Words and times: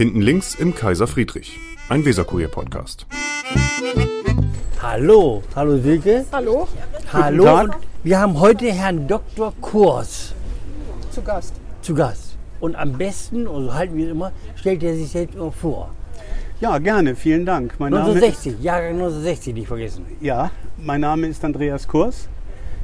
Hinten 0.00 0.22
links 0.22 0.54
im 0.54 0.74
Kaiser 0.74 1.06
Friedrich, 1.06 1.58
ein 1.90 2.02
Weserkurier-Podcast. 2.06 3.06
Hallo, 4.80 5.42
hallo 5.54 5.76
Silke. 5.76 6.24
Hallo, 6.32 6.66
Hallo. 7.12 7.44
Tag. 7.44 7.64
Und 7.64 7.76
wir 8.02 8.18
haben 8.18 8.40
heute 8.40 8.72
Herrn 8.72 9.06
Dr. 9.06 9.52
Kurs 9.60 10.32
zu 11.10 11.20
Gast. 11.20 11.52
zu 11.82 11.94
Gast. 11.94 12.38
Und 12.60 12.76
am 12.76 12.94
besten, 12.94 13.46
und 13.46 13.66
so 13.66 13.74
halten 13.74 13.94
wir 13.94 14.06
es 14.06 14.10
immer, 14.12 14.32
stellt 14.56 14.82
er 14.82 14.94
sich 14.94 15.10
selbst 15.10 15.34
immer 15.34 15.52
vor. 15.52 15.90
Ja, 16.62 16.78
gerne, 16.78 17.14
vielen 17.14 17.44
Dank. 17.44 17.74
Mein 17.78 17.92
Name, 17.92 18.04
1960, 18.04 18.62
Jahrgang 18.62 18.92
1960, 18.92 19.52
nicht 19.52 19.68
vergessen. 19.68 20.06
ja, 20.22 20.50
mein 20.78 21.02
Name 21.02 21.26
ist 21.26 21.44
Andreas 21.44 21.86
Kurs. 21.86 22.26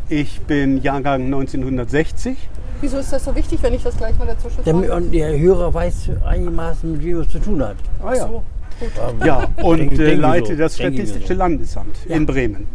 Ich 0.08 0.40
bin 0.42 0.80
Jahrgang 0.82 1.24
1960. 1.24 2.36
Wieso 2.80 2.98
ist 2.98 3.12
das 3.12 3.24
so 3.24 3.34
wichtig, 3.34 3.58
wenn 3.62 3.74
ich 3.74 3.82
das 3.82 3.96
gleich 3.96 4.16
mal 4.18 4.26
dazwischen 4.26 4.62
frage? 4.62 4.94
und 4.94 5.10
der 5.12 5.36
Hörer 5.38 5.72
weiß 5.72 6.10
einigermaßen, 6.24 6.92
mit 6.92 7.02
wem 7.04 7.16
er 7.16 7.20
es 7.22 7.28
zu 7.30 7.38
tun 7.38 7.62
hat. 7.62 7.76
Ah 8.02 8.14
ja. 8.14 8.26
So. 8.78 9.24
Ja, 9.24 9.48
und 9.62 9.78
Denke- 9.78 10.04
äh, 10.04 10.14
leite 10.16 10.52
so, 10.52 10.58
das 10.58 10.76
Statistische 10.76 11.28
so. 11.28 11.32
Landesamt 11.34 11.96
Ja. 12.06 12.16
in 12.16 12.26
Bremen. 12.26 12.66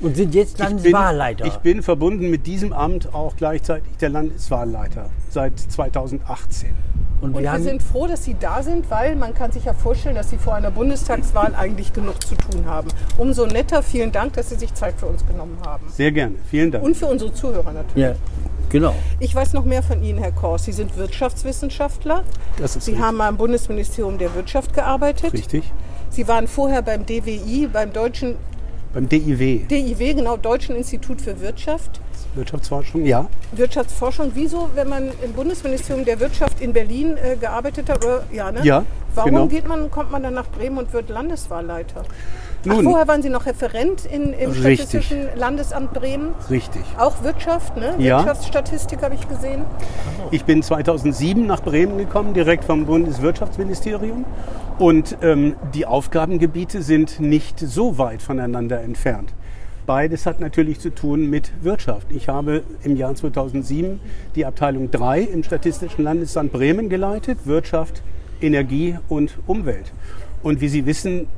Und 0.00 0.16
sind 0.16 0.34
jetzt 0.34 0.52
Ich 0.58 0.64
bin, 0.66 0.76
Landeswahlleiter. 0.76 1.44
ich 1.44 1.56
bin 1.58 1.82
verbunden 1.82 2.30
mit 2.30 2.46
diesem 2.46 2.72
Amt 2.72 3.12
auch 3.12 3.36
gleichzeitig 3.36 3.98
der 4.00 4.08
Landeswahlleiter 4.08 5.10
seit 5.28 5.58
2018. 5.60 6.70
und 7.20 7.34
Und 7.34 7.42
wir 7.42 7.52
wir 7.52 7.60
sind 7.60 7.82
froh, 7.82 8.06
dass 8.06 8.24
Sie 8.24 8.36
da 8.38 8.62
sind, 8.62 8.90
weil 8.90 9.16
man 9.16 9.34
kann 9.34 9.50
sich 9.52 9.64
ja 9.64 9.72
vorstellen, 9.72 10.14
dass 10.14 10.30
Sie 10.30 10.36
vor 10.36 10.54
einer 10.54 10.70
Bundestagswahl 10.70 11.54
eigentlich 11.54 11.92
genug 11.92 12.24
zu 12.26 12.34
tun 12.34 12.66
haben. 12.66 12.88
Umso 13.16 13.46
netter, 13.46 13.82
vielen 13.82 14.12
Dank, 14.12 14.34
dass 14.34 14.50
Sie 14.50 14.56
sich 14.56 14.74
Zeit 14.74 14.94
für 14.98 15.06
uns 15.06 15.26
genommen 15.26 15.56
haben. 15.64 15.86
Sehr 15.90 16.12
gerne, 16.12 16.34
vielen 16.50 16.70
Dank. 16.70 16.84
Und 16.84 16.96
für 16.96 17.06
unsere 17.06 17.32
Zuhörer 17.32 17.72
natürlich. 17.72 17.96
ja, 17.96 18.14
genau. 18.68 18.94
Ich 19.20 19.34
weiß 19.34 19.54
noch 19.54 19.64
mehr 19.64 19.82
von 19.82 20.02
Ihnen, 20.02 20.18
Herr 20.18 20.32
Kors. 20.32 20.64
Sie 20.64 20.72
sind 20.72 20.96
Wirtschaftswissenschaftler. 20.96 22.22
Das 22.58 22.76
ist 22.76 22.84
Sie 22.84 22.90
richtig. 22.92 23.06
haben 23.06 23.16
mal 23.16 23.28
im 23.30 23.36
Bundesministerium 23.36 24.18
der 24.18 24.34
Wirtschaft 24.34 24.74
gearbeitet. 24.74 25.32
richtig. 25.32 25.72
Sie 26.10 26.28
waren 26.28 26.46
vorher 26.46 26.82
beim 26.82 27.04
DWI, 27.06 27.68
beim 27.72 27.92
deutschen 27.92 28.36
Beim 28.94 29.08
DIW, 29.08 29.64
DIW, 29.68 30.14
genau, 30.14 30.36
Deutschen 30.36 30.76
Institut 30.76 31.20
für 31.20 31.40
Wirtschaft. 31.40 32.00
Wirtschaftsforschung, 32.36 33.04
ja. 33.04 33.26
Wirtschaftsforschung. 33.52 34.32
Wieso, 34.34 34.70
wenn 34.74 34.88
man 34.88 35.10
im 35.22 35.32
Bundesministerium 35.32 36.04
der 36.04 36.20
Wirtschaft 36.20 36.60
in 36.60 36.72
Berlin 36.72 37.16
äh, 37.16 37.36
gearbeitet 37.36 37.88
hat? 37.88 38.04
Oder, 38.04 38.24
ja, 38.32 38.52
ne? 38.52 38.60
Ja, 38.62 38.84
Warum 39.16 39.30
genau. 39.30 39.46
geht 39.46 39.66
man, 39.66 39.90
kommt 39.90 40.12
man 40.12 40.22
dann 40.22 40.34
nach 40.34 40.46
Bremen 40.46 40.76
und 40.76 40.92
wird 40.92 41.08
Landeswahlleiter? 41.08 42.02
Ach, 42.04 42.66
Nun, 42.66 42.84
vorher 42.84 43.08
waren 43.08 43.22
Sie 43.22 43.30
noch 43.30 43.46
Referent 43.46 44.04
in, 44.04 44.34
im 44.34 44.50
Richtig. 44.50 44.74
Statistischen 44.74 45.28
Landesamt 45.36 45.94
Bremen. 45.94 46.34
richtig. 46.50 46.82
Auch 46.98 47.22
Wirtschaft, 47.22 47.76
ne? 47.76 47.94
Ja. 47.98 48.18
Wirtschaftsstatistik 48.18 49.02
habe 49.02 49.14
ich 49.14 49.26
gesehen. 49.26 49.64
Ich 50.32 50.44
bin 50.44 50.62
2007 50.62 51.46
nach 51.46 51.62
Bremen 51.62 51.96
gekommen, 51.96 52.34
direkt 52.34 52.64
vom 52.64 52.84
Bundeswirtschaftsministerium. 52.84 54.26
Und 54.78 55.16
ähm, 55.22 55.56
die 55.74 55.86
Aufgabengebiete 55.86 56.82
sind 56.82 57.18
nicht 57.18 57.58
so 57.58 57.96
weit 57.96 58.20
voneinander 58.20 58.82
entfernt. 58.82 59.32
Beides 59.86 60.26
hat 60.26 60.40
natürlich 60.40 60.80
zu 60.80 60.90
tun 60.90 61.30
mit 61.30 61.52
Wirtschaft. 61.62 62.08
Ich 62.10 62.28
habe 62.28 62.64
im 62.82 62.96
Jahr 62.96 63.14
2007 63.14 64.00
die 64.34 64.44
Abteilung 64.44 64.90
3 64.90 65.20
im 65.20 65.44
Statistischen 65.44 66.02
Landesamt 66.02 66.52
Bremen 66.52 66.88
geleitet, 66.88 67.38
Wirtschaft, 67.44 68.02
Energie 68.40 68.98
und 69.08 69.38
Umwelt. 69.46 69.92
Und 70.42 70.60
wie 70.60 70.68
Sie 70.68 70.86
wissen, 70.86 71.28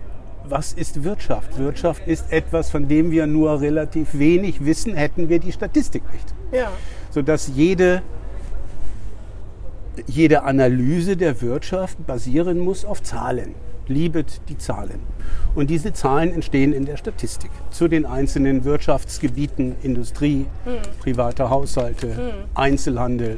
was 0.49 0.73
ist 0.73 1.05
Wirtschaft? 1.05 1.59
Wirtschaft 1.59 2.09
ist 2.09 2.33
etwas, 2.33 2.71
von 2.71 2.89
dem 2.89 3.11
wir 3.11 3.27
nur 3.27 3.61
relativ 3.61 4.19
wenig 4.19 4.65
wissen, 4.65 4.95
hätten 4.95 5.29
wir 5.29 5.41
die 5.41 5.53
Statistik 5.53 6.03
nicht 6.11 6.35
Ja. 6.51 6.71
sodass 7.11 7.51
jede, 7.55 8.01
jede 10.07 10.45
Analyse 10.45 11.19
der 11.19 11.43
Wirtschaft 11.43 12.07
basieren 12.07 12.59
muss 12.61 12.87
auf 12.87 13.03
Zahlen. 13.03 13.55
Liebet 13.89 14.41
die 14.49 14.59
Zahlen. 14.59 15.01
Und 15.55 15.71
diese 15.71 15.93
Zahlen 15.93 16.33
entstehen 16.33 16.73
in 16.73 16.85
der 16.85 16.97
Statistik 16.97 17.51
zu 17.71 17.89
den 17.89 18.07
einzelnen 18.07 18.65
Wirtschaftsgebieten, 18.65 19.77
Industrie, 19.83 20.47
private 21.01 21.51
Haushalte, 21.51 22.35
Einzelhandel. 22.55 23.37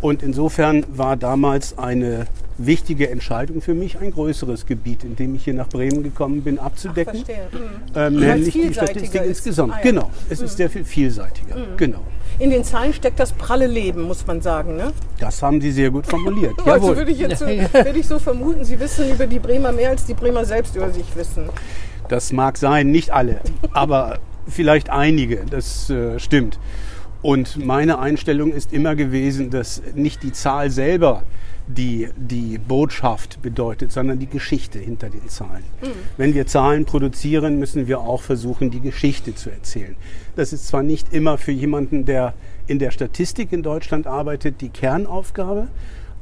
Und 0.00 0.22
insofern 0.22 0.84
war 0.90 1.16
damals 1.16 1.78
eine 1.78 2.26
wichtige 2.58 3.10
Entscheidung 3.10 3.60
für 3.60 3.74
mich, 3.74 3.98
ein 3.98 4.10
größeres 4.10 4.66
Gebiet, 4.66 5.04
in 5.04 5.16
dem 5.16 5.34
ich 5.34 5.44
hier 5.44 5.54
nach 5.54 5.68
Bremen 5.68 6.02
gekommen 6.02 6.42
bin, 6.42 6.58
abzudecken. 6.58 7.24
verstehe. 7.24 7.48
Mhm. 7.52 7.96
Ähm, 7.96 8.20
nämlich 8.20 8.52
die 8.52 8.72
Statistik 8.72 9.22
ist. 9.22 9.28
insgesamt. 9.28 9.72
Ah, 9.72 9.76
ja. 9.78 9.82
Genau, 9.82 10.10
es 10.28 10.40
ist 10.40 10.56
sehr 10.56 10.70
viel 10.70 10.84
vielseitiger. 10.84 11.56
Genau. 11.76 12.02
In 12.38 12.50
den 12.50 12.64
Zahlen 12.64 12.92
steckt 12.92 13.20
das 13.20 13.32
pralle 13.32 13.66
Leben, 13.66 14.02
muss 14.02 14.26
man 14.26 14.40
sagen. 14.40 14.76
Ne? 14.76 14.92
Das 15.20 15.42
haben 15.42 15.60
Sie 15.60 15.70
sehr 15.70 15.90
gut 15.90 16.06
formuliert. 16.06 16.54
Also 16.66 16.96
würde 16.96 17.12
ich 17.12 17.18
jetzt 17.18 17.38
so, 17.38 17.46
würde 17.46 17.98
ich 17.98 18.06
so 18.06 18.18
vermuten, 18.18 18.64
Sie 18.64 18.80
wissen 18.80 19.08
über 19.10 19.26
die 19.26 19.38
Bremer 19.38 19.70
mehr, 19.70 19.90
als 19.90 20.06
die 20.06 20.14
Bremer 20.14 20.44
selbst 20.44 20.74
über 20.74 20.90
sich 20.90 21.14
wissen. 21.14 21.48
Das 22.08 22.32
mag 22.32 22.58
sein, 22.58 22.90
nicht 22.90 23.10
alle, 23.10 23.40
aber 23.72 24.18
vielleicht 24.48 24.90
einige, 24.90 25.44
das 25.48 25.88
äh, 25.90 26.18
stimmt. 26.18 26.58
Und 27.22 27.64
meine 27.64 27.98
Einstellung 27.98 28.52
ist 28.52 28.72
immer 28.72 28.94
gewesen, 28.96 29.50
dass 29.50 29.80
nicht 29.94 30.22
die 30.22 30.32
Zahl 30.32 30.70
selber 30.70 31.22
die, 31.66 32.08
die 32.16 32.58
Botschaft 32.58 33.40
bedeutet, 33.40 33.90
sondern 33.90 34.18
die 34.18 34.26
Geschichte 34.26 34.78
hinter 34.78 35.08
den 35.08 35.28
Zahlen. 35.28 35.64
Wenn 36.16 36.34
wir 36.34 36.46
Zahlen 36.46 36.84
produzieren, 36.84 37.58
müssen 37.58 37.86
wir 37.86 38.00
auch 38.00 38.22
versuchen, 38.22 38.70
die 38.70 38.80
Geschichte 38.80 39.34
zu 39.34 39.50
erzählen. 39.50 39.96
Das 40.36 40.52
ist 40.52 40.66
zwar 40.66 40.82
nicht 40.82 41.12
immer 41.12 41.38
für 41.38 41.52
jemanden, 41.52 42.04
der 42.04 42.34
in 42.66 42.78
der 42.78 42.90
Statistik 42.90 43.52
in 43.52 43.62
Deutschland 43.62 44.06
arbeitet, 44.06 44.60
die 44.60 44.68
Kernaufgabe, 44.68 45.68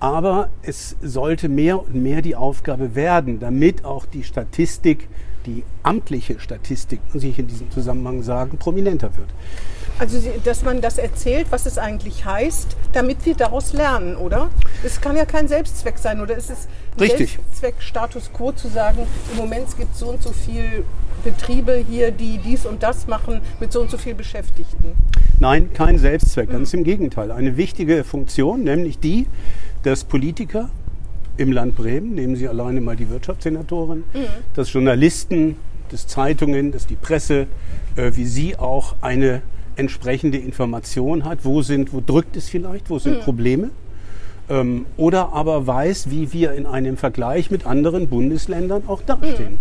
aber 0.00 0.48
es 0.62 0.97
sollte 1.00 1.48
mehr 1.48 1.80
und 1.80 1.94
mehr 1.94 2.22
die 2.22 2.34
Aufgabe 2.34 2.94
werden, 2.94 3.38
damit 3.38 3.84
auch 3.84 4.06
die 4.06 4.24
Statistik, 4.24 5.09
die 5.47 5.62
amtliche 5.82 6.41
Statistik, 6.41 7.00
muss 7.12 7.22
ich 7.22 7.38
in 7.38 7.47
diesem 7.47 7.70
Zusammenhang 7.70 8.22
sagen, 8.22 8.59
prominenter 8.59 9.16
wird. 9.16 9.28
Also, 10.02 10.18
dass 10.42 10.64
man 10.64 10.80
das 10.80 10.98
erzählt, 10.98 11.46
was 11.50 11.64
es 11.64 11.78
eigentlich 11.78 12.24
heißt, 12.24 12.76
damit 12.92 13.24
wir 13.24 13.36
daraus 13.36 13.72
lernen, 13.72 14.16
oder? 14.16 14.50
Es 14.82 15.00
kann 15.00 15.14
ja 15.14 15.24
kein 15.24 15.46
Selbstzweck 15.46 15.96
sein, 15.96 16.20
oder 16.20 16.36
ist 16.36 16.50
es 16.50 16.66
ein 16.96 17.02
Richtig. 17.02 17.34
Selbstzweck, 17.34 17.74
Status 17.78 18.32
quo 18.32 18.50
zu 18.50 18.66
sagen, 18.66 19.06
im 19.30 19.36
Moment 19.36 19.68
gibt 19.78 19.92
es 19.92 20.00
so 20.00 20.08
und 20.08 20.20
so 20.20 20.32
viel 20.32 20.82
Betriebe 21.22 21.84
hier, 21.88 22.10
die 22.10 22.38
dies 22.38 22.66
und 22.66 22.82
das 22.82 23.06
machen 23.06 23.42
mit 23.60 23.72
so 23.72 23.80
und 23.80 23.92
so 23.92 23.96
viel 23.96 24.16
Beschäftigten? 24.16 24.94
Nein, 25.38 25.72
kein 25.72 25.98
Selbstzweck, 25.98 26.50
ganz 26.50 26.74
im 26.74 26.82
Gegenteil. 26.82 27.30
Eine 27.30 27.56
wichtige 27.56 28.02
Funktion, 28.02 28.64
nämlich 28.64 28.98
die, 28.98 29.28
dass 29.84 30.02
Politiker 30.02 30.68
im 31.36 31.52
Land 31.52 31.76
Bremen, 31.76 32.16
nehmen 32.16 32.34
Sie 32.34 32.48
alleine 32.48 32.80
mal 32.80 32.96
die 32.96 33.08
Wirtschaftssenatoren, 33.08 34.02
dass 34.56 34.72
Journalisten, 34.72 35.58
dass 35.91 36.08
Zeitungen, 36.08 36.72
dass 36.72 36.88
die 36.88 36.96
Presse, 36.96 37.46
äh, 37.94 38.10
wie 38.16 38.24
Sie 38.24 38.58
auch 38.58 38.96
eine 39.00 39.42
entsprechende 39.77 40.38
Information 40.38 41.25
hat, 41.25 41.44
wo 41.44 41.62
sind, 41.62 41.93
wo 41.93 42.00
drückt 42.00 42.37
es 42.37 42.49
vielleicht, 42.49 42.91
wo 42.91 42.99
sind 42.99 43.21
Probleme, 43.21 43.71
ähm, 44.49 44.87
oder 44.97 45.33
aber 45.33 45.66
weiß, 45.66 46.10
wie 46.10 46.33
wir 46.33 46.53
in 46.53 46.66
einem 46.66 46.97
Vergleich 46.97 47.50
mit 47.50 47.66
anderen 47.66 48.09
Bundesländern 48.09 48.83
auch 48.87 49.03
dastehen. 49.03 49.59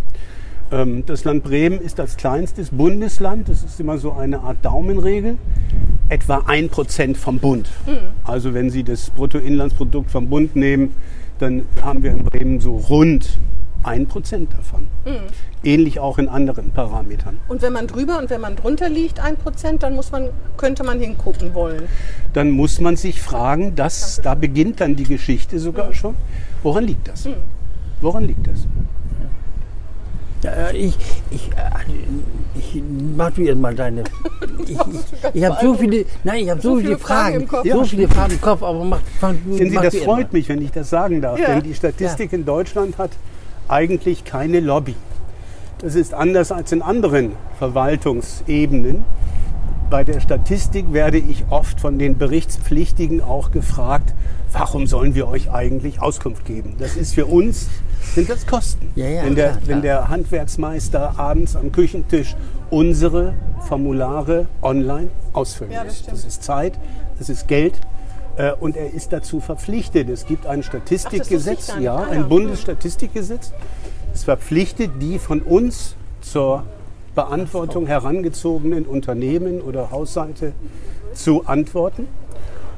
Ähm, 0.72 1.04
Das 1.06 1.24
Land 1.24 1.44
Bremen 1.44 1.80
ist 1.80 2.00
als 2.00 2.18
kleinstes 2.18 2.70
Bundesland, 2.70 3.50
das 3.50 3.64
ist 3.64 3.80
immer 3.80 3.98
so 3.98 4.14
eine 4.14 4.40
Art 4.42 4.58
Daumenregel, 4.64 5.38
etwa 6.10 6.44
ein 6.48 6.70
Prozent 6.70 7.18
vom 7.18 7.40
Bund. 7.40 7.70
Also 8.24 8.54
wenn 8.54 8.70
Sie 8.70 8.84
das 8.84 9.10
Bruttoinlandsprodukt 9.10 10.12
vom 10.12 10.28
Bund 10.30 10.56
nehmen, 10.56 10.94
dann 11.40 11.64
haben 11.84 12.04
wir 12.04 12.12
in 12.12 12.24
Bremen 12.24 12.60
so 12.60 12.78
rund 12.78 13.38
ein 13.84 14.08
Prozent 14.08 14.53
davon. 14.53 14.88
Ähnlich 15.64 16.00
auch 16.00 16.18
in 16.18 16.28
anderen 16.30 16.72
Parametern. 16.72 17.38
Und 17.47 17.62
wenn 17.62 17.74
man 17.74 17.88
drüber 17.88 18.18
und 18.19 18.30
wenn 18.30 18.42
man 18.42 18.56
drunter 18.56 18.90
liegt, 18.90 19.19
ein 19.19 19.38
Prozent, 19.38 19.84
dann 19.84 19.96
muss 19.96 20.12
man, 20.12 20.30
könnte 20.58 20.84
man 20.84 21.00
hingucken 21.00 21.53
wollen. 21.53 21.84
Dann 22.34 22.52
muss 22.52 22.80
man 22.80 22.96
sich 22.96 23.22
fragen, 23.22 23.75
dass, 23.75 24.22
da 24.24 24.36
beginnt 24.36 24.81
dann 24.81 24.96
die 24.96 25.03
Geschichte 25.03 25.59
sogar 25.59 25.94
schon. 25.94 26.16
Woran 26.63 26.86
liegt 26.86 27.07
das? 27.07 27.28
Woran 28.01 28.25
liegt 28.25 28.48
das? 28.48 28.66
Ja, 30.44 30.51
äh, 30.69 30.75
ich, 30.75 30.98
ich, 31.30 31.50
äh, 31.51 32.57
ich 32.57 32.81
mach 33.16 33.30
du 33.31 33.42
jetzt 33.44 33.60
mal 33.60 33.75
deine. 33.75 34.04
Ich, 34.68 34.72
ich, 34.72 34.78
ich 35.33 35.44
habe 35.45 35.57
so 35.62 35.74
viele, 35.74 36.06
nein, 36.24 36.44
ich 36.44 36.50
habe 36.50 36.62
so, 36.62 36.69
So 36.72 36.75
viele 36.78 36.88
viele 36.89 37.00
Fragen 37.00 37.24
Fragen, 37.24 37.42
im 37.42 37.48
Kopf. 37.48 37.63
so 37.63 37.68
Ja. 37.80 37.83
viele 37.83 38.07
Fragen 38.07 38.31
im 38.33 38.42
Kopf, 38.42 38.63
aber 38.63 38.83
mach, 38.86 39.00
fang 39.19 39.38
Sehen 39.51 39.69
Sie, 39.69 39.75
das 39.75 39.95
freut 39.98 40.31
mal. 40.31 40.38
mich, 40.38 40.50
wenn 40.50 40.62
ich 40.62 40.72
das 40.72 40.89
sagen 40.89 41.22
darf. 41.22 41.39
Ja. 41.39 41.48
Denn 41.48 41.63
die 41.63 41.74
Statistik 41.74 42.31
in 42.33 42.45
Deutschland 42.45 42.98
hat 42.98 43.12
eigentlich 43.71 44.25
keine 44.25 44.59
Lobby. 44.59 44.95
Das 45.79 45.95
ist 45.95 46.13
anders 46.13 46.51
als 46.51 46.71
in 46.71 46.81
anderen 46.81 47.31
Verwaltungsebenen. 47.57 49.03
Bei 49.89 50.03
der 50.03 50.19
Statistik 50.19 50.94
werde 50.94 51.18
ich 51.18 51.45
oft 51.50 51.81
von 51.81 51.97
den 52.00 52.18
Berichtspflichtigen 52.18 53.21
auch 53.21 53.51
gefragt, 53.51 54.13
warum 54.51 54.88
sollen 54.88 55.15
wir 55.15 55.27
euch 55.27 55.51
eigentlich 55.51 56.01
Auskunft 56.01 56.45
geben? 56.45 56.75
Das 56.79 56.95
ist 56.95 57.15
für 57.15 57.25
uns, 57.25 57.68
sind 58.13 58.29
das 58.29 58.45
Kosten. 58.45 58.89
Ja, 58.95 59.07
ja, 59.07 59.23
wenn, 59.23 59.35
der, 59.35 59.50
klar, 59.50 59.62
klar. 59.62 59.75
wenn 59.75 59.81
der 59.81 60.09
Handwerksmeister 60.09 61.19
abends 61.19 61.56
am 61.56 61.71
Küchentisch 61.71 62.35
unsere 62.69 63.33
Formulare 63.68 64.47
online 64.62 65.09
ausfüllen 65.33 65.73
Ja, 65.73 65.83
das. 65.83 66.03
Das 66.03 66.25
ist 66.25 66.44
Zeit, 66.44 66.73
das 67.19 67.29
ist 67.29 67.47
Geld. 67.47 67.79
Äh, 68.42 68.54
und 68.60 68.76
er 68.76 68.92
ist 68.92 69.14
dazu 69.14 69.40
verpflichtet. 69.40 70.10
Es 70.10 70.26
gibt 70.26 70.48
ein 70.48 70.64
Statistikgesetz, 70.64 71.72
Ach, 71.76 71.80
ja, 71.80 71.96
Ah, 71.96 72.08
ein. 72.10 72.28
Bundesstatistikgesetz. 72.28 73.52
Es 74.14 74.24
verpflichtet 74.24 74.92
die 75.00 75.20
von 75.20 75.42
uns 75.42 75.96
zur 76.22 76.64
Beantwortung 77.14 77.86
herangezogenen 77.86 78.86
Unternehmen 78.86 79.62
oder 79.62 79.92
Haushalte 79.92 80.54
zu 81.14 81.46
antworten. 81.46 82.08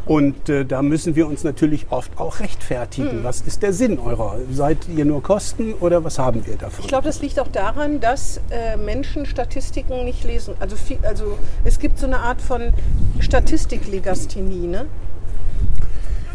Und 0.05 0.49
äh, 0.49 0.65
da 0.65 0.81
müssen 0.81 1.15
wir 1.15 1.27
uns 1.27 1.45
natürlich 1.45 1.85
oft 1.89 2.19
auch 2.19 2.41
rechtfertigen. 2.41 3.11
Hm. 3.11 3.23
Was 3.23 3.39
ist 3.39 3.63
der 3.63 3.71
Sinn 3.71 3.99
eurer? 3.99 4.35
Seid 4.51 4.79
ihr 4.93 5.05
nur 5.05 5.23
Kosten 5.23 5.73
oder 5.75 6.03
was 6.03 6.19
haben 6.19 6.45
wir 6.45 6.57
davon? 6.57 6.81
Ich 6.81 6.89
glaube, 6.89 7.05
das 7.05 7.21
liegt 7.21 7.39
auch 7.39 7.47
daran, 7.47 8.01
dass 8.01 8.41
äh, 8.49 8.75
Menschen 8.75 9.25
Statistiken 9.25 10.03
nicht 10.03 10.25
lesen. 10.25 10.55
Also, 10.59 10.75
viel, 10.75 10.97
also 11.03 11.37
es 11.63 11.79
gibt 11.79 11.99
so 11.99 12.05
eine 12.07 12.19
Art 12.19 12.41
von 12.41 12.73
Statistiklegasthenie. 13.21 14.67
Ne? 14.67 14.87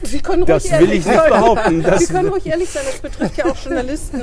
Sie 0.03 0.21
können 0.21 0.43
ruhig 0.45 0.55
Das 0.55 0.65
will 0.65 0.73
ehrlich 0.73 0.99
ich 1.00 1.06
nicht 1.06 1.17
sein. 1.17 1.31
behaupten. 1.31 1.83
Das- 1.83 1.99
Sie 2.06 2.12
können 2.12 2.29
ruhig 2.29 2.47
ehrlich 2.47 2.71
sein, 2.71 2.83
das 2.87 3.00
betrifft 3.00 3.37
ja 3.37 3.47
auch 3.47 3.56
Journalisten. 3.56 4.23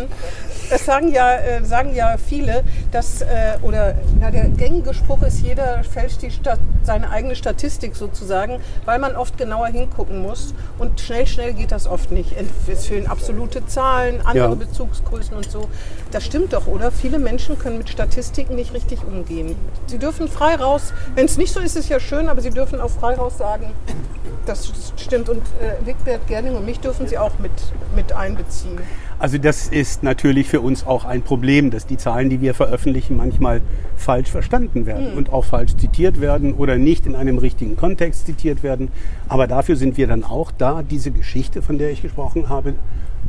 Es 0.72 0.86
sagen 0.86 1.12
ja, 1.12 1.36
äh, 1.36 1.64
sagen 1.64 1.94
ja 1.94 2.16
viele, 2.18 2.64
dass, 2.92 3.22
äh, 3.22 3.26
oder 3.62 3.94
na, 4.20 4.32
der 4.32 4.46
gängige 4.46 4.94
Spruch 4.96 5.22
ist, 5.22 5.42
jeder 5.42 5.84
fälscht 5.84 6.22
die 6.24 6.32
Stat 6.32 6.60
seine 6.84 7.10
eigene 7.12 7.36
Statistik 7.36 7.96
sozusagen, 7.96 8.60
weil 8.86 8.98
man 9.00 9.16
oft 9.16 9.38
genauer 9.38 9.68
hingucken 9.68 10.22
muss. 10.22 10.54
Und 10.80 11.00
schnell, 11.02 11.28
schnell 11.28 11.54
geht 11.54 11.72
das 11.72 11.86
oft 11.88 12.12
nicht. 12.12 12.34
Es 12.68 12.86
fehlen 12.88 13.06
absolute 13.08 13.66
Zahlen, 13.68 14.22
andere 14.26 14.50
Ja. 14.50 14.56
Bezugsgrößen 14.56 15.36
und 15.36 15.52
so. 15.52 15.68
Das 16.12 16.24
stimmt 16.24 16.54
doch, 16.54 16.66
oder? 16.68 16.92
Viele 16.92 17.20
Menschen 17.20 17.60
können 17.60 17.78
mit 17.78 17.90
Statistiken 17.90 18.56
nicht 18.56 18.74
richtig 18.74 19.00
umgehen. 19.06 19.56
Sie 19.88 20.00
dürfen 20.00 20.28
frei 20.28 20.56
raus, 20.56 20.94
wenn 21.14 21.26
es 21.26 21.38
nicht 21.38 21.54
so 21.54 21.60
ist, 21.60 21.76
ist 21.76 21.84
es 21.86 21.90
ja 21.90 22.00
schön, 22.00 22.28
aber 22.30 22.42
sie 22.42 22.50
dürfen 22.52 22.80
auch 22.82 22.90
frei 22.90 23.16
raus 23.16 23.38
sagen, 23.38 23.72
das 24.46 24.72
stimmt. 24.98 25.28
Und 25.30 25.42
äh, 25.60 25.65
Wigbert 25.84 26.28
Gerling 26.28 26.56
und 26.56 26.66
mich 26.66 26.80
dürfen 26.80 27.08
sie 27.08 27.18
auch 27.18 27.38
mit, 27.40 27.52
mit 27.96 28.14
einbeziehen. 28.14 28.78
Also 29.18 29.38
das 29.38 29.68
ist 29.68 30.04
natürlich 30.04 30.48
für 30.50 30.60
uns 30.62 30.86
auch 30.86 31.06
ein 31.06 31.22
Problem, 31.22 31.72
dass 31.72 31.86
die 31.86 31.98
Zahlen, 31.98 32.30
die 32.30 32.42
wir 32.42 32.54
veröffentlichen, 32.54 33.16
manchmal 33.16 33.62
falsch 33.96 34.30
verstanden 34.30 34.86
werden 34.86 35.14
und 35.14 35.32
auch 35.32 35.46
falsch 35.46 35.76
zitiert 35.78 36.20
werden 36.20 36.54
oder 36.54 36.78
nicht 36.78 37.06
in 37.06 37.16
einem 37.16 37.38
richtigen 37.38 37.78
Kontext 37.78 38.26
zitiert 38.26 38.62
werden. 38.62 38.90
Aber 39.30 39.48
dafür 39.48 39.78
sind 39.78 39.98
wir 39.98 40.08
dann 40.08 40.24
auch 40.24 40.52
da, 40.58 40.84
diese 40.84 41.12
Geschichte, 41.12 41.62
von 41.62 41.78
der 41.78 41.92
ich 41.92 42.02
gesprochen 42.02 42.50
habe, 42.50 42.74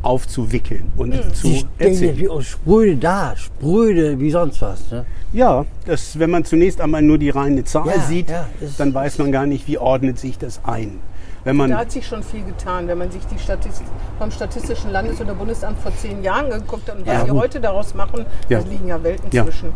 aufzuwickeln 0.03 0.91
und 0.95 1.11
Die 1.13 1.33
zu 1.33 1.47
jetzt 1.47 1.65
erzählen. 1.79 2.17
wie 2.17 2.29
aus 2.29 2.45
Spröde 2.45 2.97
da, 2.97 3.35
Spröde 3.35 4.19
wie 4.19 4.29
sonst 4.29 4.61
was. 4.61 4.91
Ne? 4.91 5.05
Ja, 5.33 5.65
das, 5.85 6.19
wenn 6.19 6.29
man 6.29 6.45
zunächst 6.45 6.81
einmal 6.81 7.01
nur 7.01 7.17
die 7.17 7.29
reine 7.29 7.63
Zahl 7.63 7.87
Ja, 7.87 8.01
sieht, 8.01 8.29
ja, 8.29 8.47
dann 8.77 8.93
weiß 8.93 9.17
man 9.17 9.31
gar 9.31 9.45
nicht, 9.45 9.67
wie 9.67 9.77
ordnet 9.77 10.19
sich 10.19 10.37
das 10.37 10.61
ein. 10.63 10.99
Wenn 11.47 11.55
man 11.55 11.69
Da 11.69 11.77
hat 11.77 11.91
sich 11.93 12.05
schon 12.05 12.23
viel 12.23 12.43
getan, 12.43 12.89
wenn 12.89 12.97
man 12.97 13.09
sich 13.09 13.21
die 13.33 13.39
Statistik 13.39 13.87
vom 14.19 14.29
Statistischen 14.31 14.91
Landes- 14.91 15.21
oder 15.21 15.33
Bundesamt 15.33 15.79
vor 15.79 15.95
zehn 15.95 16.21
Jahren 16.21 16.49
geguckt 16.49 16.89
hat 16.89 16.97
und 16.97 17.07
was 17.07 17.13
Ja, 17.13 17.23
gut. 17.23 17.39
heute 17.41 17.61
daraus 17.61 17.93
machen, 17.93 18.25
Ja. 18.49 18.59
da 18.59 18.67
liegen 18.67 18.89
ja 18.89 19.01
Welten 19.01 19.29
Ja. 19.31 19.45
zwischen. 19.45 19.69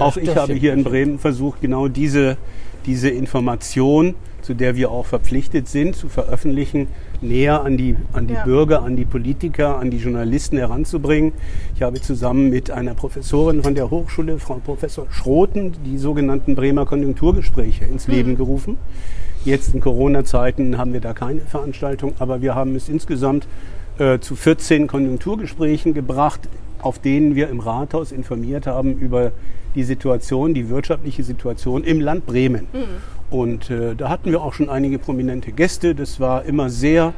Auch 0.00 0.16
ich 0.16 0.34
habe 0.34 0.54
hier 0.54 0.72
in. 0.72 0.82
Bremen 0.82 1.20
versucht, 1.20 1.60
genau 1.60 1.86
diese, 1.86 2.36
diese 2.86 3.08
Information, 3.08 4.16
zu 4.42 4.54
der 4.54 4.74
wir 4.74 4.90
auch 4.90 5.06
verpflichtet 5.06 5.68
sind, 5.68 5.94
zu 5.94 6.08
veröffentlichen, 6.08 6.88
näher 7.20 7.62
an 7.62 7.76
die, 7.76 7.94
an 8.12 8.26
die 8.26 8.34
Ja. 8.34 8.42
Bürger, 8.42 8.82
an 8.82 8.96
die 8.96 9.04
Politiker, 9.04 9.78
an 9.78 9.92
die 9.92 9.98
Journalisten 9.98 10.58
heranzubringen. 10.58 11.32
Ich 11.76 11.82
habe 11.82 12.00
zusammen 12.00 12.50
mit 12.50 12.72
einer 12.72 12.94
Professorin 12.94 13.62
von 13.62 13.76
der 13.76 13.90
Hochschule, 13.90 14.40
Frau 14.40 14.54
Professor 14.64 15.06
Schroten, 15.12 15.72
die 15.84 15.98
sogenannten 15.98 16.56
Bremer 16.56 16.84
Konjunkturgespräche 16.84 17.84
ins 17.84 18.08
Leben 18.08 18.36
gerufen. 18.36 18.76
Jetzt 19.46 19.74
in 19.74 19.80
Corona-Zeiten 19.80 20.76
haben 20.76 20.92
wir 20.92 21.00
da 21.00 21.12
keine 21.12 21.40
Veranstaltung, 21.40 22.14
aber 22.18 22.42
wir 22.42 22.56
haben 22.56 22.74
es 22.74 22.88
insgesamt 22.88 23.46
äh, 23.96 24.18
zu 24.18 24.34
14 24.34 24.88
Konjunkturgesprächen 24.88 25.94
gebracht, 25.94 26.40
auf 26.80 26.98
denen 26.98 27.36
wir 27.36 27.48
im 27.48 27.60
Rathaus 27.60 28.10
informiert 28.10 28.66
haben 28.66 28.98
über 28.98 29.30
die 29.76 29.84
Situation, 29.84 30.52
die 30.52 30.68
wirtschaftliche 30.68 31.22
Situation 31.22 31.84
im 31.84 32.00
Land 32.00 32.26
Bremen. 32.26 32.66
Und 33.30 33.70
äh, 33.70 33.94
da 33.94 34.08
hatten 34.08 34.32
wir 34.32 34.42
auch 34.42 34.52
schon 34.52 34.68
einige 34.68 34.98
prominente 34.98 35.52
Gäste. 35.52 35.94
Das 35.94 36.18
war 36.18 36.44
immer 36.44 36.68
sehr, 36.68 37.12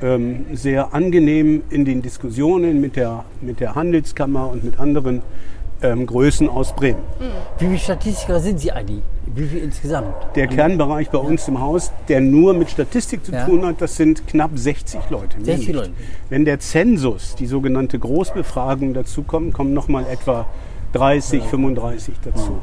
ähm, 0.00 0.46
sehr 0.54 0.94
angenehm 0.94 1.64
in 1.68 1.84
den 1.84 2.00
Diskussionen 2.00 2.80
mit 2.80 2.96
der, 2.96 3.26
mit 3.42 3.60
der 3.60 3.74
Handelskammer 3.74 4.48
und 4.48 4.64
mit 4.64 4.80
anderen 4.80 5.20
ähm, 5.84 6.06
Größen 6.06 6.48
aus 6.48 6.74
Bremen. 6.74 6.98
Wie 7.58 7.66
viele 7.66 7.78
Statistiker 7.78 8.40
sind 8.40 8.58
Sie 8.58 8.72
eigentlich? 8.72 9.02
Wie 9.26 9.46
viel 9.46 9.62
insgesamt? 9.62 10.14
Der 10.34 10.46
Kernbereich 10.46 11.10
bei 11.10 11.18
uns 11.18 11.46
im 11.48 11.60
Haus, 11.60 11.92
der 12.08 12.20
nur 12.20 12.54
mit 12.54 12.70
Statistik 12.70 13.24
zu 13.24 13.32
Ja. 13.32 13.44
tun 13.46 13.64
hat, 13.66 13.80
das 13.80 13.96
sind 13.96 14.26
knapp 14.26 14.50
60 14.54 15.00
Leute. 15.10 15.36
mehr 15.36 15.46
60 15.46 15.68
nicht. 15.68 15.76
Leute. 15.76 15.90
Wenn 16.30 16.44
der 16.44 16.58
Zensus, 16.60 17.34
die 17.36 17.46
sogenannte 17.46 17.98
Großbefragung 17.98 18.94
dazukommt, 18.94 19.52
kommen 19.54 19.74
nochmal 19.74 20.04
etwa 20.10 20.46
30, 20.92 21.42
35 21.44 22.14
dazu. 22.24 22.58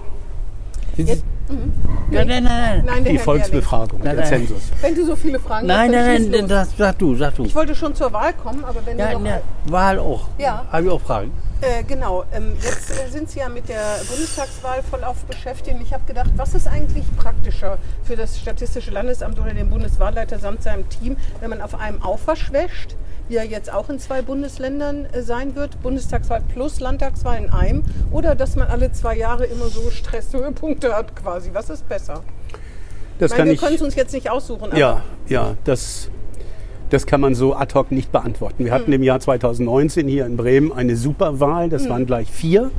Sind 0.98 1.08
Sie, 1.10 1.22
Nein, 1.52 2.28
nein, 2.28 2.28
nein, 2.28 2.44
nein. 2.44 2.84
Nein, 2.86 3.04
Die 3.06 3.18
Herr 3.18 3.24
Volksbefragung, 3.24 4.00
Nein, 4.04 4.16
der 4.18 4.26
nein. 4.30 4.48
Zensus. 4.48 4.64
Wenn 4.82 4.96
du 4.96 5.06
so 5.06 5.16
viele 5.16 5.40
Fragen 5.40 5.68
Nein, 5.68 5.96
hast, 5.96 6.06
nein, 6.06 6.30
nein, 6.32 6.48
das, 6.48 6.70
sag 6.78 6.98
du, 7.00 7.16
sag 7.16 7.36
du. 7.36 7.46
Ich 7.46 7.56
wollte 7.56 7.76
schon 7.76 7.96
zur 7.96 8.12
Wahl 8.14 8.34
kommen, 8.34 8.64
aber 8.66 8.86
wenn 8.86 8.98
Ja, 8.98 9.08
du 9.08 9.14
noch 9.14 9.22
ne, 9.22 9.42
Wahl 9.66 10.00
auch. 10.00 10.28
Ja. 10.38 10.66
Habe 10.72 10.86
ich 10.86 10.90
auch 10.90 11.02
Fragen. 11.02 11.32
Äh, 11.62 11.84
genau, 11.84 12.24
ähm, 12.34 12.54
jetzt 12.62 12.90
äh, 12.90 13.08
sind 13.10 13.30
Sie 13.30 13.40
ja 13.40 13.48
mit 13.48 13.70
der 13.70 13.98
Bundestagswahl 14.10 14.82
voll 14.82 15.04
auf 15.04 15.24
beschäftigt. 15.26 15.76
Und 15.78 15.84
ich 15.84 15.94
habe 15.94 16.04
gedacht, 16.08 16.32
was 16.36 16.56
ist 16.56 16.68
eigentlich 16.68 17.06
praktischer 17.18 17.78
für 18.04 18.16
das 18.16 18.40
Statistische 18.40 18.90
Landesamt 18.90 19.40
oder 19.40 19.54
den 19.54 19.70
Bundeswahlleiter 19.70 20.40
samt 20.40 20.64
seinem 20.64 20.90
Team, 20.90 21.18
wenn 21.40 21.52
man 21.52 21.62
auf 21.62 21.80
einem 21.80 22.02
Aufwasch 22.02 22.52
wäscht, 22.52 22.96
er 23.38 23.46
jetzt 23.46 23.72
auch 23.72 23.90
in 23.90 24.00
zwei 24.00 24.22
Bundesländern 24.22 25.06
äh, 25.06 25.22
sein 25.22 25.56
wird, 25.56 25.82
Bundestagswahl 25.82 26.42
plus 26.54 26.80
Landtagswahl 26.80 27.38
in 27.38 27.50
einem, 27.50 27.84
oder 28.12 28.36
dass 28.36 28.56
man 28.56 28.68
alle 28.68 28.92
zwei 28.92 29.16
Jahre 29.16 29.46
immer 29.46 29.66
so 29.68 29.90
Stresshöhepunkte 29.90 30.96
hat 30.96 31.16
quasi. 31.16 31.50
Was 31.54 31.70
ist 31.70 31.88
besser? 31.88 32.24
Das 33.20 33.32
Ich 33.32 33.38
kann 33.38 33.46
meine, 33.46 33.50
wir 33.52 33.54
ich, 33.56 33.62
können 33.62 33.76
es 33.76 33.82
uns 33.82 33.96
jetzt 33.96 34.14
nicht 34.14 34.30
aussuchen, 34.30 34.66
aber 34.66 34.78
ja, 34.78 35.04
ja, 35.28 35.56
das, 35.64 36.10
das 36.90 37.06
kann 37.06 37.22
man 37.22 37.36
so 37.36 37.56
ad 37.56 37.74
hoc 37.74 37.92
nicht 37.92 38.12
beantworten. 38.12 38.66
Wir 38.66 38.74
hatten 38.74 38.92
im 38.92 39.04
Jahr 39.04 39.20
2019 39.20 40.08
hier 40.08 40.26
in 40.26 40.38
Bremen 40.38 40.72
eine 40.74 40.96
Superwahl. 40.96 41.70
Das 41.70 41.88
waren 41.88 42.06
gleich 42.06 42.30
vier. 42.30 42.72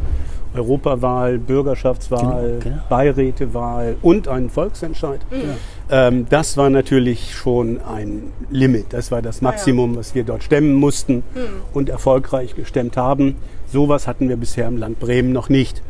Europawahl, 0.55 1.39
Bürgerschaftswahl, 1.39 2.59
Genau, 2.59 2.77
genau. 2.77 2.83
Beirätewahl 2.89 3.97
und 4.03 4.29
einen 4.29 4.51
Volksentscheid. 4.51 5.21
Ähm, 5.93 6.27
das 6.31 6.57
war 6.57 6.71
natürlich 6.71 7.35
schon 7.35 7.79
ein 7.83 8.33
Limit. 8.51 8.87
Das 8.91 9.13
war 9.13 9.21
das 9.21 9.43
Maximum, 9.43 9.95
was 9.95 10.15
wir 10.15 10.25
dort 10.25 10.43
stemmen 10.43 10.73
mussten 10.75 11.23
und 11.75 11.91
erfolgreich 11.91 12.57
gestemmt 12.57 12.97
haben. 12.97 13.37
Sowas 13.71 14.07
hatten 14.09 14.29
wir 14.31 14.37
bisher 14.37 14.67
im 14.69 14.79
Land 14.79 14.99
Bremen 14.99 15.33
noch 15.33 15.51
nicht. 15.51 15.83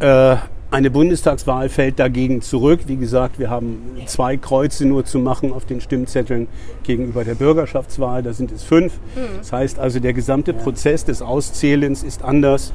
Äh, 0.00 0.36
eine 0.72 0.90
Bundestagswahl 0.90 1.68
fällt 1.68 2.00
dagegen 2.00 2.42
zurück. 2.42 2.80
Wie 2.86 2.96
gesagt, 2.96 3.38
wir 3.38 3.48
haben 3.48 3.78
zwei 4.06 4.36
Kreuze 4.36 4.84
nur 4.84 5.04
zu 5.04 5.20
machen 5.20 5.52
auf 5.52 5.64
den 5.64 5.80
Stimmzetteln 5.80 6.48
gegenüber 6.82 7.22
der 7.22 7.36
Bürgerschaftswahl. 7.36 8.24
Da 8.24 8.32
sind 8.32 8.50
es 8.50 8.64
fünf. 8.64 8.94
Das 9.38 9.52
heißt 9.52 9.78
also, 9.78 10.00
der 10.00 10.12
gesamte 10.12 10.52
Prozess 10.52 11.04
des 11.04 11.22
Auszählens 11.22 12.02
ist 12.02 12.24
anders. 12.24 12.72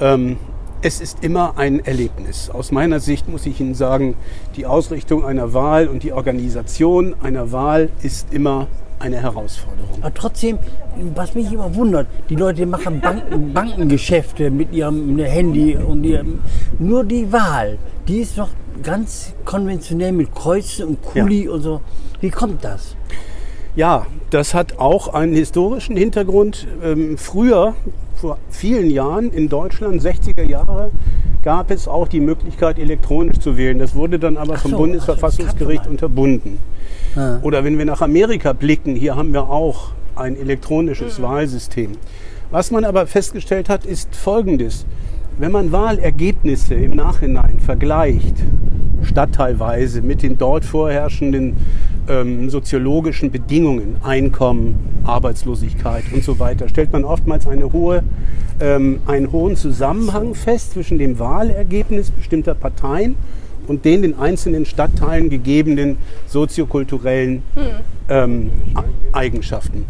Ähm, 0.00 0.36
es 0.82 1.00
ist 1.00 1.24
immer 1.24 1.58
ein 1.58 1.84
Erlebnis. 1.84 2.50
Aus 2.50 2.72
meiner 2.72 2.98
Sicht 2.98 3.28
muss 3.28 3.46
ich 3.46 3.60
Ihnen 3.60 3.74
sagen, 3.74 4.16
die 4.56 4.66
Ausrichtung 4.66 5.24
einer 5.24 5.54
Wahl 5.54 5.86
und 5.86 6.02
die 6.02 6.12
Organisation 6.12 7.14
einer 7.22 7.52
Wahl 7.52 7.90
ist 8.02 8.32
immer 8.34 8.66
eine 8.98 9.16
Herausforderung. 9.16 9.98
Aber 10.00 10.12
trotzdem, 10.12 10.58
was 11.14 11.34
mich 11.34 11.52
immer 11.52 11.74
wundert, 11.74 12.08
die 12.28 12.36
Leute 12.36 12.66
machen 12.66 13.00
Banken, 13.00 13.52
Bankengeschäfte 13.52 14.50
mit 14.50 14.72
ihrem 14.72 15.18
Handy 15.18 15.76
und 15.76 16.04
ihrem, 16.04 16.40
nur 16.78 17.04
die 17.04 17.32
Wahl, 17.32 17.78
die 18.08 18.18
ist 18.18 18.36
noch 18.36 18.50
ganz 18.82 19.34
konventionell 19.44 20.12
mit 20.12 20.34
Kreuzen 20.34 20.88
und 20.88 21.02
Kuli 21.02 21.48
und 21.48 21.62
so. 21.62 21.80
Wie 22.20 22.30
kommt 22.30 22.64
das? 22.64 22.96
Ja, 23.74 24.06
das 24.30 24.54
hat 24.54 24.78
auch 24.78 25.08
einen 25.08 25.34
historischen 25.34 25.96
Hintergrund. 25.96 26.66
Ähm, 26.82 27.16
früher, 27.16 27.74
vor 28.22 28.38
vielen 28.50 28.88
Jahren 28.88 29.32
in 29.32 29.48
Deutschland, 29.48 30.00
60er 30.00 30.44
Jahre, 30.44 30.92
gab 31.42 31.72
es 31.72 31.88
auch 31.88 32.06
die 32.06 32.20
Möglichkeit, 32.20 32.78
elektronisch 32.78 33.40
zu 33.40 33.56
wählen. 33.56 33.80
Das 33.80 33.96
wurde 33.96 34.20
dann 34.20 34.36
aber 34.36 34.54
Ach 34.54 34.62
vom 34.62 34.70
so, 34.70 34.76
Bundesverfassungsgericht 34.76 35.82
so, 35.82 35.90
das 35.90 35.90
unterbunden. 35.90 36.58
Ah. 37.16 37.38
Oder 37.42 37.64
wenn 37.64 37.78
wir 37.78 37.84
nach 37.84 38.00
Amerika 38.00 38.52
blicken, 38.52 38.94
hier 38.94 39.16
haben 39.16 39.32
wir 39.32 39.50
auch 39.50 39.88
ein 40.14 40.36
elektronisches 40.36 41.20
Wahlsystem. 41.20 41.96
Was 42.52 42.70
man 42.70 42.84
aber 42.84 43.08
festgestellt 43.08 43.68
hat, 43.68 43.84
ist 43.84 44.14
Folgendes. 44.14 44.86
Wenn 45.36 45.50
man 45.50 45.72
Wahlergebnisse 45.72 46.76
im 46.76 46.94
Nachhinein 46.94 47.58
vergleicht, 47.58 48.36
stadtteilweise 49.02 50.00
mit 50.00 50.22
den 50.22 50.38
dort 50.38 50.64
vorherrschenden 50.64 51.56
ähm, 52.12 52.50
soziologischen 52.50 53.30
Bedingungen, 53.30 53.96
Einkommen, 54.02 54.76
Arbeitslosigkeit 55.04 56.04
und 56.12 56.22
so 56.22 56.38
weiter, 56.38 56.68
stellt 56.68 56.92
man 56.92 57.04
oftmals 57.04 57.46
eine 57.46 57.72
hohe, 57.72 58.02
ähm, 58.60 59.00
einen 59.06 59.32
hohen 59.32 59.56
Zusammenhang 59.56 60.34
fest 60.34 60.72
zwischen 60.72 60.98
dem 60.98 61.18
Wahlergebnis 61.18 62.10
bestimmter 62.10 62.54
Parteien 62.54 63.16
und 63.66 63.84
den 63.84 64.02
den 64.02 64.18
einzelnen 64.18 64.66
Stadtteilen 64.66 65.30
gegebenen 65.30 65.96
soziokulturellen 66.26 67.42
ähm, 68.08 68.50
A- 68.74 68.84
Eigenschaften. 69.12 69.84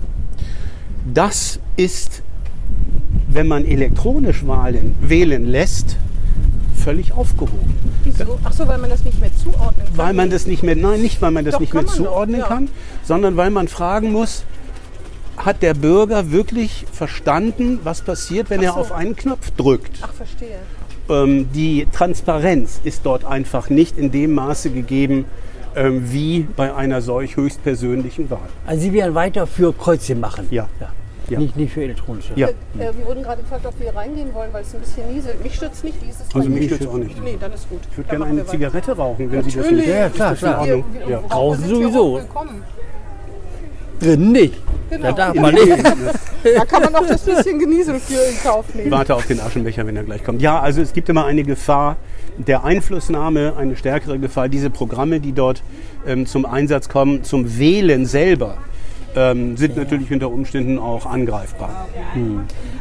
Das 1.12 1.58
ist, 1.76 2.22
wenn 3.28 3.48
man 3.48 3.64
elektronisch 3.64 4.46
wahlen, 4.46 4.94
wählen 5.00 5.46
lässt, 5.46 5.96
völlig 6.76 7.12
aufgehoben. 7.12 7.74
Wieso? 8.04 8.38
Ach 8.44 8.52
so, 8.52 8.66
weil 8.66 8.78
man 8.78 8.90
das 8.90 9.04
nicht 9.04 9.20
mehr 9.20 9.30
zuordnen 9.36 9.86
kann. 9.86 9.96
Weil 9.96 10.12
man 10.14 10.30
das 10.30 10.46
nicht 10.46 10.62
mehr, 10.62 10.76
nein, 10.76 11.00
nicht 11.00 11.22
weil 11.22 11.30
man 11.30 11.44
das 11.44 11.54
Doch, 11.54 11.60
nicht 11.60 11.74
mehr 11.74 11.86
zuordnen 11.86 12.40
ja. 12.40 12.46
kann, 12.46 12.68
sondern 13.04 13.36
weil 13.36 13.50
man 13.50 13.68
fragen 13.68 14.12
muss, 14.12 14.44
hat 15.36 15.62
der 15.62 15.74
Bürger 15.74 16.30
wirklich 16.30 16.86
verstanden, 16.92 17.80
was 17.84 18.02
passiert, 18.02 18.50
wenn 18.50 18.60
Ach 18.60 18.64
er 18.64 18.72
so. 18.74 18.80
auf 18.80 18.92
einen 18.92 19.16
Knopf 19.16 19.50
drückt? 19.52 19.98
Ach, 20.02 20.12
verstehe. 20.12 20.58
Ähm, 21.08 21.50
die 21.52 21.86
Transparenz 21.92 22.80
ist 22.84 23.00
dort 23.04 23.24
einfach 23.24 23.70
nicht 23.70 23.98
in 23.98 24.12
dem 24.12 24.34
Maße 24.34 24.70
gegeben, 24.70 25.24
ähm, 25.74 26.12
wie 26.12 26.46
bei 26.56 26.74
einer 26.74 27.00
solch 27.00 27.36
höchstpersönlichen 27.36 28.30
Wahl. 28.30 28.48
Also 28.66 28.82
Sie 28.82 28.92
wären 28.92 29.14
weiter 29.14 29.46
für 29.46 29.72
Kreuzchen 29.72 30.20
machen. 30.20 30.46
Ja. 30.50 30.68
Ja. 30.80 30.90
Nicht, 31.30 31.56
nicht 31.56 31.72
für 31.72 31.82
elektronische. 31.82 32.32
Ja. 32.36 32.48
Äh, 32.48 32.50
äh, 32.78 32.92
wir 32.96 33.06
wurden 33.06 33.22
gerade 33.22 33.42
gefragt, 33.42 33.64
ob 33.66 33.78
wir 33.80 33.94
reingehen 33.94 34.34
wollen, 34.34 34.52
weil 34.52 34.62
es 34.62 34.74
ein 34.74 34.80
bisschen 34.80 35.12
nieselt. 35.12 35.42
Mich 35.42 35.54
stürzt 35.54 35.84
nicht. 35.84 36.02
Wie 36.04 36.10
ist 36.10 36.20
es 36.28 36.34
Also 36.34 36.48
mich 36.48 36.66
stürzt 36.66 36.86
auch 36.88 36.94
nicht. 36.94 37.22
Nee, 37.22 37.36
dann 37.40 37.52
ist 37.52 37.68
gut. 37.70 37.80
Ich 37.90 37.96
würde 37.96 38.10
gerne 38.10 38.24
eine 38.24 38.36
wir 38.36 38.42
weiter. 38.42 38.50
Zigarette 38.50 38.96
rauchen, 38.96 39.32
wenn 39.32 39.42
Sie 39.42 39.50
das 39.50 39.56
Natürlich. 39.64 39.86
nicht. 39.86 39.96
Ja, 39.96 40.08
klar, 40.08 40.34
klar. 40.34 40.66
Wir, 40.66 40.76
wir, 40.76 41.08
Ja. 41.08 41.20
Draußen 41.28 41.64
sowieso. 41.68 42.20
Drin 44.00 44.32
nicht. 44.32 44.54
Genau. 44.90 45.06
Da 45.06 45.12
darf 45.12 45.34
man 45.36 45.54
nicht. 45.54 45.68
Da 45.68 46.64
kann 46.64 46.82
man 46.82 46.94
auch 46.96 47.06
das 47.06 47.22
bisschen 47.22 47.58
Geniesel 47.58 48.00
für 48.00 48.14
in 48.14 48.36
Kauf 48.42 48.64
Ich 48.70 48.74
nehmen. 48.74 48.90
warte 48.90 49.14
auf 49.14 49.26
den 49.26 49.40
Aschenbecher, 49.40 49.86
wenn 49.86 49.96
er 49.96 50.02
gleich 50.02 50.24
kommt. 50.24 50.42
Ja, 50.42 50.60
also 50.60 50.82
es 50.82 50.92
gibt 50.92 51.08
immer 51.08 51.24
eine 51.24 51.44
Gefahr 51.44 51.96
der 52.36 52.64
Einflussnahme, 52.64 53.54
eine 53.56 53.76
stärkere 53.76 54.18
Gefahr. 54.18 54.48
Diese 54.48 54.70
Programme, 54.70 55.20
die 55.20 55.32
dort 55.32 55.62
ähm, 56.06 56.26
zum 56.26 56.44
Einsatz 56.44 56.88
kommen, 56.88 57.22
zum 57.22 57.58
Wählen 57.58 58.04
selber, 58.06 58.58
ähm, 59.14 59.56
sind 59.56 59.76
natürlich 59.76 60.12
unter 60.12 60.30
Umständen 60.30 60.78
auch 60.78 61.06
angreifbar. 61.06 61.88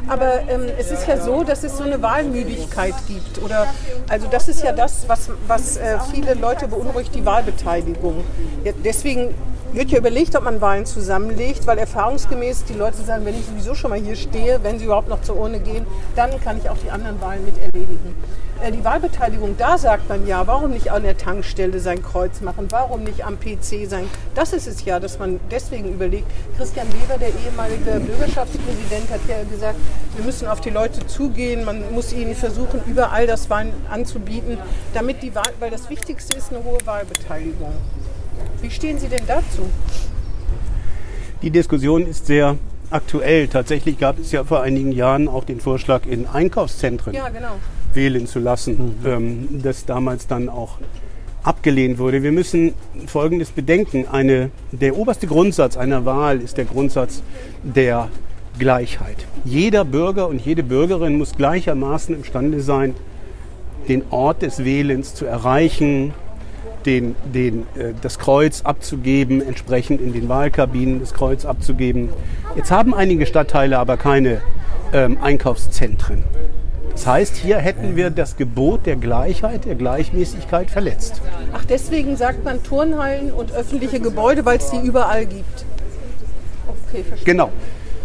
Aber 0.07 0.41
ähm, 0.49 0.67
es 0.77 0.91
ist 0.91 1.07
ja 1.07 1.17
so, 1.17 1.43
dass 1.43 1.63
es 1.63 1.77
so 1.77 1.83
eine 1.83 2.01
Wahlmüdigkeit 2.01 2.95
gibt. 3.07 3.41
Oder, 3.43 3.67
also 4.09 4.27
das 4.29 4.47
ist 4.47 4.63
ja 4.63 4.71
das, 4.71 5.05
was, 5.07 5.29
was 5.47 5.77
äh, 5.77 5.97
viele 6.13 6.33
Leute 6.33 6.67
beunruhigt, 6.67 7.13
die 7.15 7.25
Wahlbeteiligung. 7.25 8.23
Ja, 8.63 8.71
deswegen 8.83 9.33
wird 9.73 9.89
ja 9.91 9.99
überlegt, 9.99 10.35
ob 10.35 10.43
man 10.43 10.59
Wahlen 10.59 10.85
zusammenlegt, 10.85 11.65
weil 11.65 11.77
erfahrungsgemäß 11.77 12.65
die 12.65 12.73
Leute 12.73 12.97
sagen, 13.03 13.25
wenn 13.25 13.35
ich 13.35 13.45
sowieso 13.45 13.73
schon 13.73 13.91
mal 13.91 13.99
hier 13.99 14.15
stehe, 14.15 14.59
wenn 14.63 14.79
sie 14.79 14.85
überhaupt 14.85 15.07
noch 15.07 15.21
zur 15.21 15.37
Urne 15.37 15.59
gehen, 15.59 15.85
dann 16.15 16.29
kann 16.41 16.57
ich 16.57 16.69
auch 16.69 16.77
die 16.77 16.91
anderen 16.91 17.21
Wahlen 17.21 17.45
mit 17.45 17.57
erledigen. 17.57 18.15
Äh, 18.61 18.71
die 18.71 18.83
Wahlbeteiligung, 18.83 19.55
da 19.57 19.77
sagt 19.77 20.07
man 20.07 20.27
ja, 20.27 20.45
warum 20.45 20.71
nicht 20.71 20.91
an 20.91 21.03
der 21.03 21.17
Tankstelle 21.17 21.79
sein 21.79 22.03
Kreuz 22.03 22.41
machen, 22.41 22.67
warum 22.69 23.03
nicht 23.03 23.25
am 23.25 23.39
PC 23.39 23.89
sein. 23.89 24.05
Das 24.35 24.53
ist 24.53 24.67
es 24.67 24.85
ja, 24.85 24.99
dass 24.99 25.17
man 25.17 25.39
deswegen 25.49 25.91
überlegt. 25.91 26.27
Christian 26.57 26.87
Weber, 26.87 27.17
der 27.17 27.29
ehemalige 27.29 27.99
Bürgerschaftspräsident, 28.05 29.09
hat 29.09 29.21
ja 29.27 29.43
gesagt, 29.49 29.77
wir 30.15 30.25
müssen 30.25 30.47
auf 30.47 30.61
die 30.61 30.69
Leute 30.69 31.05
zugehen, 31.07 31.65
man 31.65 31.91
muss 31.91 32.13
ihnen 32.13 32.35
versuchen, 32.35 32.81
überall 32.85 33.25
das 33.25 33.49
Wahlen 33.49 33.73
anzubieten, 33.89 34.57
damit 34.93 35.23
die 35.23 35.33
Wahl, 35.33 35.53
weil 35.59 35.71
das 35.71 35.89
Wichtigste 35.89 36.37
ist 36.37 36.51
eine 36.51 36.63
hohe 36.63 36.77
Wahlbeteiligung. 36.85 37.73
Wie 38.61 38.69
stehen 38.69 38.99
Sie 38.99 39.07
denn 39.07 39.25
dazu? 39.25 39.69
Die 41.41 41.49
Diskussion 41.49 42.05
ist 42.05 42.27
sehr 42.27 42.57
aktuell. 42.91 43.47
Tatsächlich 43.47 43.97
gab 43.97 44.19
es 44.19 44.31
ja 44.31 44.43
vor 44.43 44.61
einigen 44.61 44.91
Jahren 44.91 45.27
auch 45.27 45.45
den 45.45 45.59
Vorschlag, 45.59 46.05
in 46.05 46.27
Einkaufszentren 46.27 47.13
Ja, 47.15 47.29
genau. 47.29 47.55
Wählen 47.95 48.27
zu 48.27 48.39
lassen, 48.39 48.95
ähm, 49.05 49.61
das 49.63 49.85
damals 49.85 50.27
dann 50.27 50.49
auch 50.49 50.77
abgelehnt 51.43 51.97
wurde. 51.97 52.23
Wir 52.23 52.31
müssen 52.31 52.73
Folgendes 53.07 53.49
bedenken. 53.51 54.05
Eine, 54.11 54.51
der 54.71 54.97
oberste 54.97 55.27
Grundsatz 55.27 55.77
einer 55.77 56.05
Wahl 56.05 56.41
ist 56.41 56.57
der 56.57 56.65
Grundsatz 56.65 57.23
der 57.63 58.09
Gleichheit. 58.59 59.25
Jeder 59.43 59.85
Bürger 59.85 60.27
und 60.27 60.45
jede 60.45 60.63
Bürgerin 60.63 61.17
muss 61.17 61.35
gleichermaßen 61.35 62.15
imstande 62.15 62.61
sein, 62.61 62.93
den 63.87 64.03
Ort 64.11 64.43
des 64.43 64.63
Wählens 64.63 65.15
zu 65.15 65.25
erreichen, 65.25 66.13
den, 66.85 67.15
den, 67.33 67.61
äh, 67.75 67.93
das 68.01 68.19
Kreuz 68.19 68.61
abzugeben, 68.61 69.41
entsprechend 69.41 70.01
in 70.01 70.13
den 70.13 70.29
Wahlkabinen 70.29 70.99
das 70.99 71.13
Kreuz 71.13 71.45
abzugeben. 71.45 72.09
Jetzt 72.55 72.71
haben 72.71 72.93
einige 72.93 73.25
Stadtteile 73.25 73.79
aber 73.79 73.97
keine 73.97 74.41
ähm, 74.93 75.17
Einkaufszentren. 75.21 76.23
Das 76.93 77.07
heißt, 77.07 77.35
hier 77.35 77.57
hätten 77.57 77.95
wir 77.95 78.09
das 78.09 78.37
Gebot 78.37 78.85
der 78.85 78.95
Gleichheit, 78.95 79.65
der 79.65 79.75
Gleichmäßigkeit 79.75 80.69
verletzt. 80.69 81.21
Ach, 81.53 81.65
deswegen 81.65 82.17
sagt 82.17 82.43
man 82.43 82.63
Turnhallen 82.63 83.31
und 83.31 83.51
öffentliche 83.51 83.99
Gebäude, 83.99 84.45
weil 84.45 84.57
es 84.57 84.69
die 84.69 84.79
überall 84.79 85.25
gibt. 85.25 85.65
Okay, 86.67 87.03
verstehe. 87.03 87.25
Genau, 87.25 87.49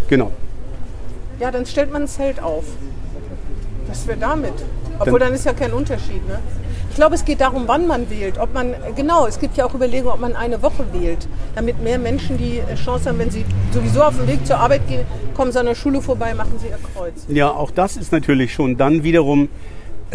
genau. 0.08 0.32
Ja, 1.40 1.50
dann 1.50 1.66
stellt 1.66 1.92
man 1.92 2.02
ein 2.02 2.08
Zelt 2.08 2.42
auf. 2.42 2.64
Was 3.88 4.06
wäre 4.06 4.18
damit? 4.18 4.54
Obwohl, 4.98 5.18
dann, 5.18 5.34
ist 5.34 5.44
ja 5.44 5.52
kein 5.52 5.72
Unterschied, 5.72 6.26
ne? 6.26 6.38
Ich 6.96 6.98
glaube, 6.98 7.14
es 7.14 7.26
geht 7.26 7.42
darum, 7.42 7.64
wann 7.66 7.86
man 7.86 8.08
wählt. 8.08 8.38
Ob 8.38 8.54
man, 8.54 8.74
genau, 8.96 9.26
es 9.26 9.38
gibt 9.38 9.58
ja 9.58 9.66
auch 9.66 9.74
Überlegungen, 9.74 10.14
ob 10.14 10.18
man 10.18 10.34
eine 10.34 10.62
Woche 10.62 10.82
wählt, 10.94 11.28
damit 11.54 11.82
mehr 11.82 11.98
Menschen 11.98 12.38
die 12.38 12.62
Chance 12.74 13.10
haben, 13.10 13.18
wenn 13.18 13.30
sie 13.30 13.44
sowieso 13.70 14.02
auf 14.02 14.16
dem 14.16 14.26
Weg 14.26 14.46
zur 14.46 14.56
Arbeit 14.56 14.88
gehen, 14.88 15.04
kommen 15.34 15.52
sie 15.52 15.60
an 15.60 15.66
der 15.66 15.74
Schule 15.74 16.00
vorbei, 16.00 16.32
machen 16.32 16.54
sie 16.58 16.68
ihr 16.68 16.78
Kreuz. 16.94 17.26
Ja, 17.28 17.50
auch 17.50 17.70
das 17.70 17.98
ist 17.98 18.12
natürlich 18.12 18.54
schon 18.54 18.78
dann 18.78 19.02
wiederum 19.02 19.50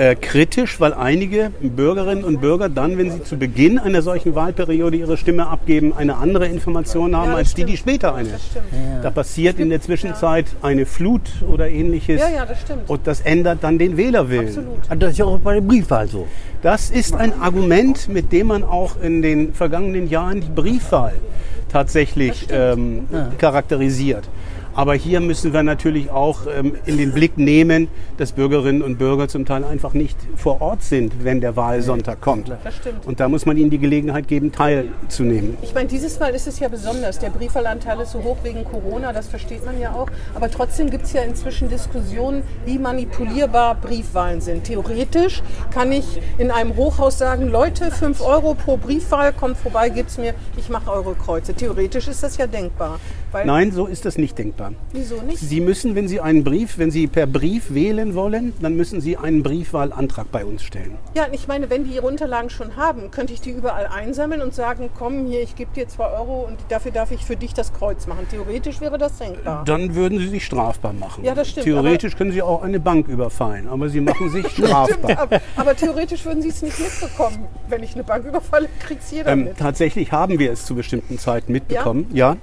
äh, 0.01 0.15
kritisch, 0.15 0.79
weil 0.79 0.95
einige 0.95 1.51
Bürgerinnen 1.61 2.23
und 2.23 2.41
Bürger 2.41 2.69
dann, 2.69 2.97
wenn 2.97 3.11
sie 3.11 3.23
zu 3.23 3.37
Beginn 3.37 3.77
einer 3.77 4.01
solchen 4.01 4.33
Wahlperiode 4.33 4.97
ihre 4.97 5.15
Stimme 5.15 5.45
abgeben, 5.45 5.93
eine 5.95 6.15
andere 6.17 6.47
Information 6.47 7.15
haben 7.15 7.31
Ja, 7.31 7.35
als 7.37 7.53
die, 7.53 7.65
die 7.65 7.77
stimmt. 7.77 7.91
später 7.91 8.15
eine. 8.15 8.29
Das 8.29 8.41
stimmt. 8.47 8.65
Da 9.03 9.11
passiert 9.11 9.59
in 9.59 9.69
der 9.69 9.79
Zwischenzeit 9.79 10.47
eine 10.63 10.87
Flut 10.87 11.21
oder 11.47 11.69
ähnliches. 11.69 12.19
Ja, 12.19 12.29
ja, 12.29 12.45
das 12.47 12.61
stimmt. 12.61 12.89
Und 12.89 13.05
das 13.05 13.21
ändert 13.21 13.59
dann 13.61 13.77
den 13.77 13.95
Wählerwillen. 13.95 14.47
Absolut. 14.47 14.77
Ah, 14.89 14.95
Das 14.95 15.11
ist 15.11 15.17
ja 15.19 15.25
auch 15.25 15.37
bei 15.37 15.53
der 15.53 15.61
Briefwahl 15.61 16.07
so. 16.07 16.27
Das 16.63 16.89
ist 16.89 17.13
ein 17.13 17.39
Argument, 17.39 18.07
mit 18.09 18.31
dem 18.31 18.47
man 18.47 18.63
auch 18.63 18.99
in 19.03 19.21
den 19.21 19.53
vergangenen 19.53 20.09
Jahren 20.09 20.41
die 20.41 20.49
Briefwahl 20.49 21.13
tatsächlich 21.71 22.47
ähm, 22.51 23.05
charakterisiert. 23.37 24.27
Aber 24.73 24.93
hier 24.93 25.19
müssen 25.19 25.51
wir 25.53 25.63
natürlich 25.63 26.11
auch 26.11 26.47
ähm, 26.47 26.75
in 26.85 26.97
den 26.97 27.11
Blick 27.11 27.37
nehmen, 27.37 27.89
dass 28.17 28.31
Bürgerinnen 28.31 28.81
und 28.81 28.97
Bürger 28.97 29.27
zum 29.27 29.45
Teil 29.45 29.65
einfach 29.65 29.93
nicht 29.93 30.17
vor 30.37 30.61
Ort 30.61 30.81
sind, 30.83 31.25
wenn 31.25 31.41
der 31.41 31.55
Wahlsonntag 31.57 32.21
kommt. 32.21 32.49
Das 32.63 32.75
stimmt. 32.75 33.05
Und 33.05 33.19
da 33.19 33.27
muss 33.27 33.45
man 33.45 33.57
ihnen 33.57 33.69
die 33.69 33.79
Gelegenheit 33.79 34.27
geben, 34.29 34.51
teilzunehmen. 34.51 35.57
Ich 35.61 35.73
meine, 35.73 35.89
dieses 35.89 36.19
Mal 36.19 36.33
ist 36.33 36.47
es 36.47 36.59
ja 36.59 36.69
besonders. 36.69 37.19
Der 37.19 37.29
Briefwahlanteil 37.29 37.99
ist 37.99 38.11
so 38.11 38.23
hoch 38.23 38.37
wegen 38.43 38.63
Corona, 38.63 39.11
das 39.11 39.27
versteht 39.27 39.65
man 39.65 39.79
ja 39.79 39.93
auch. 39.93 40.07
Aber 40.35 40.49
trotzdem 40.49 40.89
gibt 40.89 41.03
es 41.05 41.13
ja 41.13 41.23
inzwischen 41.23 41.69
Diskussionen, 41.69 42.43
wie 42.65 42.79
manipulierbar 42.79 43.75
Briefwahlen 43.75 44.39
sind. 44.39 44.63
Theoretisch 44.63 45.43
kann 45.73 45.91
ich 45.91 46.21
in 46.37 46.49
einem 46.49 46.77
Hochhaus 46.77 47.17
sagen, 47.17 47.47
Leute, 47.49 47.91
5 47.91 48.21
Euro 48.21 48.53
pro 48.53 48.77
Briefwahl, 48.77 49.33
kommt 49.33 49.57
vorbei, 49.57 49.89
gibt's 49.89 50.17
mir, 50.17 50.33
ich 50.57 50.69
mache 50.69 50.89
eure 50.91 51.13
Kreuze. 51.15 51.53
Theoretisch 51.53 52.07
ist 52.07 52.23
das 52.23 52.37
ja 52.37 52.47
denkbar. 52.47 52.99
Weil, 53.31 53.45
Nein, 53.45 53.71
so 53.71 53.85
ist 53.85 54.05
das 54.05 54.17
nicht 54.17 54.37
denkbar. 54.37 54.73
Wieso 54.91 55.21
nicht? 55.21 55.39
Sie 55.39 55.61
müssen, 55.61 55.95
wenn 55.95 56.07
Sie 56.07 56.19
einen 56.19 56.43
Brief, 56.43 56.77
wenn 56.77 56.91
Sie 56.91 57.07
per 57.07 57.27
Brief 57.27 57.73
wählen 57.73 58.13
wollen, 58.13 58.53
dann 58.61 58.75
müssen 58.75 58.99
Sie 58.99 59.15
einen 59.17 59.41
Briefwahlantrag 59.41 60.31
bei 60.31 60.43
uns 60.45 60.63
stellen. 60.63 60.97
Ja, 61.15 61.27
ich 61.31 61.47
meine, 61.47 61.69
wenn 61.69 61.85
die 61.85 61.91
ihre 61.95 62.05
Unterlagen 62.07 62.49
schon 62.49 62.75
haben, 62.75 63.09
könnte 63.11 63.33
ich 63.33 63.41
die 63.41 63.51
überall 63.51 63.87
einsammeln 63.87 64.41
und 64.41 64.53
sagen, 64.53 64.89
komm 64.97 65.27
hier, 65.27 65.41
ich 65.41 65.55
gebe 65.55 65.71
dir 65.73 65.87
2 65.87 66.03
Euro 66.11 66.45
und 66.47 66.57
dafür 66.69 66.91
darf 66.91 67.11
ich 67.11 67.23
für 67.23 67.35
dich 67.37 67.53
das 67.53 67.71
Kreuz 67.73 68.05
machen. 68.07 68.27
Theoretisch 68.29 68.81
wäre 68.81 68.97
das 68.97 69.17
denkbar. 69.17 69.63
Dann 69.65 69.95
würden 69.95 70.19
Sie 70.19 70.27
sich 70.27 70.45
strafbar 70.45 70.93
machen. 70.93 71.23
Ja, 71.23 71.33
das 71.33 71.49
stimmt, 71.49 71.65
Theoretisch 71.65 72.17
können 72.17 72.31
Sie 72.31 72.41
auch 72.41 72.61
eine 72.63 72.79
Bank 72.79 73.07
überfallen, 73.07 73.67
aber 73.69 73.87
Sie 73.89 74.01
machen 74.01 74.29
sich 74.29 74.47
strafbar. 74.51 75.17
Aber, 75.17 75.41
aber 75.55 75.75
theoretisch 75.75 76.25
würden 76.25 76.41
sie 76.41 76.49
es 76.49 76.61
nicht 76.61 76.79
mitbekommen. 76.79 77.45
Wenn 77.69 77.83
ich 77.83 77.93
eine 77.95 78.03
Bank 78.03 78.25
überfalle, 78.25 78.67
kriegt 78.85 79.03
es 79.03 79.11
jeder 79.11 79.31
Ähm, 79.31 79.45
mit. 79.45 79.57
tatsächlich 79.57 80.11
haben 80.11 80.39
wir 80.39 80.51
es 80.51 80.65
zu 80.65 80.75
bestimmten 80.75 81.17
Zeiten 81.17 81.51
mitbekommen, 81.53 82.07
ja. 82.13 82.35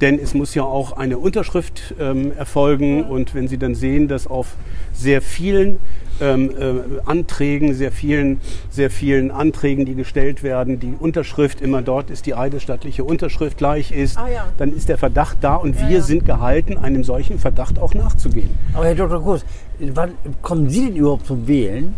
Denn 0.00 0.18
es 0.18 0.32
muss 0.34 0.54
ja 0.54 0.62
auch 0.62 0.92
eine 0.92 1.18
Unterschrift 1.18 1.94
ähm, 2.00 2.32
erfolgen 2.36 3.04
und 3.04 3.34
wenn 3.34 3.48
Sie 3.48 3.58
dann 3.58 3.74
sehen, 3.74 4.08
dass 4.08 4.26
auf 4.26 4.54
sehr 4.94 5.20
vielen 5.20 5.78
ähm, 6.22 6.50
äh, 6.50 7.00
Anträgen, 7.06 7.74
sehr 7.74 7.92
vielen, 7.92 8.40
sehr 8.70 8.90
vielen 8.90 9.30
Anträgen, 9.30 9.84
die 9.86 9.94
gestellt 9.94 10.42
werden, 10.42 10.78
die 10.80 10.94
Unterschrift 10.98 11.60
immer 11.60 11.82
dort 11.82 12.10
ist, 12.10 12.26
die 12.26 12.34
eidesstattliche 12.34 13.04
Unterschrift 13.04 13.56
gleich 13.58 13.90
ist, 13.92 14.18
Ah, 14.18 14.28
ja. 14.28 14.46
dann 14.58 14.74
ist 14.74 14.88
der 14.88 14.98
Verdacht 14.98 15.38
da 15.40 15.54
und 15.56 15.78
wir 15.80 15.96
ja. 15.98 16.02
sind 16.02 16.24
gehalten, 16.26 16.76
einem 16.78 17.04
solchen 17.04 17.38
Verdacht 17.38 17.78
auch 17.78 17.94
nachzugehen. 17.94 18.50
Aber 18.74 18.84
Herr 18.86 18.94
Dr. 18.94 19.22
Kurs, 19.22 19.44
wann 19.78 20.12
kommen 20.42 20.68
Sie 20.68 20.86
denn 20.86 20.96
überhaupt 20.96 21.26
zum 21.26 21.46
Wählen? 21.46 21.94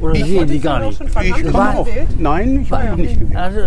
Oder 0.00 0.14
Ich 0.14 0.24
Sie 0.24 0.48
Sie 0.48 0.58
gar 0.58 0.80
nicht? 0.80 1.00
Ich 1.00 1.44
komme 1.44 1.78
auch. 1.78 1.86
gewählt? 1.86 2.08
Nein, 2.18 2.60
ich 2.62 2.72
habe 2.72 2.88
noch 2.88 2.96
nicht 2.96 3.18
gewählt. 3.20 3.36
Also 3.36 3.60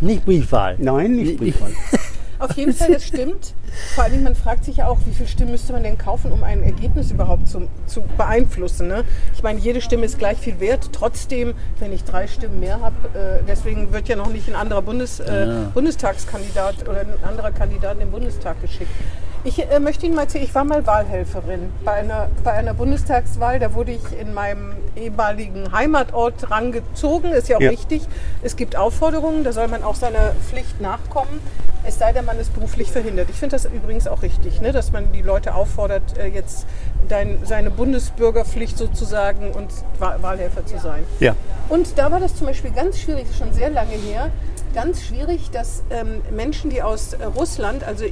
nicht 0.00 0.24
Briefwahl. 0.24 0.76
Nein, 0.78 1.16
nicht 1.16 1.36
Briefwahl. 1.36 1.70
Auf 2.44 2.56
jeden 2.56 2.72
Fall, 2.74 2.92
das 2.92 3.04
stimmt. 3.04 3.54
Vor 3.94 4.04
allem, 4.04 4.22
man 4.22 4.34
fragt 4.34 4.64
sich 4.64 4.76
ja 4.78 4.86
auch, 4.88 4.98
wie 5.06 5.12
viele 5.12 5.28
Stimmen 5.28 5.50
müsste 5.50 5.72
man 5.72 5.82
denn 5.82 5.98
kaufen, 5.98 6.30
um 6.30 6.42
ein 6.44 6.62
Ergebnis 6.62 7.10
überhaupt 7.10 7.48
zu, 7.48 7.68
zu 7.86 8.02
beeinflussen. 8.16 8.88
Ne? 8.88 9.04
Ich 9.34 9.42
meine, 9.42 9.58
jede 9.58 9.80
Stimme 9.80 10.04
ist 10.04 10.18
gleich 10.18 10.38
viel 10.38 10.60
wert. 10.60 10.90
Trotzdem, 10.92 11.54
wenn 11.80 11.92
ich 11.92 12.04
drei 12.04 12.26
Stimmen 12.26 12.60
mehr 12.60 12.80
habe, 12.80 12.94
äh, 13.18 13.42
deswegen 13.48 13.92
wird 13.92 14.08
ja 14.08 14.16
noch 14.16 14.30
nicht 14.30 14.48
ein 14.48 14.54
anderer 14.54 14.82
Bundes, 14.82 15.20
äh, 15.20 15.46
Ja. 15.46 15.70
Bundestagskandidat 15.74 16.88
oder 16.88 17.00
ein 17.00 17.24
anderer 17.26 17.50
Kandidat 17.50 17.94
in 17.94 18.00
den 18.00 18.10
Bundestag 18.10 18.60
geschickt. 18.62 18.90
Ich 19.46 19.58
äh, 19.70 19.78
möchte 19.78 20.06
Ihnen 20.06 20.14
mal 20.14 20.22
erzählen, 20.22 20.44
ich 20.44 20.54
war 20.54 20.64
mal 20.64 20.86
Wahlhelferin 20.86 21.70
bei 21.84 21.92
einer, 21.92 22.28
bei 22.42 22.52
einer 22.52 22.72
Bundestagswahl. 22.72 23.58
Da 23.58 23.74
wurde 23.74 23.92
ich 23.92 24.18
in 24.18 24.32
meinem 24.32 24.72
ehemaligen 24.96 25.70
Heimatort 25.70 26.50
rangezogen. 26.50 27.30
Ist 27.32 27.48
ja 27.48 27.58
auch 27.58 27.60
Ja. 27.60 27.68
richtig. 27.70 28.02
Es 28.42 28.56
gibt 28.56 28.74
Aufforderungen, 28.74 29.44
da 29.44 29.52
soll 29.52 29.68
man 29.68 29.82
auch 29.84 29.96
seiner 29.96 30.32
Pflicht 30.48 30.80
nachkommen. 30.80 31.40
Es 31.86 31.98
sei 31.98 32.12
denn, 32.14 32.24
man 32.24 32.38
ist 32.40 32.54
beruflich 32.54 32.90
verhindert. 32.90 33.28
Ich 33.28 33.36
finde 33.36 33.56
das 33.56 33.66
übrigens 33.66 34.08
auch 34.08 34.22
richtig, 34.22 34.62
ne? 34.62 34.72
dass 34.72 34.92
man 34.92 35.12
die 35.12 35.20
Leute 35.20 35.54
auffordert, 35.54 36.16
äh, 36.16 36.28
jetzt 36.28 36.66
dein, 37.10 37.40
seine 37.44 37.70
Bundesbürgerpflicht 37.70 38.78
sozusagen 38.78 39.50
und 39.52 39.68
Wahl 39.98 40.22
Wahlhelfer 40.22 40.64
zu 40.64 40.78
sein. 40.78 41.04
Ja. 41.20 41.36
Und 41.68 41.98
da 41.98 42.10
war 42.10 42.20
das 42.20 42.34
zum 42.36 42.46
Beispiel 42.46 42.70
ganz 42.70 42.98
schwierig, 42.98 43.26
schon 43.36 43.52
sehr 43.52 43.68
lange 43.68 43.92
her, 43.92 44.30
ganz 44.74 45.02
schwierig, 45.04 45.50
dass 45.52 45.82
ähm, 45.90 46.20
Menschen, 46.30 46.68
die 46.68 46.82
aus 46.82 47.14
äh, 47.14 47.24
Russland, 47.24 47.84
also 47.84 48.04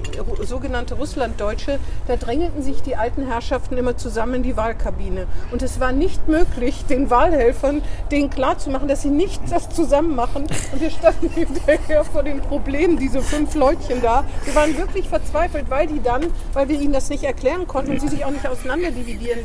sogenannte 0.43 0.95
Russlanddeutsche, 0.95 1.79
da 2.07 2.17
drängelten 2.17 2.63
sich 2.63 2.83
die 2.83 2.97
alten 2.97 3.27
Herrschaften 3.27 3.77
immer 3.77 3.97
zusammen 3.97 4.37
in 4.37 4.43
die 4.45 4.57
Wahlkabine. 4.57 5.27
Und 5.51 5.63
es 5.63 5.81
war 5.81 5.93
nicht 5.93 6.29
möglich, 6.29 6.85
den 6.89 7.11
Wahlhelfern 7.11 7.83
denen 8.11 8.31
klarzumachen, 8.31 8.89
dass 8.89 9.03
sie 9.03 9.11
nicht 9.11 9.43
das 9.51 9.71
zusammen 9.71 10.15
machen. 10.15 10.47
Und 10.73 10.81
wir 10.81 10.91
standen 10.91 11.29
hinterher 11.35 12.05
vor 12.05 12.23
den 12.23 12.41
Problemen, 12.41 12.97
diese 12.97 13.21
fünf 13.21 13.55
Leutchen 13.55 14.01
da. 14.01 14.25
Wir 14.45 14.55
waren 14.55 14.77
wirklich 14.79 15.09
verzweifelt, 15.09 15.67
weil 15.69 15.89
die 15.89 16.03
dann, 16.03 16.27
weil 16.53 16.69
wir 16.69 16.81
ihnen 16.81 16.93
das 16.93 17.11
nicht 17.11 17.25
erklären 17.25 17.67
konnten 17.67 17.93
und 17.93 18.01
sie 18.01 18.09
sich 18.09 18.25
auch 18.25 18.31
nicht 18.31 18.47
auseinander 18.47 18.91
dividieren 18.93 19.41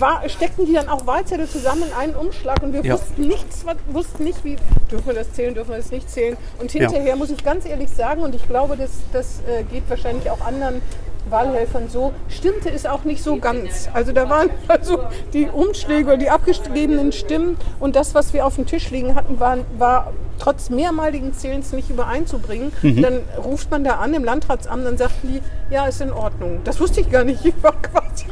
war, 0.00 0.28
steckten 0.28 0.66
die 0.66 0.72
dann 0.74 0.88
auch 0.88 1.06
Wahlzettel 1.06 1.48
zusammen 1.48 1.84
in 1.84 1.92
einen 1.92 2.14
Umschlag 2.14 2.62
und 2.62 2.72
wir 2.72 2.84
Ja. 2.84 2.94
wussten 2.94 3.22
nichts, 3.26 3.64
wussten 3.88 4.24
nicht, 4.24 4.44
wie 4.44 4.56
dürfen 4.90 5.06
wir 5.06 5.14
das 5.14 5.32
zählen, 5.32 5.54
dürfen 5.54 5.70
wir 5.70 5.78
das 5.78 5.90
nicht 5.90 6.10
zählen. 6.10 6.36
Und 6.58 6.70
hinterher 6.70 7.16
muss 7.16 7.30
ich 7.30 7.42
ganz 7.44 7.66
ehrlich 7.66 7.90
sagen, 7.90 8.22
und 8.22 8.34
ich 8.34 8.46
glaube, 8.46 8.76
das, 8.76 8.90
das 9.12 9.40
äh, 9.48 9.62
geht 9.64 9.88
wahrscheinlich 9.88 10.30
auch 10.30 10.40
anderen 10.40 10.80
Wahlhelfern 11.30 11.88
so, 11.88 12.12
stimmte 12.28 12.70
es 12.70 12.86
auch 12.86 13.04
nicht 13.04 13.22
so 13.22 13.36
ganz. 13.36 13.88
Also 13.92 14.12
da 14.12 14.28
waren 14.28 14.50
also 14.68 14.98
die 15.32 15.48
Umschläge 15.48 16.08
oder 16.08 16.16
die 16.16 16.30
abgegebenen 16.30 17.12
Stimmen 17.12 17.56
und 17.80 17.96
das, 17.96 18.14
was 18.14 18.32
wir 18.32 18.46
auf 18.46 18.56
dem 18.56 18.66
Tisch 18.66 18.90
liegen 18.90 19.14
hatten, 19.14 19.40
waren, 19.40 19.64
war 19.78 20.12
trotz 20.38 20.70
mehrmaligen 20.70 21.32
Zählens 21.34 21.72
nicht 21.72 21.90
übereinzubringen. 21.90 22.72
Dann 22.82 23.20
ruft 23.44 23.70
man 23.70 23.84
da 23.84 23.96
an 23.96 24.14
im 24.14 24.24
Landratsamt, 24.24 24.86
dann 24.86 24.96
sagten 24.96 25.28
die, 25.28 25.74
ja, 25.74 25.86
ist 25.86 26.00
in 26.00 26.12
Ordnung. 26.12 26.60
Das 26.64 26.80
wusste 26.80 27.00
ich 27.00 27.10
gar 27.10 27.24
nicht. 27.24 27.44
Ich 27.44 27.54
war 27.62 27.72
quasi 27.82 28.26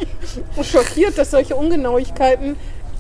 schockiert, 0.63 1.19
dass 1.19 1.33
solche 1.33 1.57
Ungenauigkeiten 1.57 2.57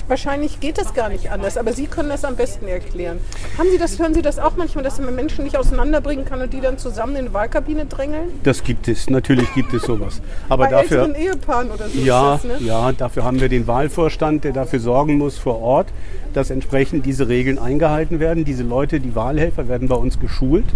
Wahrscheinlich 0.09 0.61
geht 0.61 0.79
das 0.79 0.95
gar 0.95 1.09
nicht 1.09 1.31
anders, 1.31 1.57
aber 1.57 1.73
Sie 1.73 1.87
können 1.87 2.09
das 2.09 2.25
am 2.25 2.37
besten 2.37 2.69
erklären. 2.69 3.19
Haben 3.59 3.69
Sie 3.73 3.79
das, 3.79 3.99
hören 3.99 4.15
Sie 4.15 4.23
das 4.23 4.39
auch 4.39 4.57
manchmal, 4.57 4.85
dass 4.85 5.01
man 5.01 5.15
Menschen 5.15 5.45
nicht 5.45 5.57
auseinanderbringen 5.57 6.25
kann 6.25 6.41
und 6.41 6.53
die 6.53 6.61
dann 6.61 6.79
zusammen 6.79 7.17
in 7.17 7.27
die 7.27 7.33
Wahlkabine 7.35 7.87
drängeln? 7.87 8.29
Das 8.45 8.63
gibt 8.63 8.87
es, 8.89 9.11
natürlich 9.11 9.53
gibt 9.55 9.73
es 9.75 9.83
sowas. 9.83 10.21
Aber 10.49 10.65
Bei 10.65 10.71
dafür, 10.71 11.15
Ehepaaren 11.15 11.71
oder 11.71 11.89
so 11.89 11.99
ja, 11.99 12.35
das, 12.35 12.45
ne? 12.45 12.67
ja, 12.67 12.93
dafür 12.93 13.25
haben 13.25 13.41
wir 13.41 13.49
den 13.49 13.67
Wahlvorstand, 13.67 14.45
der 14.45 14.53
dafür 14.53 14.79
sorgen 14.81 15.19
muss 15.19 15.39
vor 15.39 15.61
Ort, 15.61 15.89
dass 16.35 16.51
entsprechend 16.51 17.07
diese 17.07 17.29
Regeln 17.29 17.59
eingehalten 17.59 18.21
werden. 18.21 18.45
Diese 18.45 18.63
Leute, 18.63 19.01
die 19.01 19.15
Wahlhelfer, 19.17 19.69
werden 19.69 19.89
bei 19.89 19.97
uns 19.97 20.21
geschult 20.21 20.67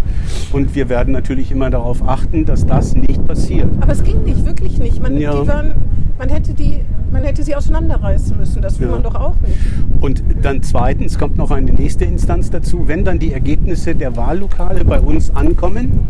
und 0.51 0.75
wir 0.75 0.89
werden 0.89 1.13
natürlich 1.13 1.51
immer 1.51 1.69
darauf 1.69 2.01
achten, 2.07 2.45
dass 2.45 2.65
das 2.65 2.95
nicht 2.95 3.25
passiert. 3.27 3.69
Aber 3.79 3.91
es 3.93 4.03
ging 4.03 4.23
nicht, 4.23 4.45
wirklich 4.45 4.77
nicht. 4.79 4.99
Man, 5.01 5.17
Ja. 5.17 5.45
waren, 5.47 5.73
man, 6.17 6.29
hätte 6.29 6.53
die, 6.53 6.83
man 7.11 7.23
hätte 7.23 7.43
sie 7.43 7.55
auseinanderreißen 7.55 8.37
müssen. 8.37 8.61
Das 8.61 8.79
will 8.79 8.87
Ja. 8.87 8.93
man 8.93 9.03
doch 9.03 9.15
auch 9.15 9.35
nicht. 9.41 9.57
Und 9.99 10.23
dann 10.41 10.63
zweitens 10.63 11.17
kommt 11.19 11.37
noch 11.37 11.51
eine 11.51 11.71
nächste 11.71 12.05
Instanz 12.05 12.49
dazu. 12.49 12.87
Wenn 12.87 13.03
dann 13.05 13.19
die 13.19 13.33
Ergebnisse 13.33 13.95
der 13.95 14.15
Wahllokale 14.15 14.83
bei 14.85 14.99
uns 14.99 15.35
ankommen, 15.35 16.07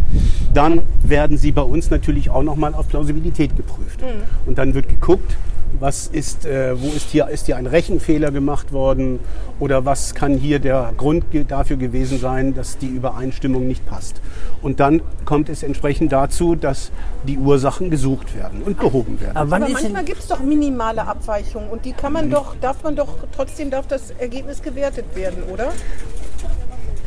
dann 0.54 0.82
werden 1.04 1.38
sie 1.38 1.52
bei 1.52 1.62
uns 1.64 1.90
natürlich 1.90 2.30
auch 2.30 2.44
nochmal 2.44 2.74
auf 2.74 2.88
Plausibilität 2.88 3.56
geprüft. 3.56 4.00
Und 4.46 4.58
dann 4.58 4.74
wird 4.74 4.88
geguckt, 4.90 5.38
was 5.82 6.08
ist, 6.08 6.46
äh, 6.46 6.80
wo 6.80 6.88
ist 6.88 7.10
hier, 7.10 7.28
ist 7.28 7.48
hier 7.48 7.58
ein 7.58 7.66
Rechenfehler 7.66 8.32
gemacht 8.32 8.72
worden 8.72 9.20
oder 9.60 9.84
was 9.84 10.14
kann 10.14 10.38
hier 10.38 10.60
der 10.60 10.94
Grund 10.96 11.26
dafür 11.48 11.78
gewesen 11.78 12.20
sein, 12.20 12.54
dass 12.54 12.78
die 12.78 12.88
Übereinstimmung 12.88 13.68
nicht 13.68 13.86
passt. 13.88 14.22
Und 14.62 14.80
dann 14.80 15.02
kommt 15.26 15.50
es 15.50 15.64
entsprechend 15.64 16.12
dazu, 16.12 16.56
dass 16.56 16.92
die 17.28 17.38
Ursachen 17.38 17.90
gesucht 17.90 18.36
werden 18.36 18.62
und 18.62 18.78
behoben 18.78 19.20
werden. 19.20 19.36
Aber 19.36 19.56
Aber 19.56 19.70
manchmal 19.70 20.06
gibt 20.06 20.20
es 20.20 20.28
doch 20.28 20.40
minimale 20.40 21.06
Abweichungen 21.06 21.70
und 21.70 21.84
die 21.84 21.94
kann 21.94 22.14
man 22.14 22.30
doch, 22.30 22.56
darf 22.62 22.84
man 22.84 22.96
doch, 22.96 23.18
trotzdem 23.36 23.72
darf 23.72 23.88
das 23.88 24.12
Ergebnis 24.12 24.62
gewertet 24.62 25.06
werden, 25.16 25.44
oder? 25.52 25.72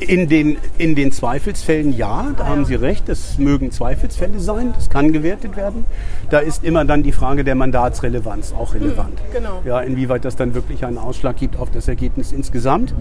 In 0.09 0.29
den, 0.29 0.59
in 0.79 0.95
den 0.95 1.13
Zweifelsfällen 1.13 1.97
ja, 1.97 2.33
da 2.37 2.47
haben 2.47 2.65
Sie 2.65 2.75
recht, 2.75 3.09
das 3.09 3.39
mögen 3.39 3.71
Zweifelsfälle 3.71 4.39
sein, 4.39 4.73
das 4.75 4.91
kann 4.91 5.13
gewertet 5.13 5.57
werden. 5.57 5.85
Da 6.31 6.39
ist 6.39 6.65
immer 6.65 6.85
dann 6.85 7.03
die 7.03 7.13
Frage 7.13 7.45
der 7.45 7.55
Mandatsrelevanz 7.55 8.53
auch 8.53 8.75
relevant. 8.75 9.19
genau. 9.33 9.63
Ja, 9.65 9.81
inwieweit 9.81 10.25
das 10.25 10.37
dann 10.37 10.55
wirklich 10.55 10.85
einen 10.85 10.99
Ausschlag 10.99 11.37
gibt 11.37 11.57
auf 11.57 11.71
das 11.71 11.89
Ergebnis 11.89 12.33
insgesamt. 12.33 12.95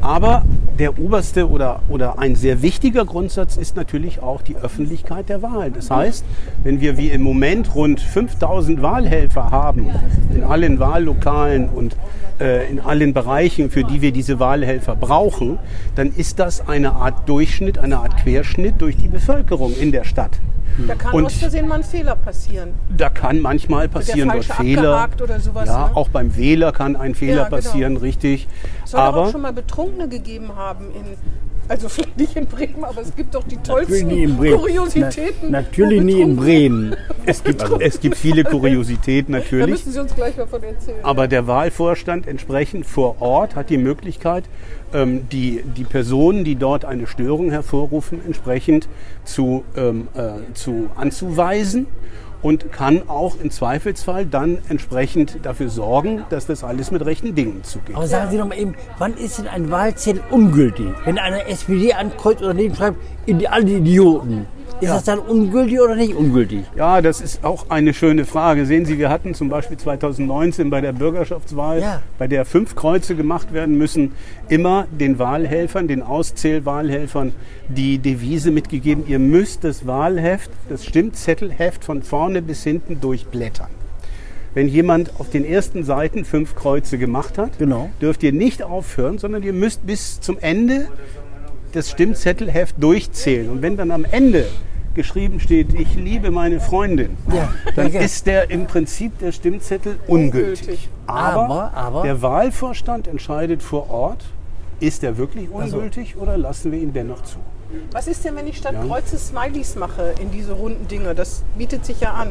Aber 0.00 0.42
der 0.78 0.98
oberste 0.98 1.48
oder, 1.48 1.82
oder 1.88 2.18
ein 2.18 2.34
sehr 2.34 2.62
wichtiger 2.62 3.04
Grundsatz 3.04 3.56
ist 3.56 3.76
natürlich 3.76 4.20
auch 4.20 4.42
die 4.42 4.56
Öffentlichkeit 4.56 5.28
der 5.28 5.42
Wahl. 5.42 5.70
Das 5.70 5.90
heißt, 5.90 6.24
wenn 6.64 6.80
wir 6.80 6.96
wie 6.96 7.08
im 7.10 7.22
Moment 7.22 7.74
rund 7.74 8.00
5000 8.00 8.82
Wahlhelfer 8.82 9.50
haben 9.50 9.90
in 10.34 10.44
allen 10.44 10.78
Wahllokalen 10.78 11.68
und 11.68 11.96
äh, 12.40 12.70
in 12.70 12.80
allen 12.80 13.12
Bereichen, 13.12 13.70
für 13.70 13.84
die 13.84 14.00
wir 14.00 14.12
diese 14.12 14.38
Wahlhelfer 14.38 14.94
brauchen, 14.94 15.58
dann 15.94 16.12
ist 16.16 16.38
das 16.38 16.47
eine 16.66 16.92
Art 16.92 17.28
Durchschnitt, 17.28 17.78
eine 17.78 17.98
Art 17.98 18.16
Querschnitt 18.16 18.80
durch 18.80 18.96
die 18.96 19.08
Bevölkerung 19.08 19.74
in 19.76 19.92
der 19.92 20.04
Stadt. 20.04 20.40
Da 20.86 20.94
kann 20.94 21.12
Und- 21.14 21.26
aus 21.26 21.34
Versehen 21.34 21.66
mal 21.66 21.76
ein 21.76 21.84
Fehler 21.84 22.14
passieren. 22.14 22.70
Da 22.96 23.10
kann 23.10 23.40
manchmal 23.40 23.88
passieren 23.88 24.30
dort 24.30 24.44
Fehler. 24.44 25.08
sowas, 25.40 25.68
ja, 25.68 25.88
ne? 25.88 25.96
auch 25.96 26.08
beim 26.08 26.36
Wähler 26.36 26.72
kann 26.72 26.94
ein 26.96 27.14
Fehler 27.14 27.36
Ja, 27.36 27.44
genau. 27.44 27.56
passieren, 27.56 27.96
richtig. 27.96 28.46
Soll 28.84 29.00
aber 29.00 29.22
auch 29.22 29.30
schon 29.32 29.42
mal 29.42 29.52
Betrunkene 29.52 30.08
gegeben 30.08 30.54
haben 30.56 30.86
in, 30.94 31.04
also 31.68 31.88
vielleicht 31.88 32.16
nicht 32.16 32.36
in 32.36 32.46
Bremen, 32.46 32.84
aber 32.84 33.02
es 33.02 33.14
gibt 33.14 33.34
doch 33.34 33.44
die 33.44 33.56
tollsten. 33.58 34.36
Kuriositäten. 34.36 35.50
Na, 35.50 35.60
natürlich 35.62 36.02
nie 36.02 36.20
in 36.20 36.36
Bremen. 36.36 36.96
es 37.26 37.44
gibt, 37.44 37.62
es 37.80 38.00
gibt 38.00 38.16
viele 38.16 38.44
Kuriositäten 38.44 39.32
Da 39.32 39.40
natürlich. 39.40 39.70
müssen 39.70 39.92
Sie 39.92 40.00
uns 40.00 40.14
gleich 40.14 40.36
mal 40.36 40.46
von 40.46 40.62
erzählen. 40.62 40.98
Aber 41.02 41.28
der 41.28 41.46
Wahlvorstand 41.46 42.26
entsprechend 42.26 42.86
vor 42.86 43.20
Ort 43.20 43.54
hat 43.54 43.70
die 43.70 43.78
Möglichkeit, 43.78 44.44
ähm, 44.94 45.28
die, 45.30 45.62
die 45.76 45.84
Personen, 45.84 46.44
die 46.44 46.56
dort 46.56 46.84
eine 46.84 47.06
Störung 47.06 47.50
hervorrufen, 47.50 48.20
entsprechend 48.24 48.88
zu, 49.24 49.64
ähm, 49.76 50.08
äh, 50.14 50.52
zu 50.54 50.88
anzuweisen 50.96 51.86
und 52.42 52.72
kann 52.72 53.08
auch 53.08 53.36
im 53.40 53.50
Zweifelsfall 53.50 54.26
dann 54.26 54.58
entsprechend 54.68 55.38
dafür 55.42 55.68
sorgen, 55.68 56.24
dass 56.30 56.46
das 56.46 56.64
alles 56.64 56.90
mit 56.90 57.04
rechten 57.04 57.34
Dingen 57.34 57.64
zugeht. 57.64 57.96
Aber 57.96 58.06
sagen 58.06 58.30
Sie 58.30 58.38
doch 58.38 58.46
mal 58.46 58.58
eben, 58.58 58.74
wann 58.98 59.14
ist 59.14 59.38
denn 59.38 59.48
ein 59.48 59.70
Wahlzettel 59.70 60.22
ungültig? 60.30 60.88
Wenn 61.04 61.18
einer 61.18 61.46
SPD 61.48 61.92
ankreuzt 61.92 62.42
oder 62.42 62.54
neben 62.54 62.74
schreibt, 62.74 62.98
alle 63.48 63.70
Idioten. 63.70 64.46
Ist 64.80 64.90
das 64.90 65.04
dann 65.04 65.18
ungültig 65.18 65.80
oder 65.80 65.96
nicht 65.96 66.14
ungültig? 66.14 66.64
Ja, 66.76 67.00
das 67.02 67.20
ist 67.20 67.44
auch 67.44 67.66
eine 67.68 67.92
schöne 67.94 68.24
Frage. 68.24 68.64
Sehen 68.64 68.84
Sie, 68.84 68.96
wir 68.98 69.08
hatten 69.10 69.34
zum 69.34 69.48
Beispiel 69.48 69.76
2019 69.76 70.70
bei 70.70 70.80
der 70.80 70.92
Bürgerschaftswahl, 70.92 71.80
Ja. 71.80 72.02
bei 72.18 72.28
der 72.28 72.44
fünf 72.44 72.76
Kreuze 72.76 73.16
gemacht 73.16 73.52
werden 73.52 73.76
müssen, 73.76 74.12
immer 74.48 74.86
den 74.90 75.18
Wahlhelfern, 75.18 75.88
den 75.88 76.02
Auszählwahlhelfern 76.02 77.32
die 77.68 77.98
Devise 77.98 78.50
mitgegeben, 78.50 79.04
ihr 79.06 79.18
müsst 79.18 79.64
das 79.64 79.86
Wahlheft, 79.86 80.50
das 80.68 80.84
Stimmzettelheft 80.84 81.84
von 81.84 82.02
vorne 82.02 82.40
bis 82.40 82.62
hinten 82.62 83.00
durchblättern. 83.00 83.68
Wenn 84.54 84.68
jemand 84.68 85.12
auf 85.20 85.28
den 85.28 85.44
ersten 85.44 85.84
Seiten 85.84 86.24
fünf 86.24 86.54
Kreuze 86.54 86.98
gemacht 86.98 87.36
hat, 87.36 87.58
Genau. 87.58 87.90
dürft 88.00 88.22
ihr 88.22 88.32
nicht 88.32 88.62
aufhören, 88.62 89.18
sondern 89.18 89.42
ihr 89.42 89.52
müsst 89.52 89.86
bis 89.86 90.20
zum 90.20 90.38
Ende 90.38 90.88
das 91.72 91.90
Stimmzettelheft 91.90 92.76
durchzählen. 92.82 93.50
Und 93.50 93.62
wenn 93.62 93.76
dann 93.76 93.90
am 93.90 94.04
Ende 94.04 94.46
geschrieben 94.94 95.38
steht, 95.38 95.74
ich 95.74 95.94
liebe 95.94 96.30
meine 96.30 96.60
Freundin, 96.60 97.16
Ja, 97.32 97.52
dann 97.76 97.92
ja, 97.92 98.00
ist 98.00 98.26
der 98.26 98.50
im 98.50 98.66
Prinzip 98.66 99.18
der 99.20 99.32
Stimmzettel 99.32 99.98
ungültig. 100.06 100.60
Ungültig. 100.62 100.88
Aber, 101.06 101.42
Aber- 101.44 101.72
aber- 101.74 102.02
der 102.02 102.20
Wahlvorstand 102.22 103.06
entscheidet 103.06 103.62
vor 103.62 103.90
Ort, 103.90 104.24
ist 104.80 105.02
er 105.04 105.16
wirklich 105.16 105.50
ungültig 105.50 106.16
oder 106.16 106.36
lassen 106.38 106.72
wir 106.72 106.78
ihn 106.78 106.92
dennoch 106.92 107.22
zu? 107.22 107.38
Was 107.92 108.08
ist 108.08 108.24
denn, 108.24 108.34
wenn 108.36 108.46
ich 108.46 108.56
statt 108.56 108.72
Ja. 108.74 108.82
Kreuze 108.84 109.18
Smileys 109.18 109.76
mache 109.76 110.14
in 110.20 110.30
diese 110.30 110.52
runden 110.52 110.88
Dinge? 110.88 111.14
Das 111.14 111.42
bietet 111.56 111.84
sich 111.84 112.00
ja 112.00 112.12
an. 112.14 112.28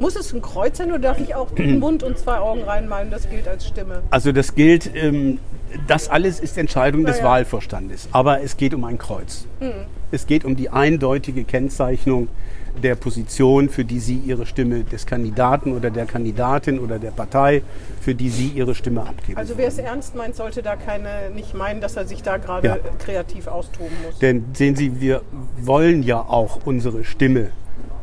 Muss 0.00 0.14
es 0.16 0.32
ein 0.32 0.42
Kreuz 0.42 0.76
sein 0.78 0.90
oder 0.90 0.98
darf 0.98 1.20
ich 1.20 1.34
auch 1.34 1.50
den 1.56 1.78
Mund 1.78 2.02
und 2.02 2.18
zwei 2.18 2.38
Augen 2.38 2.62
reinmalen? 2.62 3.10
Das 3.10 3.28
gilt 3.30 3.48
als 3.48 3.66
Stimme. 3.66 4.02
Also 4.10 4.30
das 4.32 4.54
gilt, 4.54 4.90
ähm, 4.94 5.38
das 5.86 6.08
alles 6.08 6.40
ist 6.40 6.58
Entscheidung 6.58 7.04
des 7.04 7.18
Ja, 7.18 7.24
ja. 7.24 7.30
Wahlvorstandes. 7.30 8.08
Aber 8.12 8.42
es 8.42 8.56
geht 8.56 8.74
um 8.74 8.84
ein 8.84 8.98
Kreuz. 8.98 9.46
Es 10.10 10.26
geht 10.26 10.44
um 10.44 10.56
die 10.56 10.70
eindeutige 10.70 11.44
Kennzeichnung 11.44 12.28
der 12.82 12.96
Position, 12.96 13.68
für 13.68 13.84
die 13.84 14.00
Sie 14.00 14.16
Ihre 14.16 14.46
Stimme 14.46 14.82
des 14.82 15.06
Kandidaten 15.06 15.72
oder 15.76 15.90
der 15.90 16.06
Kandidatin 16.06 16.80
oder 16.80 16.98
der 16.98 17.12
Partei, 17.12 17.62
für 18.00 18.14
die 18.16 18.28
Sie 18.28 18.48
Ihre 18.48 18.74
Stimme 18.74 19.02
abgeben. 19.02 19.38
Also 19.38 19.56
wer 19.56 19.68
es 19.68 19.78
ernst 19.78 20.14
meint, 20.16 20.34
sollte 20.34 20.60
da 20.62 20.74
keine 20.74 21.30
nicht 21.34 21.54
meinen, 21.54 21.80
dass 21.80 21.96
er 21.96 22.04
sich 22.06 22.22
da 22.22 22.36
gerade 22.38 22.66
Ja. 22.66 22.76
kreativ 22.98 23.46
austoben 23.46 23.92
muss. 24.04 24.18
Denn 24.18 24.44
sehen 24.54 24.74
Sie, 24.74 25.00
wir 25.00 25.22
wollen 25.60 26.02
ja 26.02 26.20
auch 26.20 26.60
unsere 26.64 27.04
Stimme 27.04 27.50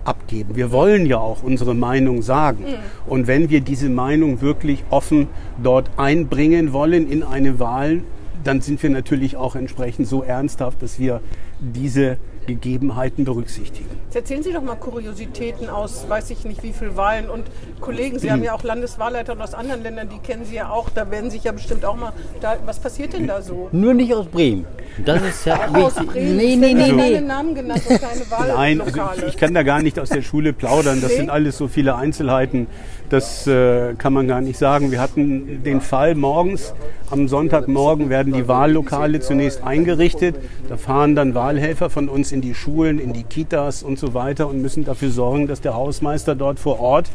abgeben. 0.05 0.55
Wir 0.55 0.71
wollen 0.71 1.05
ja 1.05 1.17
auch 1.17 1.43
unsere 1.43 1.73
Meinung 1.73 2.21
sagen. 2.21 2.65
Und 3.07 3.27
wenn 3.27 3.49
wir 3.49 3.61
diese 3.61 3.89
Meinung 3.89 4.41
wirklich 4.41 4.83
offen 4.89 5.27
dort 5.61 5.89
einbringen 5.97 6.73
wollen 6.73 7.09
in 7.09 7.23
eine 7.23 7.59
Wahl, 7.59 8.01
dann 8.43 8.61
sind 8.61 8.81
wir 8.81 8.89
natürlich 8.89 9.37
auch 9.37 9.55
entsprechend 9.55 10.07
so 10.07 10.23
ernsthaft, 10.23 10.81
dass 10.81 10.99
wir 10.99 11.21
diese 11.59 12.17
Gegebenheiten 12.47 13.23
berücksichtigen. 13.23 13.89
Jetzt 14.05 14.15
erzählen 14.15 14.43
Sie 14.43 14.51
doch 14.51 14.63
mal 14.63 14.75
Kuriositäten 14.75 15.69
aus, 15.69 16.09
weiß 16.09 16.31
ich 16.31 16.43
nicht 16.43 16.63
wie 16.63 16.73
viel 16.73 16.95
Wahlen 16.97 17.29
und 17.29 17.43
Kollegen, 17.79 18.17
Sie 18.17 18.31
haben 18.31 18.43
ja 18.43 18.53
auch 18.53 18.63
Landeswahlleiter 18.63 19.39
aus 19.39 19.53
anderen 19.53 19.83
Ländern, 19.83 20.09
die 20.09 20.17
kennen 20.17 20.45
Sie 20.45 20.55
ja 20.55 20.69
auch, 20.69 20.89
da 20.89 21.11
werden 21.11 21.29
sich 21.29 21.43
ja 21.43 21.51
bestimmt 21.51 21.85
auch 21.85 21.95
mal, 21.95 22.13
da, 22.41 22.57
was 22.65 22.79
passiert 22.79 23.13
denn 23.13 23.27
da 23.27 23.41
so? 23.41 23.69
Nur 23.71 23.93
nicht 23.93 24.13
aus 24.13 24.25
Bremen. 24.25 24.65
Das 25.05 25.21
ist 25.21 25.45
ja 25.45 25.67
Aus. 25.73 25.95
Bremen, 25.95 26.37
Nee, 26.37 26.55
nee, 26.55 26.73
nee, 26.73 26.91
nee. 26.91 27.13
keine 27.13 27.21
Namen 27.21 27.55
genannt 27.55 27.81
und 27.87 28.01
keine 28.01 28.47
Nein, 28.55 28.81
also 28.81 29.01
ich, 29.17 29.23
ich 29.23 29.37
kann 29.37 29.53
da 29.53 29.63
gar 29.63 29.81
nicht 29.81 29.99
aus 29.99 30.09
der 30.09 30.21
Schule 30.21 30.53
plaudern. 30.53 31.01
Das 31.01 31.15
sind 31.15 31.29
alles 31.29 31.57
so 31.57 31.67
viele 31.67 31.95
Einzelheiten. 31.95 32.67
Das 33.09 33.47
äh, 33.47 33.93
kann 33.95 34.13
man 34.13 34.27
gar 34.27 34.41
nicht 34.41 34.57
sagen. 34.57 34.91
Wir 34.91 35.01
hatten 35.01 35.63
den 35.63 35.81
Fall 35.81 36.15
morgens, 36.15 36.73
am 37.09 37.27
Sonntagmorgen 37.27 38.09
werden 38.09 38.33
die 38.33 38.47
Wahllokale 38.47 39.19
zunächst 39.19 39.63
eingerichtet. 39.63 40.35
Da 40.69 40.77
fahren 40.77 41.15
dann 41.15 41.35
Wahlhelfer 41.35 41.89
von 41.89 42.09
uns 42.09 42.31
in 42.31 42.41
die 42.41 42.53
Schulen, 42.53 42.99
in 42.99 43.13
die 43.13 43.23
Kitas 43.23 43.83
und 43.83 43.99
so 43.99 44.13
weiter 44.13 44.47
und 44.47 44.61
müssen 44.61 44.85
dafür 44.85 45.09
sorgen, 45.09 45.47
dass 45.47 45.61
der 45.61 45.73
Hausmeister 45.73 46.35
dort 46.35 46.59
vor 46.59 46.79
Ort 46.79 47.09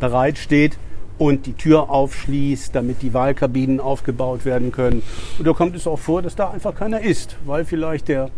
bereitsteht 0.00 0.78
und 1.22 1.46
die 1.46 1.52
Tür 1.52 1.88
aufschließt, 1.88 2.74
damit 2.74 3.00
die 3.00 3.14
Wahlkabinen 3.14 3.78
aufgebaut 3.78 4.44
werden 4.44 4.72
können. 4.72 5.04
Und 5.38 5.46
da 5.46 5.52
kommt 5.52 5.76
es 5.76 5.86
auch 5.86 5.98
vor, 5.98 6.20
dass 6.20 6.34
da 6.34 6.50
einfach 6.50 6.74
keiner 6.74 7.00
ist, 7.00 7.36
weil 7.46 7.64
vielleicht 7.64 8.08
der 8.08 8.30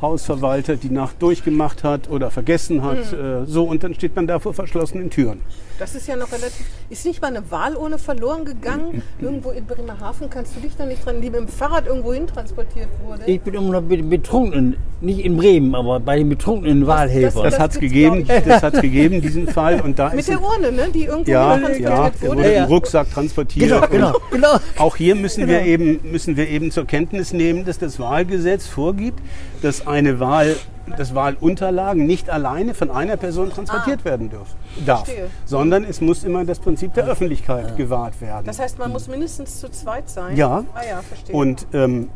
Hausverwalter 0.00 0.76
die 0.76 0.90
Nacht 0.90 1.20
durchgemacht 1.22 1.84
hat 1.84 2.10
oder 2.10 2.30
vergessen 2.30 2.82
hat. 2.82 3.12
Äh, 3.12 3.46
so, 3.46 3.64
und 3.64 3.82
dann 3.82 3.94
steht 3.94 4.14
man 4.14 4.26
da 4.26 4.38
vor 4.38 4.52
verschlossenen 4.54 5.10
Türen. 5.10 5.40
Das 5.78 5.94
ist 5.94 6.08
ja 6.08 6.16
noch 6.16 6.32
relativ. 6.32 6.64
Ist 6.88 7.04
nicht 7.04 7.20
mal 7.20 7.28
eine 7.28 7.50
Wahlurne 7.50 7.98
verloren 7.98 8.46
gegangen? 8.46 9.02
Irgendwo 9.20 9.50
in 9.50 9.66
Bremerhaven 9.66 10.30
kannst 10.30 10.56
du 10.56 10.60
dich 10.60 10.72
da 10.76 10.86
nicht 10.86 11.04
dran, 11.04 11.20
die 11.20 11.28
mit 11.28 11.40
dem 11.40 11.48
Fahrrad 11.48 11.86
irgendwo 11.86 12.14
hin 12.14 12.26
transportiert 12.26 12.88
wurde? 13.04 13.24
Ich 13.26 13.40
bin 13.42 13.52
immer 13.54 13.72
noch 13.72 13.82
mit 13.82 13.98
den 13.98 14.08
Betrunkenen, 14.08 14.76
nicht 15.02 15.20
in 15.20 15.36
Bremen, 15.36 15.74
aber 15.74 16.00
bei 16.00 16.16
den 16.16 16.30
betrunkenen 16.30 16.86
Wahlhelfern. 16.86 17.42
Das 17.44 17.54
Das 17.54 17.60
hat 17.60 17.72
es 17.72 17.78
gegeben, 17.80 18.26
das 18.26 18.62
hat's 18.62 18.80
gegeben, 18.80 19.20
diesen 19.20 19.48
Fall. 19.48 19.80
Und 19.82 19.98
da 19.98 20.08
mit 20.10 20.20
ist 20.20 20.30
der 20.30 20.42
Urne, 20.42 20.72
ne? 20.72 20.88
Die 20.94 21.04
irgendwo 21.04 21.30
ja, 21.30 21.58
ja, 21.58 21.68
der 22.10 22.28
wurde? 22.28 22.38
wurde 22.38 22.54
Ja, 22.54 22.64
im. 22.64 22.70
Rucksack 22.70 23.10
transportiert. 23.12 23.68
genau, 23.68 23.86
genau, 23.88 24.18
genau. 24.30 24.56
Auch 24.78 24.96
hier 24.96 25.14
müssen, 25.14 25.46
wir 25.46 25.60
eben, 25.62 26.00
müssen 26.10 26.38
wir 26.38 26.48
eben 26.48 26.70
zur 26.70 26.86
Kenntnis 26.86 27.34
nehmen, 27.34 27.66
dass 27.66 27.78
das 27.78 27.98
Wahlgesetz 28.00 28.66
vorgibt, 28.66 29.20
dass 29.62 29.86
eine 29.86 30.20
Wahl, 30.20 30.56
dass 30.96 31.14
Wahlunterlagen 31.14 32.06
nicht 32.06 32.30
alleine 32.30 32.74
von 32.74 32.90
einer 32.90 33.16
Person 33.16 33.50
transportiert 33.50 34.04
werden 34.04 34.30
dürfen, 34.30 34.54
darf, 34.84 35.00
Ah. 35.02 35.04
Verstehe. 35.04 35.26
sondern 35.44 35.84
es 35.84 36.00
muss 36.00 36.22
immer 36.24 36.44
das 36.44 36.58
Prinzip 36.60 36.94
der 36.94 37.06
Öffentlichkeit 37.06 37.76
gewahrt 37.76 38.20
werden. 38.20 38.44
Das 38.46 38.58
heißt, 38.58 38.78
man 38.78 38.92
muss 38.92 39.08
mindestens 39.08 39.60
zu 39.60 39.68
zweit 39.70 40.08
sein? 40.08 40.36
Ja. 40.36 40.64
Ah 40.74 40.80
ja, 40.88 41.02
verstehe. 41.02 41.34
Und 41.34 41.66
ähm, 41.72 42.08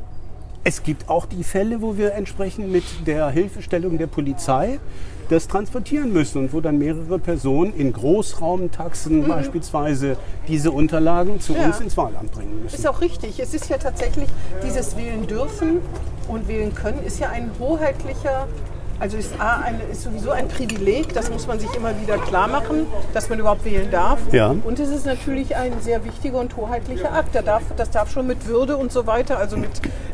es 0.62 0.82
gibt 0.82 1.08
auch 1.08 1.26
die 1.26 1.42
Fälle, 1.42 1.80
wo 1.82 1.96
wir 1.96 2.14
entsprechend 2.14 2.70
mit 2.70 2.84
der 3.06 3.28
Hilfestellung 3.30 3.98
der 3.98 4.06
Polizei 4.06 4.78
das 5.30 5.46
transportieren 5.46 6.12
müssen 6.12 6.38
und 6.38 6.52
wo 6.52 6.60
dann 6.60 6.76
mehrere 6.78 7.18
Personen 7.20 7.72
in 7.74 7.92
Großraumtaxen 7.92 9.28
beispielsweise 9.28 10.16
diese 10.48 10.72
Unterlagen 10.72 11.38
zu 11.40 11.52
Mhm. 11.52 11.58
Ja. 11.60 11.66
uns 11.66 11.80
ins 11.80 11.96
Wahlamt 11.96 12.32
bringen 12.32 12.62
müssen. 12.64 12.74
Ist 12.74 12.86
auch 12.88 13.00
richtig. 13.00 13.38
Es 13.38 13.54
ist 13.54 13.68
ja 13.68 13.78
tatsächlich, 13.78 14.28
dieses 14.64 14.96
Wählen 14.96 15.26
dürfen 15.28 15.78
und 16.30 16.48
wählen 16.48 16.74
können 16.74 17.02
ist 17.04 17.18
ja 17.20 17.28
ein 17.30 17.50
hoheitlicher, 17.58 18.46
also 18.98 19.16
ist, 19.16 19.32
A, 19.40 19.60
eine, 19.60 19.82
ist 19.90 20.02
sowieso 20.02 20.30
ein 20.30 20.46
Privileg, 20.48 21.14
das 21.14 21.30
muss 21.30 21.46
man 21.46 21.58
sich 21.58 21.74
immer 21.74 21.98
wieder 22.02 22.18
klar 22.18 22.48
machen, 22.48 22.86
dass 23.14 23.30
man 23.30 23.38
überhaupt 23.38 23.64
wählen 23.64 23.90
darf. 23.90 24.18
Ja. 24.30 24.54
Und 24.62 24.78
es 24.78 24.90
ist 24.90 25.06
natürlich 25.06 25.56
ein 25.56 25.72
sehr 25.80 26.04
wichtiger 26.04 26.38
und 26.38 26.54
hoheitlicher 26.56 27.12
Akt. 27.12 27.34
Der 27.34 27.42
darf, 27.42 27.62
das 27.76 27.90
darf 27.90 28.10
schon 28.12 28.26
mit 28.26 28.46
Würde 28.46 28.76
und 28.76 28.92
so 28.92 29.06
weiter, 29.06 29.38
also 29.38 29.56
mit, 29.56 29.70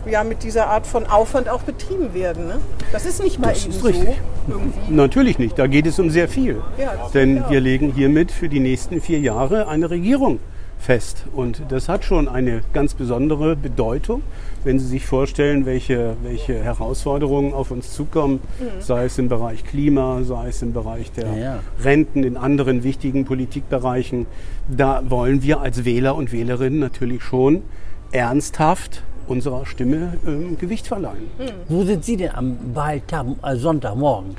ja, 0.08 0.22
mit 0.22 0.44
dieser 0.44 0.68
Art 0.68 0.86
von 0.86 1.06
Aufwand 1.06 1.48
auch 1.48 1.62
betrieben 1.62 2.14
werden. 2.14 2.46
Ne? 2.46 2.58
Das 2.92 3.06
ist 3.06 3.22
nicht 3.22 3.40
mal 3.40 3.48
Das 3.48 3.64
eben 3.64 3.72
ist 3.72 3.80
so 3.80 3.86
richtig. 3.88 4.16
irgendwie. 4.46 4.92
Natürlich 4.94 5.38
nicht, 5.40 5.58
da 5.58 5.66
geht 5.66 5.86
es 5.86 5.98
um 5.98 6.10
sehr 6.10 6.28
viel. 6.28 6.62
Ja, 6.78 6.92
Denn 7.12 7.42
wir 7.48 7.60
legen 7.60 7.92
hiermit 7.92 8.30
für 8.30 8.48
die 8.48 8.60
nächsten 8.60 9.00
vier 9.00 9.18
Jahre 9.18 9.66
eine 9.66 9.90
Regierung 9.90 10.38
fest. 10.78 11.24
Und 11.34 11.62
das 11.70 11.88
hat 11.88 12.04
schon 12.04 12.28
eine 12.28 12.60
ganz 12.72 12.94
besondere 12.94 13.56
Bedeutung, 13.56 14.22
wenn 14.64 14.78
Sie 14.78 14.86
sich 14.86 15.06
vorstellen, 15.06 15.64
welche, 15.66 16.16
welche 16.22 16.54
Herausforderungen 16.54 17.52
auf 17.54 17.70
uns 17.70 17.92
zukommen, 17.92 18.40
Mhm. 18.60 18.80
sei 18.80 19.04
es 19.04 19.18
im 19.18 19.28
Bereich 19.28 19.64
Klima, 19.64 20.22
sei 20.24 20.48
es 20.48 20.62
im 20.62 20.72
Bereich 20.72 21.12
der 21.12 21.26
Ja, 21.28 21.36
ja. 21.36 21.58
Renten, 21.82 22.24
in 22.24 22.36
anderen 22.36 22.82
wichtigen 22.82 23.24
Politikbereichen. 23.24 24.26
Da 24.68 25.02
wollen 25.08 25.42
wir 25.42 25.60
als 25.60 25.84
Wähler 25.84 26.16
und 26.16 26.32
Wählerinnen 26.32 26.78
natürlich 26.80 27.22
schon 27.22 27.62
ernsthaft 28.12 29.02
unserer 29.28 29.66
Stimme 29.66 30.14
ähm, 30.26 30.56
Gewicht 30.58 30.86
verleihen. 30.86 31.28
Wo 31.68 31.84
sind 31.84 32.04
Sie 32.04 32.16
denn 32.16 32.30
am 32.34 32.56
Wahltag, 32.74 33.26
äh, 33.42 33.56
Sonntagmorgen? 33.56 34.36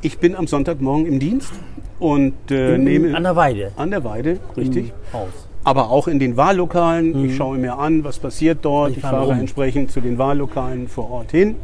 Ich 0.00 0.18
bin 0.18 0.34
am 0.34 0.46
Sonntagmorgen 0.46 1.06
im 1.06 1.18
Dienst 1.20 1.52
und 2.00 2.34
äh, 2.50 2.74
In- 2.74 2.84
nehme 2.84 3.16
an 3.16 3.22
der 3.22 3.36
Weide. 3.36 3.72
an 3.76 3.90
der 3.90 4.02
Weide, 4.04 4.38
richtig. 4.56 4.86
Im 5.12 5.18
Haus. 5.20 5.28
Aber 5.64 5.90
auch 5.90 6.08
in 6.08 6.18
den 6.18 6.36
Wahllokalen. 6.36 7.24
Ich 7.24 7.36
schaue 7.36 7.58
mir 7.58 7.78
an, 7.78 8.04
was 8.04 8.18
passiert 8.18 8.58
dort. 8.62 8.90
Ich 8.90 8.96
Ich 8.98 9.02
fahre 9.02 9.26
rum. 9.26 9.38
entsprechend 9.40 9.90
zu 9.92 10.00
den 10.00 10.18
Wahllokalen 10.18 10.88
vor 10.88 11.10
Ort 11.10 11.30
hin 11.30 11.54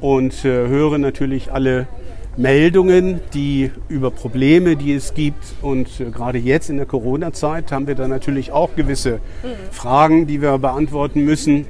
und 0.00 0.44
äh, 0.44 0.68
höre 0.68 0.98
natürlich 0.98 1.52
alle 1.52 1.86
Meldungen, 2.36 3.20
die 3.34 3.70
über 3.88 4.10
Probleme, 4.10 4.76
die 4.76 4.92
es 4.92 5.14
gibt. 5.14 5.44
Und 5.62 5.88
äh, 6.00 6.10
gerade 6.10 6.38
jetzt 6.38 6.70
in 6.70 6.76
der 6.76 6.86
Corona-Zeit 6.86 7.72
haben 7.72 7.86
wir 7.86 7.94
da 7.94 8.08
natürlich 8.08 8.52
auch 8.52 8.70
gewisse 8.76 9.20
Fragen, 9.70 10.26
die 10.26 10.40
wir 10.42 10.58
beantworten 10.58 11.24
müssen. 11.24 11.66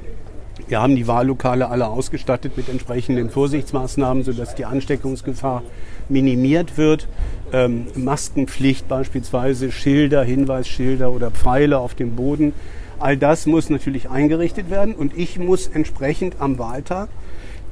Wir 0.67 0.81
haben 0.81 0.95
die 0.95 1.07
Wahllokale 1.07 1.69
alle 1.69 1.87
ausgestattet 1.87 2.55
mit 2.57 2.69
entsprechenden 2.69 3.29
Vorsichtsmaßnahmen, 3.29 4.23
sodass 4.23 4.53
die 4.55 4.65
Ansteckungsgefahr 4.65 5.63
minimiert 6.09 6.77
wird. 6.77 7.07
Ähm, 7.51 7.87
Maskenpflicht 7.95 8.87
beispielsweise, 8.87 9.71
Schilder, 9.71 10.23
Hinweisschilder 10.23 11.11
oder 11.11 11.31
Pfeile 11.31 11.79
auf 11.79 11.95
dem 11.95 12.15
Boden. 12.15 12.53
All 12.99 13.17
das 13.17 13.45
muss 13.45 13.69
natürlich 13.69 14.09
eingerichtet 14.09 14.69
werden 14.69 14.93
und 14.93 15.17
ich 15.17 15.39
muss 15.39 15.67
entsprechend 15.67 16.35
am 16.39 16.59
Wahltag 16.59 17.09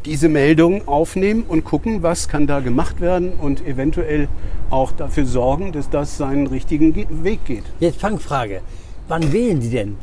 diese 0.06 0.30
Meldungen 0.30 0.88
aufnehmen 0.88 1.44
und 1.48 1.66
gucken, 1.66 2.02
was 2.02 2.30
kann 2.30 2.48
da 2.48 2.62
gemacht 2.62 3.02
werden 3.02 3.34
und 3.34 3.68
eventuell 3.68 4.30
auch 4.70 4.94
dafür 4.94 5.26
sorgen, 5.26 5.74
dass 5.74 5.90
das 5.90 6.18
seinen 6.18 6.48
richtigen 6.48 6.94
Ge- 6.94 7.08
Weg 7.10 7.44
geht. 7.46 7.64
Jetzt 7.80 8.00
Fangfrage. 8.00 8.62
Wann 9.10 9.34
wählen 9.34 9.62
Sie 9.62 9.70
denn? 9.70 9.96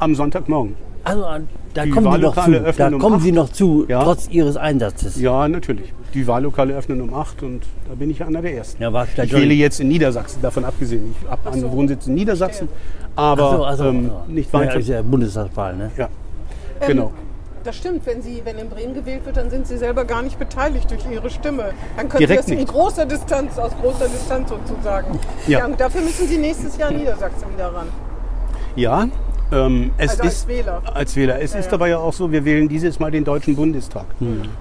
Am 0.00 0.14
Sonntagmorgen. 0.14 0.74
Also, 1.04 1.22
äh, 1.24 1.40
da 1.74 1.84
Die 1.84 1.90
kommen 1.90 2.12
Sie 2.12 2.18
noch 2.20 2.34
zu. 2.34 2.50
Da 2.76 2.86
um 2.88 2.98
kommen. 2.98 3.20
Sie 3.20 3.32
noch 3.32 3.48
zu, 3.50 3.84
Ja. 3.88 4.02
trotz 4.02 4.28
Ihres 4.28 4.56
Einsatzes. 4.56 5.20
Ja, 5.20 5.46
natürlich. 5.48 5.92
Die 6.14 6.26
Wahllokale 6.26 6.74
öffnen 6.74 7.00
um 7.00 7.14
8 7.14 7.42
und 7.44 7.62
da 7.88 7.94
bin 7.94 8.10
ich 8.10 8.22
einer 8.24 8.42
der 8.42 8.54
Ersten. 8.54 8.82
Ja, 8.82 9.04
ich 9.22 9.32
wähle 9.32 9.54
jetzt 9.54 9.78
in 9.78 9.88
Niedersachsen, 9.88 10.42
davon 10.42 10.64
abgesehen. 10.64 11.14
Ich 11.22 11.30
habe 11.30 11.50
einen 11.52 11.70
Wohnsitz 11.70 12.06
in 12.08 12.14
Niedersachsen, 12.14 12.68
aber 13.14 13.42
Ach 13.44 13.56
so, 13.56 13.64
ach 13.66 13.76
so, 13.76 13.84
ähm, 13.84 14.10
so. 14.26 14.32
nicht 14.32 14.52
Ja, 14.52 14.58
weiter. 14.60 14.76
ist 14.80 14.88
ja 14.88 15.02
Bundestagswahl, 15.02 15.76
ne? 15.76 15.90
Ja, 15.96 16.08
Ähm, 16.80 16.86
genau. 16.88 17.12
Das 17.62 17.76
stimmt, 17.76 18.04
wenn, 18.06 18.22
Sie, 18.22 18.40
wenn 18.44 18.56
in 18.58 18.68
Bremen 18.70 18.94
gewählt 18.94 19.24
wird, 19.26 19.36
dann 19.36 19.50
sind 19.50 19.66
Sie 19.66 19.76
selber 19.76 20.04
gar 20.06 20.22
nicht 20.22 20.38
beteiligt 20.38 20.90
durch 20.90 21.04
Ihre 21.12 21.28
Stimme. 21.30 21.66
Dann 21.96 22.08
können 22.08 22.18
Direkt 22.20 22.44
Sie 22.44 22.52
das 22.52 22.52
in 22.52 22.56
nicht. 22.60 22.72
großer 22.72 23.04
Distanz, 23.06 23.58
aus 23.58 23.72
großer 23.82 24.08
Distanz 24.08 24.48
sozusagen. 24.48 25.18
Ja. 25.46 25.66
und 25.66 25.78
dafür 25.78 26.00
müssen 26.00 26.26
Sie 26.26 26.38
nächstes 26.38 26.76
Jahr 26.78 26.90
Niedersachsen 27.00 27.52
wieder 27.54 27.66
ran. 27.72 27.86
Ja, 28.76 29.08
Ähm, 29.52 29.90
es 29.98 30.10
Also 30.10 30.22
als 30.22 30.34
ist, 30.34 30.48
Wähler. 30.48 30.82
Als 30.94 31.16
Wähler. 31.16 31.40
Es 31.40 31.52
Ja, 31.52 31.58
ist 31.60 31.66
ja. 31.66 31.72
aber 31.72 31.86
ja 31.88 31.98
auch 31.98 32.12
so, 32.12 32.30
wir 32.30 32.44
wählen 32.44 32.68
dieses 32.68 32.98
Mal 33.00 33.10
den 33.10 33.24
Deutschen 33.24 33.56
Bundestag. 33.56 34.06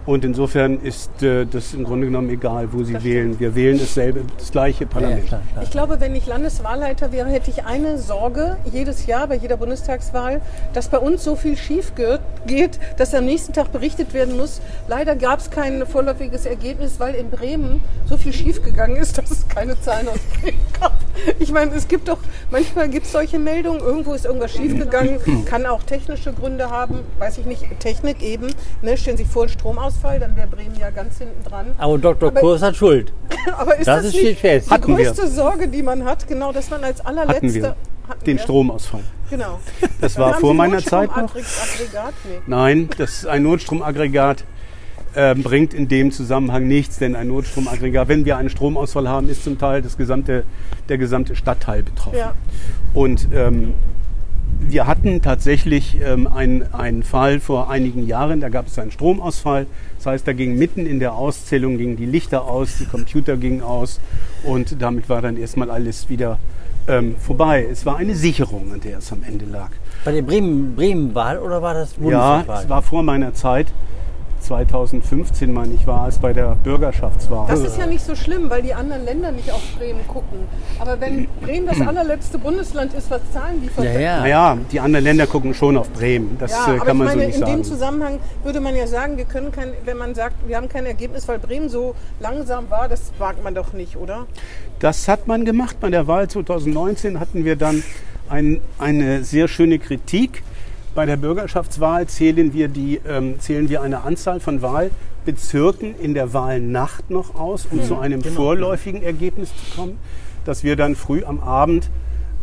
Und 0.05 0.25
insofern 0.25 0.79
ist 0.81 1.21
äh, 1.21 1.45
das 1.45 1.73
im 1.73 1.83
Grunde 1.83 2.07
genommen 2.07 2.29
egal, 2.29 2.71
wo 2.73 2.83
Sie 2.83 2.93
Das 2.93 3.03
wählen. 3.03 3.39
Wir 3.39 3.53
wählen 3.55 3.77
dasselbe, 3.79 4.21
das 4.37 4.51
gleiche 4.51 4.85
Ja, 4.85 4.89
Parlament. 4.89 5.27
klar, 5.27 5.41
klar. 5.51 5.63
Ich 5.63 5.71
glaube, 5.71 5.99
wenn 5.99 6.15
ich 6.15 6.25
Landeswahlleiter 6.25 7.11
wäre, 7.11 7.29
hätte 7.29 7.51
ich 7.51 7.65
eine 7.65 7.97
Sorge 7.97 8.57
jedes 8.71 9.05
Jahr 9.05 9.27
bei 9.27 9.35
jeder 9.35 9.57
Bundestagswahl, 9.57 10.41
dass 10.73 10.87
bei 10.89 10.97
uns 10.97 11.23
so 11.23 11.35
viel 11.35 11.55
schief 11.57 11.93
ge- 11.95 12.19
geht, 12.47 12.79
dass 12.97 13.13
am 13.13 13.25
nächsten 13.25 13.53
Tag 13.53 13.71
berichtet 13.71 14.13
werden 14.13 14.37
muss. 14.37 14.61
Leider 14.87 15.15
gab 15.15 15.39
es 15.39 15.49
kein 15.51 15.85
vorläufiges 15.85 16.45
Ergebnis, 16.45 16.95
weil 16.99 17.15
in 17.15 17.29
Bremen 17.29 17.81
so 18.07 18.17
viel 18.17 18.33
schief 18.33 18.63
gegangen 18.63 18.95
ist, 18.95 19.17
dass 19.17 19.29
es 19.31 19.47
keine 19.47 19.79
Zahlen 19.81 20.07
aus 20.07 20.19
Bremen 20.41 20.57
gab. 20.79 20.93
Ich 21.37 21.51
meine, 21.51 21.73
es 21.75 21.87
gibt 21.87 22.07
doch, 22.07 22.17
manchmal 22.49 22.87
gibt 22.89 23.05
es 23.05 23.11
solche 23.11 23.39
Meldungen, 23.39 23.79
irgendwo 23.81 24.13
ist 24.13 24.25
irgendwas 24.25 24.51
schiefgegangen, 24.83 25.45
kann 25.45 25.65
auch 25.65 25.83
technische 25.83 26.33
Gründe 26.33 26.69
haben, 26.69 26.99
weiß 27.19 27.37
ich 27.39 27.45
nicht, 27.45 27.63
Technik 27.79 28.21
eben. 28.21 28.47
Ne, 28.81 28.97
stellen 28.97 29.17
Sie 29.17 29.23
sich 29.23 29.31
vor, 29.31 29.43
ein 29.43 29.49
Stromausfall, 29.49 30.19
dann 30.19 30.35
wäre 30.35 30.47
Bremen 30.47 30.75
ja 30.79 30.89
ganz 30.89 31.17
hinten 31.17 31.43
dran. 31.43 31.67
Aber 31.77 31.97
Dr. 31.97 32.29
Aber- 32.29 32.39
Kurs 32.39 32.61
hat 32.61 32.75
Schuld. 32.75 33.11
Aber 33.57 33.77
ist 33.77 33.87
Das 33.87 34.03
das, 34.03 34.11
steht 34.13 34.23
nicht 34.25 34.39
fest. 34.41 34.67
die 34.67 34.71
Hatten 34.71 34.97
wir. 34.97 35.05
größte 35.05 35.27
Sorge, 35.27 35.67
die 35.67 35.83
man 35.83 36.03
hat, 36.05 36.27
genau, 36.27 36.51
dass 36.51 36.69
man 36.69 36.83
als 36.83 37.01
allerletzter 37.05 37.35
Hatten 37.35 37.53
wir 37.53 37.75
Hatten 38.07 38.25
den 38.25 38.37
wir? 38.37 38.43
Stromausfall. 38.43 39.03
Genau. 39.29 39.59
Das 40.01 40.17
war 40.17 40.33
vor 40.35 40.51
Sie 40.51 40.57
meiner 40.57 40.79
Zeit 40.83 41.09
noch. 41.09 41.17
Notstromaggregat? 41.35 42.13
Nee. 42.25 42.39
Nein, 42.47 42.89
das 42.97 43.09
ist 43.11 43.27
ein 43.27 43.43
Notstromaggregat 43.43 44.43
äh, 45.15 45.35
bringt 45.35 45.73
in 45.73 45.87
dem 45.87 46.11
Zusammenhang 46.11 46.67
nichts, 46.67 46.97
denn 46.99 47.15
ein 47.15 47.27
Notstromaggregat, 47.27 48.07
wenn 48.07 48.25
wir 48.25 48.37
einen 48.37 48.49
Stromausfall 48.49 49.07
haben, 49.07 49.29
ist 49.29 49.43
zum 49.43 49.57
Teil 49.57 49.81
das 49.81 49.97
gesamte, 49.97 50.43
der 50.87 50.97
gesamte 50.97 51.35
Stadtteil 51.35 51.83
betroffen. 51.83 52.17
Ja. 52.17 52.33
Und 52.93 53.27
ähm, 53.33 53.73
wir 54.59 54.87
hatten 54.87 55.21
tatsächlich 55.21 55.99
ähm, 56.01 56.27
einen, 56.27 56.73
einen 56.73 57.03
Fall 57.03 57.39
vor 57.39 57.69
einigen 57.69 58.05
Jahren, 58.05 58.39
da 58.41 58.49
gab 58.49 58.67
es 58.67 58.77
einen 58.77 58.91
Stromausfall. 58.91 59.65
Das 59.97 60.05
heißt, 60.05 60.27
da 60.27 60.33
ging 60.33 60.57
mitten 60.57 60.85
in 60.85 60.99
der 60.99 61.13
Auszählung 61.13 61.77
gingen 61.77 61.97
die 61.97 62.05
Lichter 62.05 62.45
aus, 62.45 62.77
die 62.77 62.85
Computer 62.85 63.37
gingen 63.37 63.61
aus 63.61 63.99
und 64.43 64.81
damit 64.81 65.09
war 65.09 65.21
dann 65.21 65.37
erstmal 65.37 65.69
alles 65.71 66.09
wieder 66.09 66.39
ähm, 66.87 67.15
vorbei. 67.19 67.65
Es 67.71 67.85
war 67.85 67.97
eine 67.97 68.15
Sicherung, 68.15 68.71
an 68.73 68.81
der 68.81 68.99
es 68.99 69.11
am 69.11 69.23
Ende 69.27 69.45
lag. 69.45 69.69
Bei 70.05 70.11
der 70.11 70.21
Bremen- 70.21 70.75
Bremen-Wahl 70.75 71.39
oder 71.39 71.61
war 71.61 71.73
das 71.73 71.95
Ja, 71.97 72.01
Bundestagswahl? 72.01 72.63
es 72.63 72.69
war 72.69 72.81
vor 72.81 73.03
meiner 73.03 73.33
Zeit. 73.33 73.67
2015, 74.49 75.53
meine 75.53 75.75
ich, 75.75 75.85
war 75.85 76.07
es 76.07 76.17
bei 76.17 76.33
der 76.33 76.55
Bürgerschaftswahl. 76.63 77.47
Das 77.47 77.59
ist 77.59 77.77
ja 77.77 77.85
nicht 77.85 78.03
so 78.03 78.15
schlimm, 78.15 78.49
weil 78.49 78.63
die 78.63 78.73
anderen 78.73 79.05
Länder 79.05 79.31
nicht 79.31 79.51
auf 79.51 79.61
Bremen 79.77 79.99
gucken. 80.07 80.39
Aber 80.79 80.99
wenn 80.99 81.27
Bremen 81.41 81.67
das 81.67 81.79
allerletzte 81.87 82.39
Bundesland 82.39 82.95
ist, 82.95 83.11
was 83.11 83.21
Zahlen 83.31 83.61
liefert, 83.61 83.85
ja, 83.85 83.99
ja. 83.99 84.19
naja, 84.21 84.57
die 84.71 84.79
anderen 84.79 85.05
Länder 85.05 85.27
gucken 85.27 85.53
schon 85.53 85.77
auf 85.77 85.91
Bremen. 85.91 86.37
Das 86.39 86.49
Ja, 86.49 86.65
äh, 86.65 86.77
aber 86.77 86.85
kann 86.85 86.97
man 86.97 87.07
ich 87.09 87.15
meine, 87.15 87.21
so 87.21 87.27
nicht 87.27 87.35
in 87.35 87.41
sagen. 87.41 87.53
dem 87.57 87.63
Zusammenhang 87.63 88.19
würde 88.43 88.59
man 88.59 88.75
ja 88.75 88.87
sagen, 88.87 89.17
wir 89.17 89.25
können 89.25 89.51
kein, 89.51 89.71
wenn 89.85 89.97
man 89.97 90.15
sagt, 90.15 90.35
wir 90.47 90.57
haben 90.57 90.67
kein 90.67 90.87
Ergebnis, 90.87 91.27
weil 91.27 91.37
Bremen 91.37 91.69
so 91.69 91.93
langsam 92.19 92.71
war, 92.71 92.89
das 92.89 93.11
wagt 93.19 93.43
man 93.43 93.53
doch 93.53 93.73
nicht, 93.73 93.97
oder? 93.97 94.25
Das 94.79 95.07
hat 95.07 95.27
man 95.27 95.45
gemacht. 95.45 95.77
Bei 95.79 95.91
der 95.91 96.07
Wahl 96.07 96.27
2019 96.27 97.19
hatten 97.19 97.45
wir 97.45 97.55
dann 97.55 97.83
ein, 98.29 98.61
eine 98.79 99.23
sehr 99.23 99.47
schöne 99.47 99.77
Kritik. 99.77 100.41
Bei 100.95 101.05
der 101.05 101.17
Bürgerschaftswahl 101.17 102.07
zählen 102.07 102.53
wir, 102.53 102.67
die, 102.67 102.99
ähm, 103.07 103.39
zählen 103.39 103.69
wir 103.69 103.81
eine 103.81 104.03
Anzahl 104.03 104.39
von 104.39 104.61
Wahlbezirken 104.61 105.95
in 105.99 106.13
der 106.13 106.33
Wahlnacht 106.33 107.11
noch 107.11 107.35
aus, 107.35 107.67
um 107.67 107.83
zu 107.83 107.99
einem 107.99 108.23
vorläufigen 108.23 109.03
Ergebnis 109.03 109.49
zu 109.49 109.75
kommen, 109.75 109.97
das 110.45 110.63
wir 110.63 110.75
dann 110.75 110.95
früh 110.95 111.23
am 111.23 111.39
Abend 111.39 111.89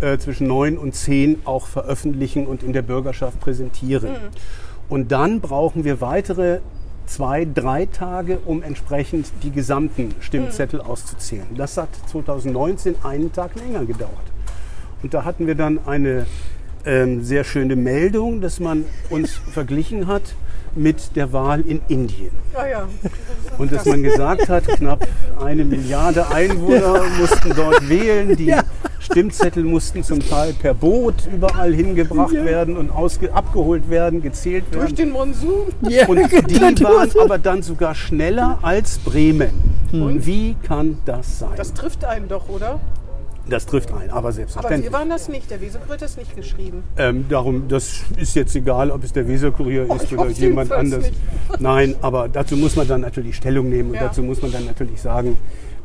äh, 0.01 0.19
zwischen 0.19 0.47
9 0.47 0.79
und 0.79 0.95
10 0.95 1.41
auch 1.45 1.67
veröffentlichen 1.67 2.47
und 2.47 2.63
in 2.63 2.73
der 2.73 2.83
Bürgerschaft 2.83 3.41
präsentieren. 3.41 4.11
Und 4.89 5.11
dann 5.11 5.41
brauchen 5.41 5.85
wir 5.85 6.01
weitere 6.01 6.61
zwei, 7.07 7.47
drei 7.53 7.87
Tage, 7.87 8.39
um 8.45 8.63
entsprechend 8.63 9.27
die 9.43 9.51
gesamten 9.51 10.15
Stimmzettel 10.21 10.81
auszuzählen. 10.81 11.47
Das 11.57 11.77
hat 11.77 11.89
2019 12.07 12.97
einen 13.03 13.33
Tag 13.33 13.57
länger 13.57 13.85
gedauert. 13.85 14.13
Und 15.03 15.15
da 15.15 15.25
hatten 15.25 15.47
wir 15.47 15.55
dann 15.55 15.81
eine 15.87 16.27
ähm, 16.87 17.23
sehr 17.23 17.45
schöne 17.45 17.77
Meldung, 17.77 18.41
dass 18.41 18.61
man 18.61 18.85
uns 19.11 19.33
verglichen 19.53 20.07
hat 20.07 20.23
mit 20.75 21.17
der 21.17 21.33
Wahl 21.33 21.63
in 21.63 21.81
Indien. 21.89 22.31
Ja, 22.53 22.67
ja. 22.67 22.89
Und 23.59 23.73
dass 23.73 23.87
man 23.87 24.03
gesagt 24.03 24.49
hat, 24.49 24.67
knapp 24.67 25.07
eine 25.43 25.65
Milliarde 25.65 26.29
Einwohner 26.31 27.03
mussten 27.19 27.53
dort 27.57 27.89
wählen. 27.89 28.37
Die 28.37 28.55
Stimmzettel 29.01 29.65
mussten 29.65 30.03
zum 30.03 30.21
Teil 30.21 30.53
per 30.53 30.75
Boot 30.75 31.15
überall 31.33 31.73
hingebracht 31.73 32.35
werden 32.35 32.77
und 32.77 32.91
ausge 32.91 33.33
abgeholt 33.33 33.89
werden, 33.89 34.21
gezählt 34.21 34.65
Durch 34.71 34.85
werden. 34.85 34.97
den 34.97 35.11
Monsun. 35.11 35.67
Ja, 35.89 36.07
Und 36.07 36.19
die 36.51 36.61
waren 36.61 37.11
aber 37.21 37.39
dann 37.39 37.63
sogar 37.63 37.95
schneller 37.95 38.59
als 38.63 38.99
Bremen. 38.99 39.51
Und 39.93 40.27
wie 40.27 40.57
kann 40.63 40.99
das 41.07 41.39
sein? 41.39 41.53
Das 41.57 41.73
trifft 41.73 42.05
einen 42.05 42.29
doch, 42.29 42.49
oder? 42.49 42.81
Das 43.49 43.65
trifft 43.67 43.93
ein, 43.93 44.11
aber 44.11 44.19
Aber 44.19 44.33
selbstverständlich. 44.33 44.85
wir 44.91 44.93
waren 44.99 45.09
das 45.09 45.29
nicht. 45.29 45.51
Der 45.51 45.61
Wesekurier 45.61 45.93
hat 45.95 46.03
das 46.03 46.17
nicht 46.17 46.35
geschrieben. 46.35 46.83
Ähm, 46.97 47.27
darum, 47.29 47.69
das 47.69 48.01
ist 48.17 48.35
jetzt 48.35 48.57
egal, 48.57 48.91
ob 48.91 49.05
es 49.05 49.13
der 49.13 49.29
Weserkurier 49.29 49.87
Oh, 49.89 49.95
ist 49.95 50.13
oder 50.13 50.29
jemand 50.31 50.73
anders. 50.73 51.05
nicht. 51.05 51.15
Nein, 51.61 51.95
aber 52.03 52.29
dazu 52.29 52.57
muss 52.57 52.75
man 52.75 52.89
dann 52.89 53.03
natürlich 53.03 53.37
Stellung 53.37 53.69
nehmen 53.69 53.91
und 53.91 53.95
Ja. 53.97 54.09
dazu 54.09 54.23
muss 54.23 54.43
man 54.43 54.51
dann 54.51 54.65
natürlich 54.67 55.01
sagen, 55.01 55.37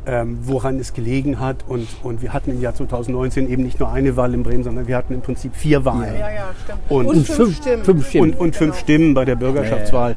ähm, 0.07 0.39
woran 0.43 0.79
es 0.79 0.93
gelegen 0.93 1.39
hat. 1.39 1.57
Und, 1.67 1.87
und 2.03 2.21
wir 2.21 2.33
hatten 2.33 2.51
im 2.51 2.59
Jahr 2.61 2.73
2019 2.73 3.49
eben 3.49 3.63
nicht 3.63 3.79
nur 3.79 3.91
eine 3.91 4.15
Wahl 4.17 4.33
in 4.33 4.43
Bremen, 4.43 4.63
sondern 4.63 4.87
wir 4.87 4.97
hatten 4.97 5.13
im 5.13 5.21
Prinzip 5.21 5.55
vier 5.55 5.85
Wahlen. 5.85 6.15
Ja, 6.19 6.31
ja, 6.31 6.49
stimmt. 6.63 6.79
Und- 6.89 7.05
Und, 7.05 7.15
fünf, 7.27 7.35
fünf- 7.35 7.57
Stimmen. 7.57 7.83
fünf 7.83 8.09
Stimmen. 8.09 8.31
Und, 8.33 8.39
und 8.39 8.55
fünf 8.55 8.71
Genau. 8.75 8.81
Stimmen 8.83 9.13
bei 9.13 9.25
der 9.25 9.35
Bürgerschaftswahl. 9.35 10.15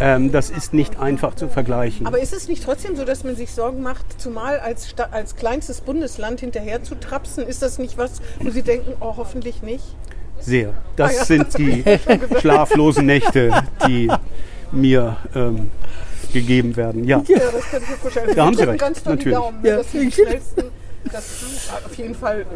Ähm, 0.00 0.32
das 0.32 0.50
ist 0.50 0.72
nicht 0.74 0.98
einfach 1.00 1.34
zu 1.34 1.48
vergleichen. 1.48 2.06
Aber 2.06 2.18
ist 2.18 2.32
es 2.32 2.48
nicht 2.48 2.64
trotzdem 2.64 2.96
so, 2.96 3.04
dass 3.04 3.24
man 3.24 3.36
sich 3.36 3.50
Sorgen 3.52 3.82
macht, 3.82 4.20
zumal 4.20 4.58
als, 4.58 4.88
Sta 4.88 5.08
als 5.10 5.36
kleinstes 5.36 5.80
Bundesland 5.82 6.40
hinterher 6.40 6.82
zu 6.82 6.94
trapsen? 6.94 7.46
Ist 7.46 7.62
das 7.62 7.78
nicht 7.78 7.98
was, 7.98 8.20
wo 8.40 8.50
Sie 8.50 8.62
denken, 8.62 8.92
oh, 9.00 9.14
hoffentlich 9.16 9.62
nicht? 9.62 9.84
Sehr. 10.38 10.74
Das 10.96 11.10
Ah 11.10 11.14
ja. 11.18 11.24
sind 11.24 11.58
die 11.58 11.82
schlaflosen 12.40 13.06
Nächte, 13.06 13.50
die 13.86 14.10
mir 14.72 15.16
ähm, 15.34 15.70
gegeben 16.32 16.76
werden. 16.76 17.04
Ja. 17.04 17.22
Ja, 17.28 17.38
das 17.52 17.70
kann 17.70 17.82
ich 17.82 17.88
mir 17.90 17.96
vorstellen. 17.96 18.30
Da 18.34 18.46
haben 18.46 18.56
Sie 18.56 18.62
recht, 18.64 19.06
natürlich. 19.06 19.34
Daumen, 19.34 19.58
Ja. 19.64 19.82
Sie 19.82 20.00
die 20.00 20.12
schnellsten, 20.12 20.64
dass 21.12 21.40
Sie 21.40 21.46
auf 21.84 21.94
jeden 21.96 22.14
Fall 22.14 22.46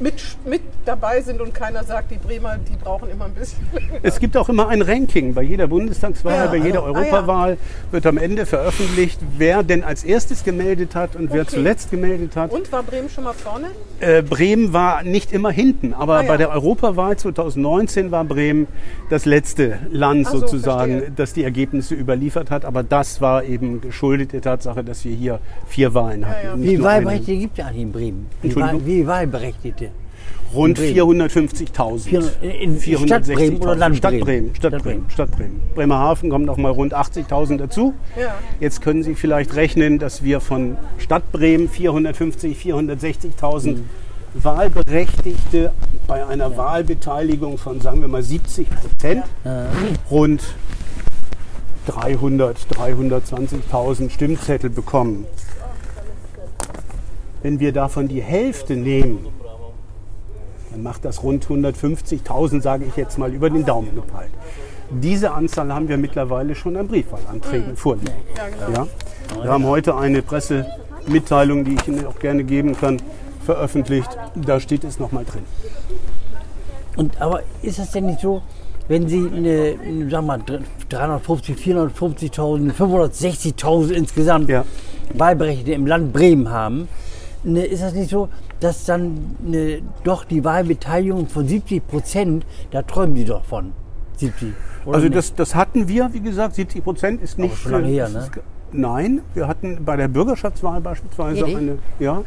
mit, 0.00 0.14
mit 0.44 0.60
dabei 0.84 1.20
sind 1.22 1.40
und 1.40 1.54
keiner 1.54 1.82
sagt, 1.84 2.10
die 2.10 2.16
Bremer, 2.16 2.58
die 2.58 2.76
brauchen 2.76 3.10
immer 3.10 3.24
ein 3.26 3.32
bisschen. 3.34 3.58
Es 4.02 4.18
gibt 4.20 4.36
auch 4.36 4.48
immer 4.48 4.68
ein 4.68 4.82
Ranking. 4.82 5.34
Bei 5.34 5.42
jeder 5.42 5.66
Bundestagswahl, 5.66 6.34
Ja, 6.34 6.46
bei 6.46 6.56
jeder 6.56 6.82
also, 6.84 6.94
ah, 6.94 7.00
Europawahl 7.00 7.56
wird 7.90 8.06
am 8.06 8.18
Ende 8.18 8.46
veröffentlicht, 8.46 9.18
wer 9.36 9.62
denn 9.62 9.82
als 9.84 10.04
erstes 10.04 10.44
gemeldet 10.44 10.94
hat 10.94 11.16
und 11.16 11.32
wer 11.32 11.42
Okay. 11.42 11.50
zuletzt 11.50 11.90
gemeldet 11.90 12.36
hat. 12.36 12.52
Und 12.52 12.70
war 12.72 12.82
Bremen 12.82 13.08
schon 13.08 13.24
mal 13.24 13.32
vorne? 13.32 13.66
Äh, 14.00 14.22
Bremen 14.22 14.72
war 14.72 15.02
nicht 15.02 15.32
immer 15.32 15.50
hinten, 15.50 15.92
aber 15.94 16.16
Ah, 16.18 16.22
ja. 16.22 16.28
bei 16.28 16.36
der 16.36 16.50
Europawahl 16.50 17.16
2019 17.16 18.10
war 18.10 18.24
Bremen 18.24 18.66
das 19.10 19.24
letzte 19.24 19.78
Land 19.90 20.26
Ach 20.26 20.32
so, 20.32 20.38
sozusagen, 20.40 20.92
verstehe. 20.92 21.12
das 21.16 21.32
die 21.32 21.44
Ergebnisse 21.44 21.94
überliefert 21.94 22.50
hat. 22.50 22.64
Aber 22.64 22.82
das 22.82 23.20
war 23.20 23.44
eben 23.44 23.80
geschuldet 23.80 24.32
der 24.32 24.42
Tatsache, 24.42 24.84
dass 24.84 25.04
wir 25.04 25.14
hier 25.14 25.40
vier 25.66 25.94
Wahlen 25.94 26.26
hatten. 26.26 26.46
ja. 26.46 26.54
Wie. 26.72 26.82
Wahlberechtigte 26.82 27.40
gibt 27.40 27.58
es 27.58 27.64
eigentlich 27.64 27.82
in 27.82 27.92
Bremen? 27.92 28.26
Wie 28.42 29.06
Wahlberechtigte? 29.06 29.85
Rund 30.56 30.76
Bremen? 30.78 30.94
450.000. 30.94 32.08
In- 32.40 32.76
in 32.80 33.06
Stadt 33.06 33.24
Bremen 33.26 33.58
oder 33.58 33.76
Land 33.76 33.96
Stadt 33.98 34.10
Bremen? 34.12 34.24
Bremen? 34.24 34.54
Stadt 34.54 34.72
Stadt 34.72 34.82
Bremen. 34.82 35.10
Stadt 35.10 35.30
Bremen. 35.30 35.60
Bremerhaven 35.74 36.30
kommen 36.30 36.44
noch 36.44 36.56
mal 36.56 36.72
rund 36.72 36.94
80.000 36.94 37.58
dazu. 37.58 37.94
Ja. 38.18 38.34
Jetzt 38.60 38.80
können 38.82 39.02
Sie 39.02 39.14
vielleicht 39.14 39.54
rechnen, 39.54 39.98
dass 39.98 40.22
wir 40.24 40.40
von 40.40 40.76
Stadt 40.98 41.30
Bremen 41.32 41.68
450, 41.68 42.56
460.000 42.58 43.78
Wahlberechtigte 44.34 45.72
bei 46.06 46.26
einer 46.26 46.56
Wahlbeteiligung 46.56 47.58
von, 47.58 47.80
sagen 47.80 48.00
wir 48.00 48.08
mal, 48.08 48.22
70 48.22 48.68
Prozent 48.70 49.24
rund 50.10 50.42
300, 51.86 52.58
320.000 52.74 54.10
Stimmzettel 54.10 54.70
bekommen. 54.70 55.26
Wenn 57.42 57.60
wir 57.60 57.72
davon 57.72 58.08
die 58.08 58.22
Hälfte 58.22 58.74
nehmen, 58.76 59.26
dann 60.76 60.82
macht 60.82 61.04
das 61.06 61.22
rund 61.22 61.46
150.000, 61.46 62.60
sage 62.60 62.84
ich 62.86 62.96
jetzt 62.96 63.18
mal, 63.18 63.32
über 63.32 63.48
den 63.48 63.64
Daumen 63.64 63.94
gepeilt. 63.94 64.30
Diese 64.90 65.32
Anzahl 65.32 65.72
haben 65.72 65.88
wir 65.88 65.96
mittlerweile 65.96 66.54
schon 66.54 66.76
an 66.76 66.86
Briefwahlanträgen 66.86 67.76
vorliegen. 67.76 68.12
Ja, 68.36 68.66
genau. 68.66 68.86
Ja? 69.34 69.42
Wir 69.42 69.50
haben 69.50 69.64
heute 69.64 69.96
eine 69.96 70.22
Pressemitteilung, 70.22 71.64
die 71.64 71.74
ich 71.74 71.88
Ihnen 71.88 72.06
auch 72.06 72.18
gerne 72.18 72.44
geben 72.44 72.76
kann, 72.78 73.00
veröffentlicht. 73.44 74.08
Da 74.34 74.60
steht 74.60 74.84
es 74.84 74.98
nochmal 74.98 75.24
drin. 75.24 75.42
Und, 76.96 77.20
aber 77.20 77.42
ist 77.62 77.78
das 77.78 77.90
denn 77.90 78.06
nicht 78.06 78.20
so, 78.20 78.42
wenn 78.88 79.08
Sie 79.08 79.28
eine, 79.34 80.10
sagen 80.10 80.26
mal, 80.26 80.40
350, 80.90 81.56
450.000, 81.56 82.72
560.000 82.74 83.90
insgesamt 83.92 84.48
Ja. 84.48 84.64
Wahlberechtigte 85.14 85.72
im 85.72 85.86
Land 85.86 86.12
Bremen 86.12 86.50
haben, 86.50 86.88
ne, 87.44 87.64
ist 87.64 87.82
das 87.82 87.94
nicht 87.94 88.10
so, 88.10 88.28
dass 88.60 88.84
dann 88.84 89.36
ne, 89.40 89.82
doch 90.04 90.24
die 90.24 90.44
Wahlbeteiligung 90.44 91.28
von 91.28 91.46
70 91.46 91.86
Prozent, 91.86 92.46
da 92.70 92.82
träumen 92.82 93.14
die 93.14 93.24
doch 93.24 93.44
von 93.44 93.72
70. 94.16 94.52
oder 94.84 94.96
Also 94.96 95.06
nicht? 95.08 95.16
das, 95.16 95.34
das 95.34 95.54
hatten 95.54 95.88
wir, 95.88 96.12
wie 96.12 96.20
gesagt, 96.20 96.54
70 96.54 96.82
Prozent 96.84 97.22
ist 97.22 97.38
nicht. 97.38 97.56
schon 97.56 97.72
lange 97.72 97.88
äh, 97.88 97.92
her, 97.94 98.08
ne? 98.08 98.28
Nein, 98.72 99.20
wir 99.34 99.46
hatten 99.46 99.84
bei 99.84 99.96
der 99.96 100.08
Bürgerschaftswahl 100.08 100.80
beispielsweise 100.80 101.40
Ehrlich? 101.40 101.56
eine, 101.56 101.78
ja, 102.00 102.22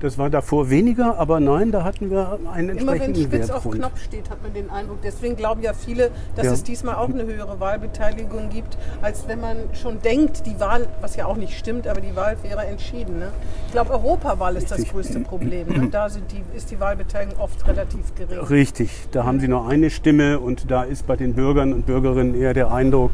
das 0.00 0.16
war 0.16 0.30
davor 0.30 0.70
weniger, 0.70 1.18
aber 1.18 1.38
nein, 1.38 1.70
da 1.70 1.84
hatten 1.84 2.10
wir 2.10 2.38
einen 2.52 2.70
Immer 2.70 2.92
wenn 2.92 3.00
entsprechenden 3.02 3.22
Spitz 3.24 3.50
auf. 3.50 3.70
Knopf 3.70 4.00
steht, 4.02 4.30
hat 4.30 4.42
man 4.42 4.54
den 4.54 4.70
Eindruck. 4.70 4.98
Deswegen 5.04 5.36
glauben 5.36 5.62
ja 5.62 5.74
viele, 5.74 6.10
dass 6.34 6.46
Ja. 6.46 6.52
es 6.52 6.62
diesmal 6.62 6.94
auch 6.94 7.10
eine 7.10 7.24
höhere 7.26 7.60
Wahlbeteiligung 7.60 8.48
gibt, 8.48 8.78
als 9.02 9.28
wenn 9.28 9.40
man 9.40 9.56
schon 9.74 10.00
denkt, 10.00 10.46
die 10.46 10.58
Wahl, 10.58 10.88
was 11.02 11.14
ja 11.16 11.26
auch 11.26 11.36
nicht 11.36 11.56
stimmt, 11.56 11.86
aber 11.86 12.00
die 12.00 12.16
Wahl 12.16 12.36
wäre 12.42 12.64
entschieden. 12.66 13.18
Ne? 13.18 13.28
Ich 13.66 13.72
glaube, 13.72 13.90
Europawahl 13.92 14.56
ist 14.56 14.70
das 14.70 14.78
Richtig. 14.78 14.92
größte 14.94 15.20
Problem. 15.20 15.68
Ne? 15.68 15.88
Da 15.90 16.08
sind 16.08 16.24
die, 16.32 16.42
ist 16.56 16.70
die 16.70 16.80
Wahlbeteiligung 16.80 17.38
oft 17.38 17.66
relativ 17.68 18.14
gering. 18.14 18.38
Richtig, 18.38 19.08
da 19.12 19.24
haben 19.24 19.40
sie 19.40 19.48
nur 19.48 19.68
eine 19.68 19.90
Stimme 19.90 20.40
und 20.40 20.70
da 20.70 20.84
ist 20.84 21.06
bei 21.06 21.16
den 21.16 21.34
Bürgern 21.34 21.72
und 21.74 21.84
Bürgerinnen 21.86 22.34
eher 22.34 22.54
der 22.54 22.72
Eindruck, 22.72 23.10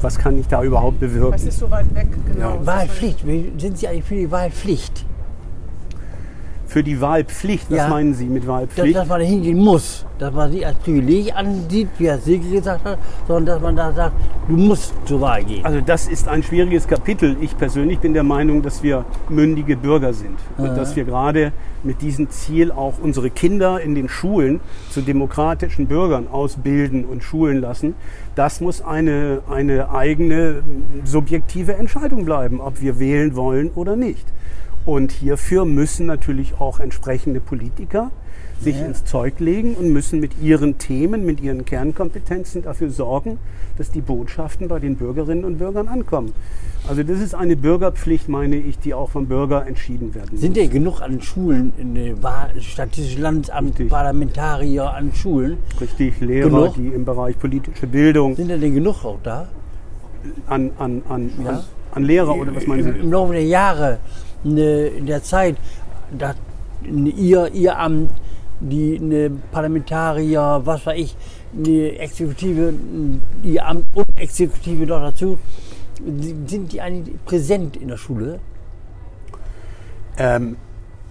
was 0.00 0.16
kann 0.16 0.38
ich 0.38 0.46
da 0.46 0.62
überhaupt 0.62 1.00
bewirken? 1.00 1.34
ist 1.34 1.58
so 1.58 1.68
weit 1.72 1.92
weg, 1.92 1.97
genau. 2.32 2.54
Ja. 2.56 2.66
Wahlpflicht, 2.66 3.26
Wie- 3.26 3.52
sind 3.58 3.78
Sie 3.78 3.88
eigentlich 3.88 4.04
für 4.04 4.14
die 4.14 4.30
Wahlpflicht? 4.30 5.04
Für 6.68 6.82
die 6.82 7.00
Wahlpflicht, 7.00 7.70
was 7.70 7.78
Ja. 7.78 7.88
meinen 7.88 8.12
Sie 8.12 8.26
mit 8.26 8.42
Dass, 8.42 8.48
Wahlpflicht? 8.48 8.94
dass 8.94 9.08
man 9.08 9.20
da 9.20 9.26
hingehen 9.26 9.56
muss, 9.58 10.04
dass 10.18 10.34
man 10.34 10.52
sie 10.52 10.66
als 10.66 10.76
Privileg 10.78 11.34
ansieht, 11.34 11.88
wie 11.96 12.08
Herr 12.08 12.18
Silke 12.18 12.46
gesagt 12.50 12.84
hat, 12.84 12.98
sondern 13.26 13.46
dass 13.56 13.62
man 13.62 13.74
da 13.74 13.90
sagt, 13.94 14.12
du 14.48 14.54
musst 14.56 14.92
zur 15.06 15.22
Wahl 15.22 15.42
gehen. 15.44 15.64
Also 15.64 15.80
das 15.80 16.06
ist 16.06 16.28
ein 16.28 16.42
schwieriges 16.42 16.86
Kapitel. 16.86 17.38
Ich 17.40 17.56
persönlich 17.56 18.00
bin 18.00 18.12
der 18.12 18.22
Meinung, 18.22 18.60
dass 18.62 18.82
wir 18.82 19.06
mündige 19.30 19.78
Bürger 19.78 20.12
sind 20.12 20.36
und 20.58 20.76
dass 20.76 20.94
wir 20.94 21.04
gerade 21.04 21.52
mit 21.84 22.02
diesem 22.02 22.28
Ziel 22.28 22.70
auch 22.70 22.94
unsere 23.02 23.30
Kinder 23.30 23.80
in 23.80 23.94
den 23.94 24.10
Schulen 24.10 24.60
zu 24.90 25.00
demokratischen 25.00 25.86
Bürgern 25.86 26.28
ausbilden 26.30 27.06
und 27.06 27.22
schulen 27.24 27.62
lassen. 27.62 27.94
Das 28.34 28.60
muss 28.60 28.82
eine, 28.82 29.40
eine 29.50 29.90
eigene 29.90 30.56
subjektive 31.04 31.74
Entscheidung 31.76 32.26
bleiben, 32.26 32.60
ob 32.60 32.82
wir 32.82 32.98
wählen 32.98 33.36
wollen 33.36 33.70
oder 33.74 33.96
nicht. 33.96 34.26
Und 34.88 35.12
hierfür 35.12 35.66
müssen 35.66 36.06
natürlich 36.06 36.58
auch 36.58 36.80
entsprechende 36.80 37.40
Politiker 37.40 38.10
sich 38.58 38.80
ins 38.80 39.04
Zeug 39.04 39.38
legen 39.38 39.74
und 39.74 39.92
müssen 39.92 40.18
mit 40.18 40.40
ihren 40.40 40.78
Themen, 40.78 41.26
mit 41.26 41.42
ihren 41.42 41.66
Kernkompetenzen 41.66 42.62
dafür 42.62 42.88
sorgen, 42.88 43.36
dass 43.76 43.90
die 43.90 44.00
Botschaften 44.00 44.66
bei 44.66 44.78
den 44.78 44.96
Bürgerinnen 44.96 45.44
und 45.44 45.58
Bürgern 45.58 45.88
ankommen. 45.88 46.32
Also 46.88 47.02
das 47.02 47.20
ist 47.20 47.34
eine 47.34 47.54
Bürgerpflicht, 47.54 48.30
meine 48.30 48.56
ich, 48.56 48.78
die 48.78 48.94
auch 48.94 49.10
vom 49.10 49.26
Bürger 49.26 49.66
entschieden 49.66 50.14
werden 50.14 50.30
muss. 50.32 50.40
Sind 50.40 50.56
ja 50.56 50.66
genug 50.66 51.02
an 51.02 51.20
Schulen, 51.20 51.74
in 51.76 52.16
Statistisches 52.62 53.20
Landesamt, 53.20 53.72
Richtig. 53.72 53.90
Parlamentarier 53.90 54.90
an 54.90 55.12
Schulen? 55.14 55.58
Richtig, 55.82 56.18
Lehrer, 56.22 56.48
Genug? 56.48 56.74
die 56.76 56.86
im 56.88 57.04
Bereich 57.04 57.38
politische 57.38 57.86
Bildung, 57.86 58.36
Sind 58.36 58.48
denn 58.48 58.74
genug 58.74 59.04
auch 59.04 59.18
da? 59.22 59.48
an, 60.46 60.70
an, 60.78 61.02
an, 61.10 61.30
Ja. 61.44 61.50
an, 61.50 61.58
an 61.92 62.02
Lehrer 62.04 62.34
oder 62.34 62.56
was 62.56 62.66
meinen 62.66 62.86
Im, 62.86 62.92
Sie? 62.94 62.98
Im 63.00 63.12
Laufe 63.12 63.34
der 63.34 63.44
Jahre, 63.44 63.98
ne, 64.44 64.86
in 64.88 65.06
der 65.06 65.22
Zeit, 65.22 65.56
dass 66.16 66.36
ne, 66.82 67.10
ihr, 67.10 67.52
ihr 67.52 67.78
Amt, 67.78 68.10
die 68.60 68.98
ne 68.98 69.30
Parlamentarier, 69.52 70.62
was 70.64 70.84
weiß 70.86 70.98
ich, 70.98 71.16
eine 71.56 71.98
Exekutive, 71.98 72.68
n- 72.68 73.22
ihr 73.42 73.66
Amt 73.66 73.84
und 73.94 74.06
Exekutive 74.16 74.86
noch 74.86 75.00
dazu, 75.00 75.38
die- 76.00 76.34
sind 76.46 76.72
die 76.72 76.80
eigentlich 76.80 77.16
präsent 77.24 77.76
in 77.76 77.88
der 77.88 77.96
Schule? 77.96 78.38
Ähm, 80.18 80.56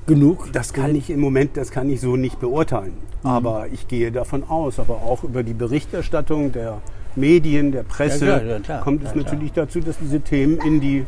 Genug? 0.05 0.53
Das 0.53 0.71
kann 0.71 0.95
ich 0.95 1.09
im 1.09 1.19
Moment, 1.19 1.57
das 1.57 1.69
kann 1.69 1.89
ich 1.89 1.99
so 1.99 2.15
nicht 2.15 2.39
beurteilen. 2.39 2.93
Mhm. 3.23 3.29
Aber 3.29 3.67
ich 3.67 3.89
gehe 3.89 4.09
davon 4.11 4.45
aus, 4.45 4.79
aber 4.79 4.95
auch 5.03 5.23
über 5.25 5.43
die 5.43 5.53
Berichterstattung 5.53 6.53
der 6.53 6.79
Medien, 7.17 7.71
der 7.71 7.83
Presse, 7.83 8.25
Ja, 8.27 8.39
klar, 8.39 8.49
ja, 8.51 8.59
klar, 8.59 8.81
kommt 8.83 9.01
ja, 9.01 9.07
es 9.07 9.13
klar. 9.13 9.25
natürlich 9.25 9.51
dazu, 9.53 9.79
dass 9.81 9.97
diese 9.99 10.21
Themen 10.21 10.57
in 10.59 10.79
die, 10.79 11.05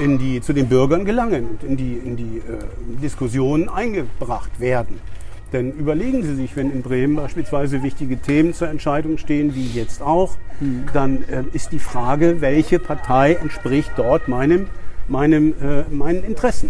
in 0.00 0.18
die, 0.18 0.40
zu 0.40 0.52
den 0.52 0.68
Bürgern 0.68 1.04
gelangen 1.04 1.46
und 1.50 1.64
in 1.64 1.76
die, 1.76 1.94
in 1.94 2.16
die 2.16 2.38
äh, 2.38 3.00
Diskussionen 3.02 3.68
eingebracht 3.68 4.58
werden. 4.60 4.98
Denn 5.52 5.70
überlegen 5.72 6.22
Sie 6.22 6.34
sich, 6.34 6.56
wenn 6.56 6.70
in 6.72 6.80
Bremen 6.82 7.14
beispielsweise 7.16 7.82
wichtige 7.82 8.16
Themen 8.16 8.54
zur 8.54 8.68
Entscheidung 8.68 9.18
stehen, 9.18 9.54
wie 9.54 9.66
jetzt 9.66 10.02
auch, 10.02 10.36
Mhm. 10.60 10.84
dann 10.92 11.16
äh, 11.28 11.42
ist 11.54 11.72
die 11.72 11.78
Frage, 11.80 12.40
welche 12.40 12.78
Partei 12.78 13.34
entspricht 13.34 13.90
dort 13.96 14.28
meinem, 14.28 14.68
meinem, 15.08 15.54
äh, 15.60 15.82
meinen 15.92 16.22
Interessen. 16.24 16.68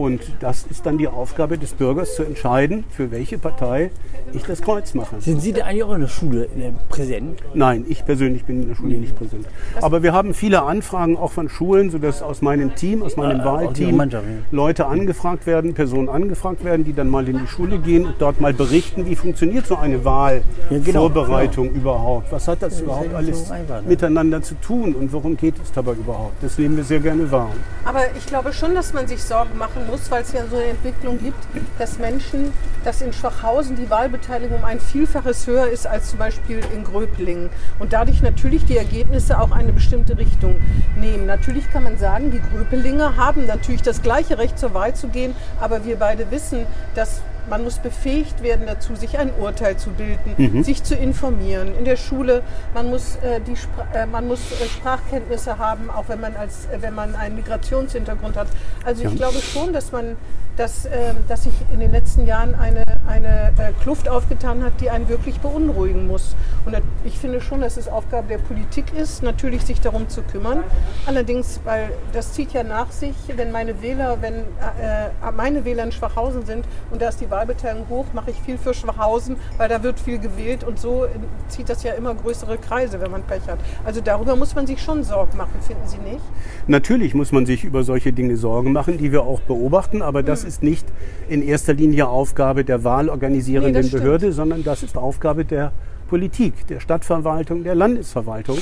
Und 0.00 0.22
das 0.40 0.64
ist 0.70 0.86
dann 0.86 0.96
die 0.96 1.08
Aufgabe 1.08 1.58
des 1.58 1.74
Bürgers 1.74 2.14
zu 2.14 2.22
entscheiden, 2.22 2.84
für 2.88 3.10
welche 3.10 3.36
Partei 3.36 3.90
ich 4.32 4.44
das 4.44 4.62
Kreuz 4.62 4.94
mache. 4.94 5.20
Sind 5.20 5.42
Sie 5.42 5.52
da 5.52 5.66
eigentlich 5.66 5.84
auch 5.84 5.92
in 5.92 6.00
der 6.00 6.08
Schule 6.08 6.44
äh, 6.44 6.72
präsent? 6.88 7.42
Nein, 7.52 7.84
ich 7.86 8.06
persönlich 8.06 8.46
bin 8.46 8.62
in 8.62 8.68
der 8.68 8.76
Schule 8.76 8.96
nicht 8.96 9.14
präsent. 9.14 9.46
Aber 9.82 10.02
wir 10.02 10.14
haben 10.14 10.32
viele 10.32 10.62
Anfragen 10.62 11.18
auch 11.18 11.32
von 11.32 11.50
Schulen, 11.50 11.90
sodass 11.90 12.22
aus 12.22 12.40
meinem 12.40 12.74
Team, 12.74 13.02
aus 13.02 13.18
meinem 13.18 13.40
Ihrer 13.40 13.44
Wahlteam 13.44 14.00
ja. 14.10 14.20
Leute 14.50 14.86
angefragt 14.86 15.46
werden, 15.46 15.74
Personen 15.74 16.08
angefragt 16.08 16.64
werden, 16.64 16.82
die 16.82 16.94
dann 16.94 17.10
mal 17.10 17.28
in 17.28 17.38
die 17.38 17.46
Schule 17.46 17.78
gehen 17.78 18.06
und 18.06 18.14
dort 18.20 18.40
mal 18.40 18.54
berichten, 18.54 19.04
wie 19.04 19.16
funktioniert 19.16 19.66
so 19.66 19.76
eine 19.76 19.96
Ja, 19.96 20.40
genau, 20.70 21.10
Wahlvorbereitung 21.10 21.72
überhaupt. 21.72 22.32
Was 22.32 22.48
hat 22.48 22.62
das 22.62 22.80
überhaupt 22.80 23.12
ja 23.12 23.18
alles 23.18 23.48
so 23.48 23.52
einfach, 23.52 23.82
ne? 23.82 23.88
miteinander 23.88 24.40
zu 24.40 24.54
tun 24.62 24.94
und 24.94 25.12
worum 25.12 25.36
geht 25.36 25.56
es 25.62 25.70
dabei 25.72 25.92
überhaupt? 25.92 26.42
Das 26.42 26.56
nehmen 26.56 26.78
wir 26.78 26.84
sehr 26.84 27.00
gerne 27.00 27.30
wahr. 27.30 27.50
Aber 27.84 28.00
ich 28.16 28.24
glaube 28.24 28.54
schon, 28.54 28.74
dass 28.74 28.94
man 28.94 29.06
sich 29.06 29.22
Sorgen 29.22 29.58
machen 29.58 29.89
muss, 29.90 30.10
weil 30.10 30.22
es 30.22 30.32
ja 30.32 30.46
so 30.46 30.56
eine 30.56 30.66
Entwicklung 30.66 31.18
gibt, 31.18 31.38
dass 31.78 31.98
Menschen, 31.98 32.52
dass 32.84 33.02
in 33.02 33.12
Schwachhausen 33.12 33.76
die 33.76 33.90
Wahlbeteiligung 33.90 34.58
um 34.58 34.64
ein 34.64 34.80
Vielfaches 34.80 35.46
höher 35.46 35.68
ist 35.68 35.86
als 35.86 36.10
zum 36.10 36.18
Beispiel 36.18 36.60
in 36.74 36.84
Gröblingen. 36.84 37.50
Und 37.78 37.92
dadurch 37.92 38.22
natürlich 38.22 38.64
die 38.64 38.76
Ergebnisse 38.76 39.40
auch 39.40 39.50
eine 39.50 39.72
bestimmte 39.72 40.16
Richtung 40.16 40.60
nehmen. 40.96 41.26
Natürlich 41.26 41.70
kann 41.70 41.82
man 41.82 41.98
sagen, 41.98 42.30
die 42.30 42.40
Gröpelinger 42.40 43.16
haben 43.16 43.46
natürlich 43.46 43.82
das 43.82 44.02
gleiche 44.02 44.38
Recht 44.38 44.58
zur 44.58 44.74
Wahl 44.74 44.94
zu 44.94 45.08
gehen, 45.08 45.34
aber 45.60 45.84
wir 45.84 45.96
beide 45.96 46.30
wissen, 46.30 46.66
dass 46.94 47.20
man 47.50 47.64
muss 47.64 47.78
befähigt 47.78 48.42
werden 48.42 48.66
dazu, 48.66 48.94
sich 48.94 49.18
ein 49.18 49.30
Urteil 49.38 49.76
zu 49.76 49.90
bilden, 49.90 50.62
sich 50.64 50.82
zu 50.82 50.94
informieren. 50.94 51.76
In 51.76 51.84
der 51.84 51.96
Schule, 51.96 52.42
man 52.72 52.88
muss, 52.88 53.16
äh, 53.16 53.40
die 53.40 53.56
Spra 53.56 53.86
äh, 53.92 54.06
man 54.06 54.28
muss 54.28 54.40
äh, 54.52 54.66
Sprachkenntnisse 54.66 55.58
haben, 55.58 55.90
auch 55.90 56.04
wenn 56.08 56.20
man, 56.20 56.36
als, 56.36 56.66
äh, 56.66 56.80
wenn 56.80 56.94
man 56.94 57.14
einen 57.14 57.34
Migrationshintergrund 57.34 58.36
hat. 58.36 58.46
Also 58.84 59.04
ich 59.04 59.16
glaube 59.16 59.40
schon, 59.40 59.72
dass 59.72 59.92
man 59.92 60.16
dass, 60.56 60.84
äh, 60.84 61.14
dass 61.28 61.44
sich 61.44 61.54
in 61.72 61.80
den 61.80 61.92
letzten 61.92 62.26
Jahren 62.26 62.54
eine, 62.54 62.82
eine 63.06 63.52
äh, 63.58 63.72
Kluft 63.82 64.08
aufgetan 64.08 64.62
hat, 64.62 64.72
die 64.80 64.90
einen 64.90 65.08
wirklich 65.08 65.40
beunruhigen 65.40 66.06
muss. 66.06 66.36
Und 66.66 66.74
äh, 66.74 66.80
ich 67.04 67.18
finde 67.18 67.40
schon, 67.40 67.60
dass 67.60 67.76
es 67.76 67.88
Aufgabe 67.88 68.28
der 68.28 68.38
Politik 68.38 68.92
ist, 68.94 69.22
natürlich 69.22 69.62
sich 69.62 69.80
darum 69.80 70.08
zu 70.08 70.22
kümmern. 70.22 70.62
Allerdings, 71.06 71.60
weil 71.64 71.90
das 72.12 72.32
zieht 72.32 72.52
ja 72.52 72.62
nach 72.62 72.90
sich, 72.90 73.14
wenn 73.34 73.52
meine 73.52 73.82
Wähler, 73.82 74.18
wenn 74.20 74.34
äh, 74.34 75.10
meine 75.34 75.64
Wähler 75.64 75.84
in 75.84 75.92
Schwachhausen 75.92 76.44
sind 76.44 76.64
und 76.90 77.00
da 77.00 77.08
ist 77.08 77.20
die 77.20 77.30
Wahlbeteiligung 77.30 77.88
hoch, 77.88 78.06
mache 78.12 78.30
ich 78.30 78.40
viel 78.40 78.58
für 78.58 78.74
Schwachhausen, 78.74 79.36
weil 79.56 79.68
da 79.68 79.82
wird 79.82 79.98
viel 79.98 80.18
gewählt 80.18 80.64
und 80.64 80.78
so 80.78 81.04
äh, 81.04 81.08
zieht 81.48 81.68
das 81.68 81.82
ja 81.82 81.92
immer 81.92 82.14
größere 82.14 82.58
Kreise, 82.58 83.00
wenn 83.00 83.10
man 83.10 83.22
Pech 83.22 83.46
hat. 83.48 83.58
Also 83.84 84.00
darüber 84.00 84.36
muss 84.36 84.54
man 84.54 84.66
sich 84.66 84.82
schon 84.82 85.04
Sorgen 85.04 85.36
machen, 85.36 85.60
finden 85.60 85.86
Sie 85.86 85.98
nicht? 85.98 86.22
Natürlich 86.66 87.14
muss 87.14 87.32
man 87.32 87.46
sich 87.46 87.64
über 87.64 87.82
solche 87.82 88.12
Dinge 88.12 88.36
Sorgen 88.36 88.72
machen, 88.72 88.98
die 88.98 89.12
wir 89.12 89.22
auch 89.22 89.40
beobachten, 89.40 90.02
aber 90.02 90.22
das 90.22 90.39
ist 90.44 90.62
nicht 90.62 90.86
in 91.28 91.42
erster 91.42 91.74
Linie 91.74 92.08
Aufgabe 92.08 92.64
der 92.64 92.78
Nee, 92.78 92.84
wahlorganisierenden 92.84 93.74
das 93.74 93.88
stimmt. 93.88 94.02
Behörde, 94.02 94.32
sondern 94.32 94.64
das 94.64 94.82
ist 94.82 94.96
Aufgabe 94.96 95.44
der 95.44 95.72
Politik, 96.08 96.66
der 96.66 96.80
Stadtverwaltung, 96.80 97.62
der 97.64 97.74
Landesverwaltung 97.74 98.58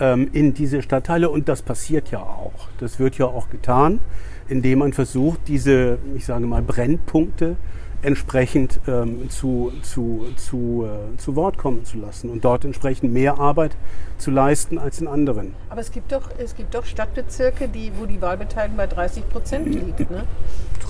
ähm, 0.00 0.28
in 0.32 0.54
diese 0.54 0.82
Stadtteile. 0.82 1.30
Und 1.30 1.48
das 1.48 1.62
passiert 1.62 2.10
ja 2.10 2.20
auch. 2.20 2.68
Das 2.78 2.98
wird 2.98 3.18
ja 3.18 3.26
auch 3.26 3.48
getan, 3.50 4.00
indem 4.48 4.80
man 4.80 4.92
versucht, 4.92 5.40
diese, 5.48 5.98
ich 6.14 6.26
sage 6.26 6.46
mal, 6.46 6.62
Brennpunkte 6.62 7.56
entsprechend 8.02 8.80
ähm, 8.88 9.30
zu, 9.30 9.72
zu, 9.82 10.26
zu, 10.36 10.86
äh, 10.86 11.16
zu 11.18 11.36
Wort 11.36 11.56
kommen 11.56 11.84
zu 11.84 11.98
lassen 11.98 12.30
und 12.30 12.44
dort 12.44 12.64
entsprechend 12.64 13.12
mehr 13.12 13.38
Arbeit 13.38 13.76
zu 14.18 14.30
leisten 14.30 14.78
als 14.78 15.00
in 15.00 15.06
anderen. 15.08 15.54
Aber 15.70 15.80
es 15.80 15.92
gibt 15.92 16.10
doch, 16.12 16.28
es 16.38 16.54
gibt 16.56 16.74
doch 16.74 16.84
Stadtbezirke, 16.84 17.68
die, 17.68 17.92
wo 17.98 18.06
die 18.06 18.20
Wahlbeteiligung 18.20 18.76
bei 18.76 18.86
30 18.88 19.28
Prozent 19.28 19.68
liegt. 19.68 20.10
Ne? 20.10 20.24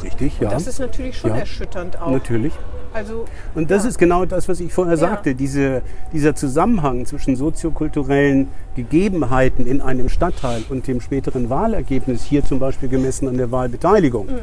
Richtig, 0.02 0.40
ja. 0.40 0.50
Das 0.50 0.66
ist 0.66 0.78
natürlich 0.80 1.16
schon 1.18 1.30
Ja. 1.30 1.36
erschütternd 1.38 2.00
auch. 2.00 2.10
Natürlich. 2.10 2.52
Also, 2.94 3.24
Und 3.54 3.70
das 3.70 3.84
ja. 3.84 3.88
ist 3.90 3.98
genau 3.98 4.24
das, 4.26 4.48
was 4.48 4.60
ich 4.60 4.72
vorher 4.72 4.94
Ja. 4.94 4.98
sagte. 5.00 5.34
Diese, 5.34 5.82
dieser 6.12 6.34
Zusammenhang 6.34 7.06
zwischen 7.06 7.36
soziokulturellen 7.36 8.48
Gegebenheiten 8.74 9.66
in 9.66 9.80
einem 9.80 10.08
Stadtteil 10.08 10.62
und 10.68 10.86
dem 10.88 11.00
späteren 11.00 11.48
Wahlergebnis, 11.50 12.24
hier 12.24 12.44
zum 12.44 12.58
Beispiel 12.58 12.88
gemessen 12.88 13.28
an 13.28 13.36
der 13.36 13.50
Wahlbeteiligung, 13.50 14.26
Mhm. 14.26 14.38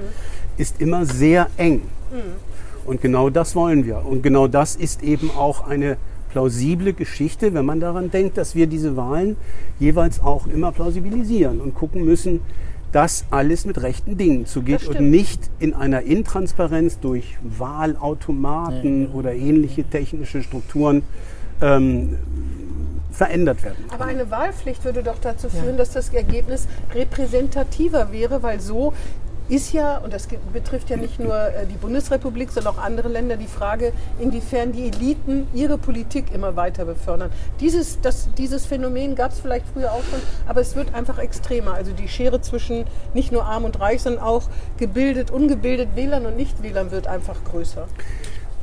ist 0.58 0.82
immer 0.82 1.06
sehr 1.06 1.48
eng. 1.58 1.82
Und 2.86 3.02
genau 3.02 3.30
das 3.30 3.56
wollen 3.56 3.86
wir. 3.86 4.06
Und 4.06 4.24
genau 4.24 4.48
das 4.48 4.76
ist 4.76 5.04
eben 5.04 5.32
auch 5.32 5.68
eine 5.68 5.98
plausible 6.32 6.94
Geschichte, 6.94 7.54
wenn 7.54 7.66
man 7.66 7.80
daran 7.80 8.12
denkt, 8.12 8.38
dass 8.38 8.56
wir 8.56 8.68
diese 8.68 8.96
Wahlen 8.96 9.36
jeweils 9.80 10.22
auch 10.22 10.48
immer 10.48 10.72
plausibilisieren 10.72 11.60
und 11.60 11.74
gucken 11.74 12.06
müssen, 12.06 12.42
dass 12.92 13.26
alles 13.30 13.66
mit 13.66 13.82
rechten 13.82 14.18
Dingen 14.18 14.46
zugeht 14.46 14.88
und 14.88 15.10
nicht 15.10 15.50
in 15.60 15.74
einer 15.74 16.02
Intransparenz 16.02 17.00
durch 17.00 17.38
Wahlautomaten 17.44 19.12
oder 19.12 19.34
ähnliche 19.34 19.84
technische 19.84 20.42
Strukturen 20.42 21.04
ähm, 21.62 22.18
verändert 23.12 23.64
werden. 23.64 23.84
Aber 23.92 24.06
eine 24.06 24.32
Wahlpflicht 24.32 24.86
würde 24.86 25.04
doch 25.04 25.20
dazu 25.20 25.50
führen, 25.50 25.78
dass 25.78 25.92
das 25.92 26.10
Ergebnis 26.10 26.68
repräsentativer 26.96 28.12
wäre, 28.12 28.42
weil 28.42 28.60
so 28.60 28.94
ist 29.50 29.74
ja, 29.74 29.98
und 29.98 30.14
das 30.14 30.28
betrifft 30.54 30.90
ja 30.90 30.98
nicht 30.98 31.20
nur 31.20 31.36
äh, 31.36 31.66
die 31.66 31.76
Bundesrepublik, 31.76 32.52
sondern 32.52 32.76
auch 32.76 32.80
andere 32.80 33.10
Länder, 33.10 33.36
die 33.36 33.48
Frage, 33.48 33.94
inwiefern 34.20 34.72
die 34.72 34.88
Eliten 34.88 35.48
ihre 35.54 35.78
Politik 35.78 36.32
immer 36.34 36.56
weiter 36.56 36.86
befördern. 36.86 37.32
Dieses, 37.60 38.00
das, 38.02 38.30
dieses 38.38 38.66
Phänomen 38.66 39.16
gab 39.16 39.32
es 39.32 39.40
vielleicht 39.40 39.66
früher 39.74 39.92
auch 39.92 40.04
schon, 40.04 40.20
aber 40.48 40.62
es 40.62 40.76
wird 40.76 40.94
einfach 40.94 41.18
extremer. 41.18 41.74
Also 41.74 41.92
die 41.92 42.08
Schere 42.08 42.42
zwischen 42.42 42.86
nicht 43.14 43.32
nur 43.32 43.46
arm 43.46 43.66
und 43.66 43.80
reich, 43.80 44.04
sondern 44.04 44.24
auch 44.24 44.44
gebildet, 44.78 45.32
ungebildet, 45.32 45.96
Wählern 45.96 46.26
und 46.26 46.36
Nichtwählern 46.36 46.92
wird 46.92 47.08
einfach 47.08 47.44
größer. 47.44 47.88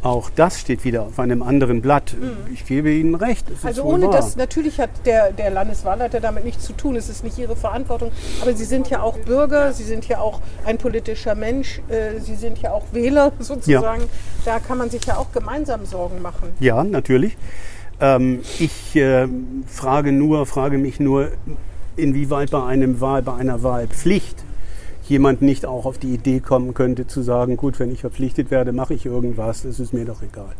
Auch 0.03 0.30
das 0.30 0.61
steht 0.61 0.84
wieder 0.84 1.03
auf 1.03 1.18
einem 1.18 1.42
anderen 1.42 1.82
Blatt. 1.82 2.14
Ich 2.53 2.64
gebe 2.64 2.92
Ihnen 2.92 3.14
recht. 3.14 3.49
Mhm. 3.51 3.57
Also 3.62 3.82
ohne 3.82 4.09
das, 4.09 4.36
natürlich 4.36 4.78
hat 4.78 4.90
der, 5.05 5.32
der 5.32 5.51
Landeswahlleiter 5.51 6.20
damit 6.20 6.44
nichts 6.44 6.64
zu 6.64 6.74
tun, 6.74 6.97
es 6.97 7.09
ist 7.09 7.24
nicht 7.24 7.38
ihre 7.38 7.57
Verantwortung, 7.57 8.12
aber 8.40 8.55
sie 8.55 8.64
sind 8.64 8.88
ja 8.88 9.03
auch 9.03 9.18
Bürger, 9.18 9.72
sie 9.72 9.84
sind 9.84 10.07
ja 10.07 10.20
auch 10.20 10.40
ein 10.64 10.78
politischer 10.78 11.34
Mensch, 11.34 11.80
äh, 11.88 12.20
sie 12.20 12.36
sind 12.36 12.59
ja 12.59 12.72
auch 12.72 12.84
Wähler 12.92 13.32
sozusagen. 13.38 14.05
Da 14.44 14.61
kann 14.61 14.78
man 14.78 14.90
sich 14.90 15.05
ja 15.07 15.16
auch 15.16 15.32
gemeinsam 15.32 15.86
Sorgen 15.86 16.22
machen. 16.22 16.51
Ja, 16.61 16.84
natürlich. 16.84 17.36
Ähm, 18.01 18.40
ich 18.59 18.94
äh, 18.94 19.26
frage 19.66 20.12
nur, 20.12 20.47
frage 20.47 20.78
mich 20.78 21.01
nur, 21.01 21.30
inwieweit 21.97 22.51
bei 22.51 22.62
einem 22.62 23.01
Wahl, 23.01 23.22
bei 23.22 23.34
einer 23.34 23.62
Wahlpflicht 23.62 24.45
jemand 25.09 25.42
nicht 25.42 25.66
auch 25.66 25.84
auf 25.86 25.98
die 25.98 26.14
Idee 26.14 26.40
kommen 26.40 26.74
könnte 26.74 27.07
zu 27.07 27.22
sagen, 27.22 27.57
gut, 27.57 27.78
wenn 27.78 27.92
ich 27.92 28.00
verpflichtet 28.00 28.50
werde, 28.50 28.72
mache 28.72 28.94
ich 28.94 29.07
irgendwas, 29.07 29.62
das 29.62 29.80
ist 29.80 29.92
mir 29.92 30.04
doch 30.04 30.22
egal. 30.22 30.54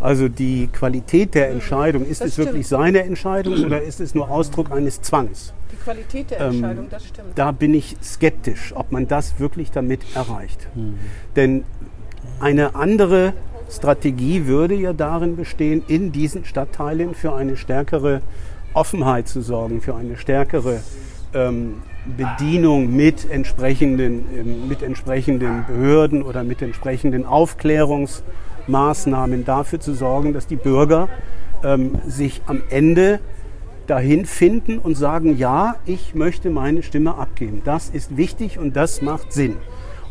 Also 0.00 0.28
die 0.28 0.68
Qualität 0.68 1.34
der 1.34 1.50
Entscheidung, 1.50 2.04
ist 2.04 2.20
Das 2.20 2.28
es 2.30 2.38
wirklich 2.38 2.68
seine 2.68 3.02
Entscheidung 3.02 3.64
oder 3.64 3.82
ist 3.82 4.00
es 4.00 4.14
nur 4.14 4.30
Ausdruck 4.30 4.70
eines 4.72 5.02
Zwangs? 5.02 5.52
Die 5.72 5.76
Qualität 5.76 6.30
der 6.30 6.40
Ähm, 6.40 6.54
Entscheidung, 6.54 6.86
das 6.90 7.04
stimmt. 7.04 7.28
Da 7.34 7.52
bin 7.52 7.74
ich 7.74 7.96
skeptisch, 8.02 8.72
ob 8.74 8.92
man 8.92 9.08
das 9.08 9.38
wirklich 9.38 9.70
damit 9.70 10.00
erreicht. 10.14 10.68
Denn 11.36 11.64
eine 12.40 12.74
andere 12.74 13.32
Strategie 13.70 14.46
würde 14.46 14.74
ja 14.74 14.92
darin 14.92 15.36
bestehen, 15.36 15.82
in 15.88 16.12
diesen 16.12 16.44
Stadtteilen 16.44 17.14
für 17.14 17.34
eine 17.34 17.56
stärkere 17.56 18.22
Offenheit 18.72 19.28
zu 19.28 19.40
sorgen, 19.40 19.80
für 19.80 19.94
eine 19.94 20.16
stärkere 20.16 20.80
ähm, 21.32 21.82
Bedienung 22.04 22.94
mit 22.94 23.30
entsprechenden, 23.30 24.26
ähm, 24.36 24.68
mit 24.68 24.82
entsprechenden 24.82 25.64
Behörden 25.66 26.22
oder 26.22 26.44
mit 26.44 26.62
entsprechenden 26.62 27.24
Aufklärungsmaßnahmen 27.24 29.44
dafür 29.44 29.80
zu 29.80 29.94
sorgen, 29.94 30.32
dass 30.32 30.46
die 30.46 30.56
Bürger 30.56 31.08
ähm, 31.62 31.92
sich 32.06 32.42
am 32.46 32.62
Ende 32.68 33.20
dahin 33.86 34.26
finden 34.26 34.78
und 34.78 34.96
sagen, 34.96 35.36
ja, 35.36 35.76
ich 35.86 36.14
möchte 36.14 36.50
meine 36.50 36.82
Stimme 36.82 37.16
abgeben. 37.16 37.62
Das 37.64 37.90
ist 37.90 38.16
wichtig 38.16 38.58
und 38.58 38.76
das 38.76 39.02
macht 39.02 39.32
Sinn. 39.32 39.56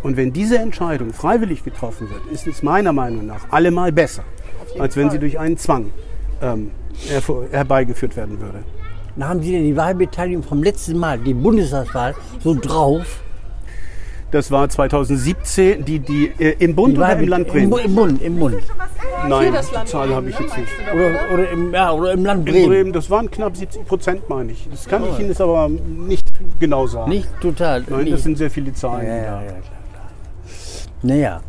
Und 0.03 0.17
wenn 0.17 0.33
diese 0.33 0.59
Entscheidung 0.59 1.13
freiwillig 1.13 1.63
getroffen 1.63 2.09
wird, 2.09 2.25
ist 2.31 2.45
es 2.45 2.61
meiner 2.61 2.91
Meinung 2.91 3.25
nach 3.25 3.51
allemal 3.51 3.91
besser, 3.91 4.23
als 4.77 4.97
wenn 4.97 5.09
sie 5.09 5.17
durch 5.17 5.39
einen 5.39 5.57
Zwang 5.57 5.91
ähm, 6.41 6.71
herbeigeführt 7.51 8.17
werden 8.17 8.41
würde. 8.41 8.63
Na, 9.15 9.29
haben 9.29 9.41
Sie 9.41 9.51
denn 9.51 9.63
die 9.63 9.75
Wahlbeteiligung 9.75 10.43
vom 10.43 10.63
letzten 10.63 10.97
Mal, 10.97 11.19
die 11.19 11.33
Bundestagswahl, 11.33 12.15
so 12.39 12.55
drauf? 12.59 13.21
Das 14.31 14.49
war 14.49 14.67
2017, 14.67 15.85
die, 15.85 15.99
die 15.99 16.31
äh, 16.39 16.55
im 16.57 16.73
Bund 16.73 16.95
Die 16.95 16.97
oder 16.97 17.19
im 17.19 17.27
Land 17.27 17.47
Im, 17.49 17.53
Bremen? 17.53 17.85
Im 17.85 17.93
Mund, 17.93 18.21
im 18.23 18.39
Mund. 18.39 18.63
Nein, 19.29 19.53
die 19.53 19.85
Zahl 19.85 20.07
Bremen, 20.07 20.15
habe 20.15 20.29
ich 20.31 20.39
jetzt 20.39 20.57
nicht. 20.57 20.71
Oder, 20.91 21.33
oder, 21.33 21.51
im, 21.51 21.71
ja, 21.71 21.91
oder 21.91 22.13
im 22.13 22.25
Land 22.25 22.47
In 22.47 22.53
Bremen. 22.53 22.69
Bremen, 22.69 22.93
das 22.93 23.11
waren 23.11 23.29
knapp 23.29 23.55
70 23.55 23.85
Prozent, 23.85 24.27
meine 24.29 24.53
ich. 24.53 24.67
Das 24.71 24.87
kann 24.87 25.03
ich 25.03 25.19
Ihnen 25.19 25.29
jetzt 25.29 25.41
aber 25.41 25.69
nicht 25.69 26.27
genau 26.59 26.87
sagen. 26.87 27.11
Nicht 27.11 27.29
total. 27.39 27.83
Nein, 27.87 28.05
nicht. 28.05 28.13
das 28.13 28.23
sind 28.23 28.39
sehr 28.39 28.49
viele 28.49 28.73
Zahlen. 28.73 29.05
ja, 29.05 29.15
ja, 29.15 29.23
ja, 29.23 29.51
klar, 29.51 29.61
klar. 29.91 30.09
Naja, 31.03 31.41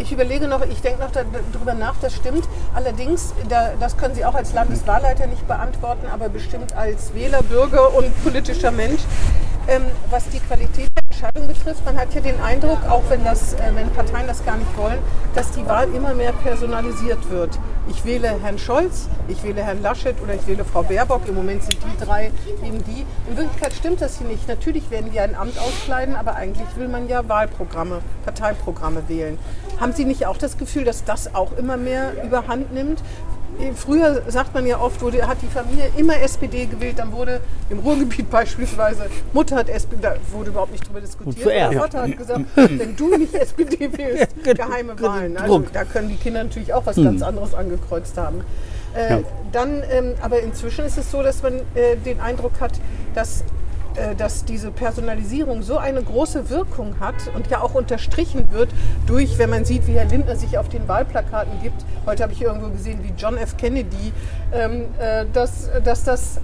Ich 0.00 0.12
überlege 0.12 0.48
noch, 0.48 0.62
ich 0.62 0.80
denke 0.80 1.00
noch 1.00 1.10
darüber 1.10 1.74
nach, 1.74 1.94
das 2.00 2.14
stimmt. 2.14 2.48
Allerdings, 2.74 3.34
da, 3.50 3.72
das 3.78 3.98
können 3.98 4.14
Sie 4.14 4.24
auch 4.24 4.34
als 4.34 4.54
Landeswahlleiter 4.54 5.26
nicht 5.26 5.46
beantworten, 5.46 6.06
aber 6.10 6.30
bestimmt 6.30 6.74
als 6.74 7.12
Wähler, 7.12 7.42
Bürger 7.42 7.94
und 7.94 8.10
politischer 8.24 8.70
Mensch. 8.70 9.02
Ähm, 9.68 9.84
was 10.08 10.26
die 10.30 10.40
Qualität 10.40 10.88
Entscheidung 11.20 11.48
betrifft, 11.48 11.84
man 11.84 11.98
hat 11.98 12.14
ja 12.14 12.22
den 12.22 12.40
Eindruck, 12.40 12.78
auch 12.88 13.02
wenn, 13.10 13.22
das, 13.24 13.52
äh, 13.52 13.58
wenn 13.74 13.90
Parteien 13.90 14.26
das 14.26 14.42
gar 14.42 14.56
nicht 14.56 14.74
wollen, 14.78 14.96
dass 15.34 15.50
die 15.50 15.66
Wahl 15.66 15.86
immer 15.94 16.14
mehr 16.14 16.32
personalisiert 16.32 17.30
wird. 17.30 17.58
Ich 17.90 18.06
wähle 18.06 18.40
Herrn 18.42 18.58
Scholz, 18.58 19.06
ich 19.28 19.42
wähle 19.42 19.62
Herrn 19.62 19.82
Laschet 19.82 20.14
oder 20.22 20.32
ich 20.32 20.46
wähle 20.46 20.64
Frau 20.64 20.82
Baerbock. 20.82 21.28
Im 21.28 21.34
Moment 21.34 21.62
sind 21.62 21.76
die 21.84 22.04
drei 22.04 22.30
eben 22.64 22.82
die. 22.84 23.04
In 23.28 23.36
Wirklichkeit 23.36 23.74
stimmt 23.74 24.00
das 24.00 24.16
hier 24.16 24.28
nicht. 24.28 24.48
Natürlich 24.48 24.90
werden 24.90 25.10
die 25.12 25.20
ein 25.20 25.34
Amt 25.34 25.58
auskleiden, 25.58 26.16
aber 26.16 26.36
eigentlich 26.36 26.68
will 26.76 26.88
man 26.88 27.06
ja 27.06 27.28
Wahlprogramme, 27.28 28.00
Parteiprogramme 28.24 29.06
wählen. 29.08 29.38
Haben 29.78 29.92
Sie 29.92 30.06
nicht 30.06 30.24
auch 30.24 30.38
das 30.38 30.56
Gefühl, 30.56 30.84
dass 30.84 31.04
das 31.04 31.34
auch 31.34 31.52
immer 31.58 31.76
mehr 31.76 32.24
überhand 32.24 32.72
nimmt? 32.72 33.02
Früher 33.76 34.22
sagt 34.28 34.54
man 34.54 34.66
ja 34.66 34.78
oft, 34.80 35.00
wurde, 35.02 35.26
hat 35.26 35.38
die 35.42 35.46
Familie 35.46 35.90
immer 35.96 36.20
SPD 36.20 36.66
gewählt, 36.66 36.98
dann 36.98 37.12
wurde 37.12 37.40
im 37.68 37.78
Ruhrgebiet 37.80 38.30
beispielsweise, 38.30 39.06
Mutter 39.32 39.56
hat 39.56 39.68
SPD, 39.68 40.00
da 40.02 40.14
wurde 40.32 40.50
überhaupt 40.50 40.72
nicht 40.72 40.86
drüber 40.88 41.00
diskutiert. 41.00 41.46
Der 41.70 41.80
Vater 41.80 42.02
hat 42.02 42.16
gesagt, 42.18 42.40
wenn 42.56 42.96
du 42.96 43.16
nicht 43.16 43.34
SPD 43.46 43.90
wählst, 43.96 44.34
geheime 44.44 45.00
Wahlen. 45.00 45.36
Also 45.36 45.58
da 45.72 45.84
können 45.84 46.08
die 46.08 46.16
Kinder 46.16 46.44
natürlich 46.44 46.72
auch 46.74 46.86
was 46.86 46.96
ganz 46.96 47.22
anderes 47.22 47.54
angekreuzt 47.54 48.16
haben. 48.16 48.42
Äh, 48.94 49.10
Ja. 49.10 49.18
Dann, 49.52 49.82
ähm, 49.90 50.14
aber 50.20 50.40
inzwischen 50.40 50.84
ist 50.84 50.96
es 50.98 51.10
so, 51.10 51.22
dass 51.22 51.42
man 51.42 51.54
äh, 51.74 51.96
den 52.04 52.20
Eindruck 52.20 52.60
hat, 52.60 52.72
dass 53.14 53.40
äh, 53.40 53.44
dass 54.16 54.44
diese 54.44 54.70
Personalisierung 54.70 55.62
so 55.62 55.78
eine 55.78 56.02
große 56.02 56.48
Wirkung 56.50 57.00
hat 57.00 57.14
und 57.34 57.48
ja 57.48 57.60
auch 57.60 57.74
unterstrichen 57.74 58.50
wird 58.52 58.70
durch, 59.06 59.38
wenn 59.38 59.50
man 59.50 59.64
sieht, 59.64 59.86
wie 59.86 59.92
Herr 59.92 60.04
Lindner 60.04 60.36
sich 60.36 60.58
auf 60.58 60.68
den 60.68 60.86
Wahlplakaten 60.88 61.60
gibt. 61.62 61.84
Heute 62.06 62.22
habe 62.22 62.32
ich 62.32 62.42
irgendwo 62.42 62.68
gesehen, 62.68 63.00
wie 63.02 63.12
John 63.16 63.36
F. 63.36 63.56
Kennedy, 63.56 64.12
ähm, 64.52 64.84
äh, 64.98 65.26
dass, 65.32 65.70
dass 65.84 66.04
das 66.04 66.40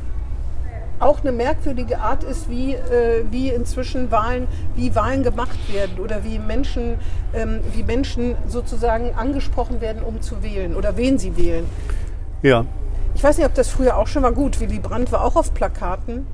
auch 0.99 1.20
eine 1.20 1.32
merkwürdige 1.32 1.99
Art 1.99 2.24
ist, 2.24 2.49
wie, 2.49 2.74
äh, 2.74 3.24
wie 3.30 3.51
inzwischen 3.51 4.11
Wahlen, 4.11 4.49
wie 4.74 4.94
Wahlen 4.94 5.22
gemacht 5.22 5.59
werden 5.72 5.99
oder 6.01 6.24
wie 6.24 6.38
Menschen, 6.38 6.94
ähm, 7.34 7.61
wie 7.74 7.82
Menschen 7.82 8.34
sozusagen 8.49 9.14
angesprochen 9.14 9.80
werden, 9.80 10.03
um 10.03 10.22
zu 10.22 10.42
wählen 10.42 10.74
oder 10.74 10.97
wen 10.97 11.18
sie 11.18 11.36
wählen. 11.36 11.66
Ja, 12.42 12.64
Ich 13.14 13.24
weiß 13.24 13.38
nicht, 13.38 13.47
ob 13.47 13.55
das 13.55 13.68
früher 13.68 13.97
auch 13.97 14.07
schon 14.09 14.22
war 14.22 14.32
gut. 14.32 14.61
Willy 14.61 14.78
Brandt 14.78 15.11
war 15.11 15.24
auch 15.24 15.36
auf 15.36 15.55
Plakaten. 15.55 16.26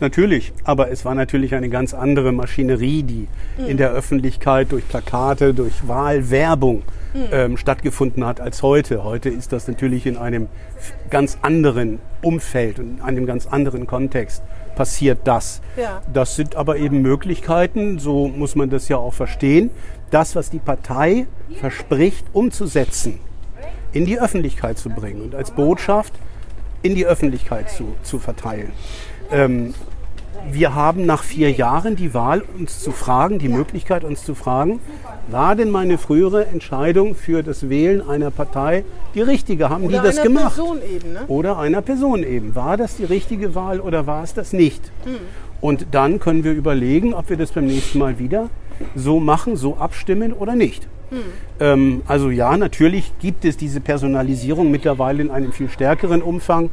Natürlich, 0.00 0.52
aber 0.64 0.90
es 0.90 1.04
war 1.04 1.14
natürlich 1.14 1.54
eine 1.54 1.68
ganz 1.68 1.92
andere 1.92 2.32
Maschinerie, 2.32 3.02
die 3.02 3.28
in 3.66 3.76
der 3.76 3.90
Öffentlichkeit 3.90 4.72
durch 4.72 4.88
Plakate, 4.88 5.52
durch 5.52 5.86
Wahlwerbung 5.86 6.82
ähm, 7.32 7.56
stattgefunden 7.56 8.24
hat 8.24 8.40
als 8.40 8.62
heute. 8.62 9.04
Heute 9.04 9.28
ist 9.28 9.52
das 9.52 9.68
natürlich 9.68 10.06
in 10.06 10.16
einem 10.16 10.48
ganz 11.10 11.38
anderen 11.42 11.98
Umfeld 12.22 12.78
und 12.78 12.98
in 12.98 13.02
einem 13.02 13.26
ganz 13.26 13.46
anderen 13.46 13.86
Kontext 13.86 14.42
passiert 14.74 15.20
das. 15.24 15.60
Ja. 15.76 16.00
Das 16.12 16.36
sind 16.36 16.56
aber 16.56 16.78
eben 16.78 17.02
Möglichkeiten, 17.02 17.98
so 17.98 18.28
muss 18.28 18.54
man 18.54 18.70
das 18.70 18.88
ja 18.88 18.96
auch 18.96 19.12
verstehen, 19.12 19.70
das, 20.10 20.34
was 20.34 20.50
die 20.50 20.58
Partei 20.58 21.26
verspricht, 21.56 22.24
umzusetzen, 22.32 23.18
in 23.92 24.06
die 24.06 24.18
Öffentlichkeit 24.18 24.78
zu 24.78 24.88
bringen 24.88 25.20
und 25.20 25.34
als 25.34 25.50
Botschaft 25.50 26.14
in 26.82 26.94
die 26.94 27.06
Öffentlichkeit 27.06 27.70
zu, 27.70 27.94
zu 28.02 28.18
verteilen. 28.18 28.72
Ähm, 29.32 29.74
wir 30.50 30.74
haben 30.74 31.06
nach 31.06 31.22
vier 31.22 31.50
Jahren 31.50 31.96
die 31.96 32.14
Wahl, 32.14 32.42
uns 32.58 32.80
zu 32.80 32.92
fragen, 32.92 33.38
die 33.38 33.48
Möglichkeit, 33.48 34.04
uns 34.04 34.24
zu 34.24 34.34
fragen, 34.34 34.80
war 35.28 35.54
denn 35.54 35.70
meine 35.70 35.98
frühere 35.98 36.46
Entscheidung 36.46 37.14
für 37.14 37.42
das 37.42 37.68
Wählen 37.68 38.06
einer 38.06 38.30
Partei 38.30 38.84
die 39.14 39.20
richtige? 39.20 39.68
Haben 39.68 39.84
Oder 39.84 39.98
die 39.98 40.06
das 40.06 40.18
einer 40.18 40.28
gemacht? 40.28 40.54
Person 40.56 40.78
eben, 40.82 41.12
ne? 41.12 41.20
Oder 41.28 41.58
einer 41.58 41.82
Person 41.82 42.24
eben. 42.24 42.54
War 42.54 42.76
das 42.76 42.96
die 42.96 43.04
richtige 43.04 43.54
Wahl 43.54 43.80
oder 43.80 44.06
war 44.06 44.24
es 44.24 44.34
das 44.34 44.52
nicht? 44.52 44.90
Und 45.60 45.88
dann 45.92 46.20
können 46.20 46.42
wir 46.42 46.52
überlegen, 46.52 47.12
ob 47.12 47.28
wir 47.28 47.36
das 47.36 47.52
beim 47.52 47.66
nächsten 47.66 47.98
Mal 47.98 48.18
wieder 48.18 48.48
so 48.94 49.20
machen, 49.20 49.56
so 49.56 49.76
abstimmen 49.76 50.32
oder 50.32 50.56
nicht. 50.56 50.88
Ähm, 51.58 52.02
also 52.06 52.30
ja, 52.30 52.56
natürlich 52.56 53.12
gibt 53.20 53.44
es 53.44 53.56
diese 53.56 53.80
Personalisierung 53.80 54.70
mittlerweile 54.70 55.22
in 55.22 55.30
einem 55.30 55.52
viel 55.52 55.68
stärkeren 55.68 56.22
Umfang. 56.22 56.70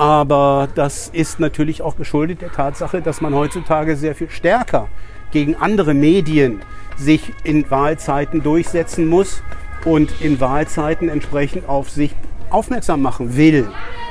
Aber 0.00 0.66
das 0.74 1.10
ist 1.12 1.40
natürlich 1.40 1.82
auch 1.82 1.94
geschuldet 1.94 2.40
der 2.40 2.50
Tatsache, 2.50 3.02
dass 3.02 3.20
man 3.20 3.34
heutzutage 3.34 3.96
sehr 3.96 4.14
viel 4.14 4.30
stärker 4.30 4.88
gegen 5.30 5.56
andere 5.56 5.92
Medien 5.92 6.62
sich 6.96 7.34
in 7.44 7.70
Wahlzeiten 7.70 8.42
durchsetzen 8.42 9.06
muss 9.06 9.42
und 9.84 10.22
in 10.22 10.40
Wahlzeiten 10.40 11.10
entsprechend 11.10 11.68
auf 11.68 11.90
sich 11.90 12.14
aufmerksam 12.48 13.02
machen 13.02 13.36
will. 13.36 13.68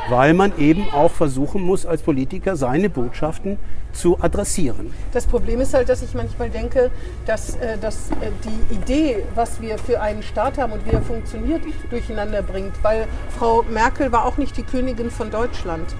Weil 0.09 0.33
man 0.33 0.57
eben 0.57 0.89
auch 0.91 1.11
versuchen 1.11 1.61
muss, 1.61 1.85
als 1.85 2.01
Politiker 2.01 2.55
seine 2.55 2.89
Botschaften 2.89 3.57
zu 3.93 4.17
adressieren. 4.21 4.93
Das 5.13 5.25
Problem 5.25 5.61
ist 5.61 5.73
halt, 5.73 5.89
dass 5.89 6.01
ich 6.01 6.13
manchmal 6.13 6.49
denke, 6.49 6.91
dass, 7.25 7.55
äh, 7.55 7.77
dass 7.79 8.11
äh, 8.11 8.31
die 8.43 8.75
Idee, 8.75 9.23
was 9.35 9.61
wir 9.61 9.77
für 9.77 10.01
einen 10.01 10.23
Staat 10.23 10.57
haben 10.57 10.73
und 10.73 10.85
wie 10.85 10.91
er 10.91 11.01
funktioniert, 11.01 11.61
durcheinander 11.89 12.41
bringt. 12.41 12.73
Weil 12.83 13.07
Frau 13.37 13.63
Merkel 13.63 14.11
war 14.11 14.25
auch 14.25 14.37
nicht 14.37 14.57
die 14.57 14.63
Königin 14.63 15.09
von 15.09 15.31
Deutschland. 15.31 15.95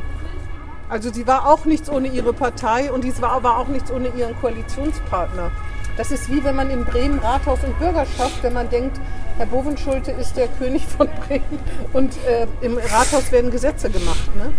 Also 0.87 1.11
sie 1.11 1.27
war 1.27 1.47
auch 1.47 1.65
nichts 1.65 1.89
ohne 1.89 2.07
ihre 2.07 2.33
Partei 2.33 2.91
und 2.91 3.03
dies 3.03 3.21
war 3.21 3.31
aber 3.31 3.57
auch 3.57 3.67
nichts 3.67 3.91
ohne 3.91 4.09
ihren 4.09 4.35
Koalitionspartner. 4.39 5.51
Das 5.99 6.11
ist 6.11 6.31
wie 6.31 6.41
wenn 6.45 6.55
man 6.55 6.69
in 6.69 6.85
Bremen 6.85 7.19
Rathaus 7.19 7.59
und 7.61 7.77
Bürgerschaft, 7.77 8.41
wenn 8.41 8.53
man 8.53 8.69
denkt, 8.69 8.97
Herr 9.35 9.47
Bovenschulte 9.47 10.11
ist 10.11 10.37
der 10.37 10.47
König 10.47 10.87
von 10.87 11.09
Bremen 11.27 11.59
und 11.91 12.13
äh, 12.25 12.47
im 12.61 12.77
Rathaus 12.77 13.33
werden 13.33 13.51
Gesetze 13.51 13.89
gemacht. 13.89 14.29
Ne? 14.37 14.53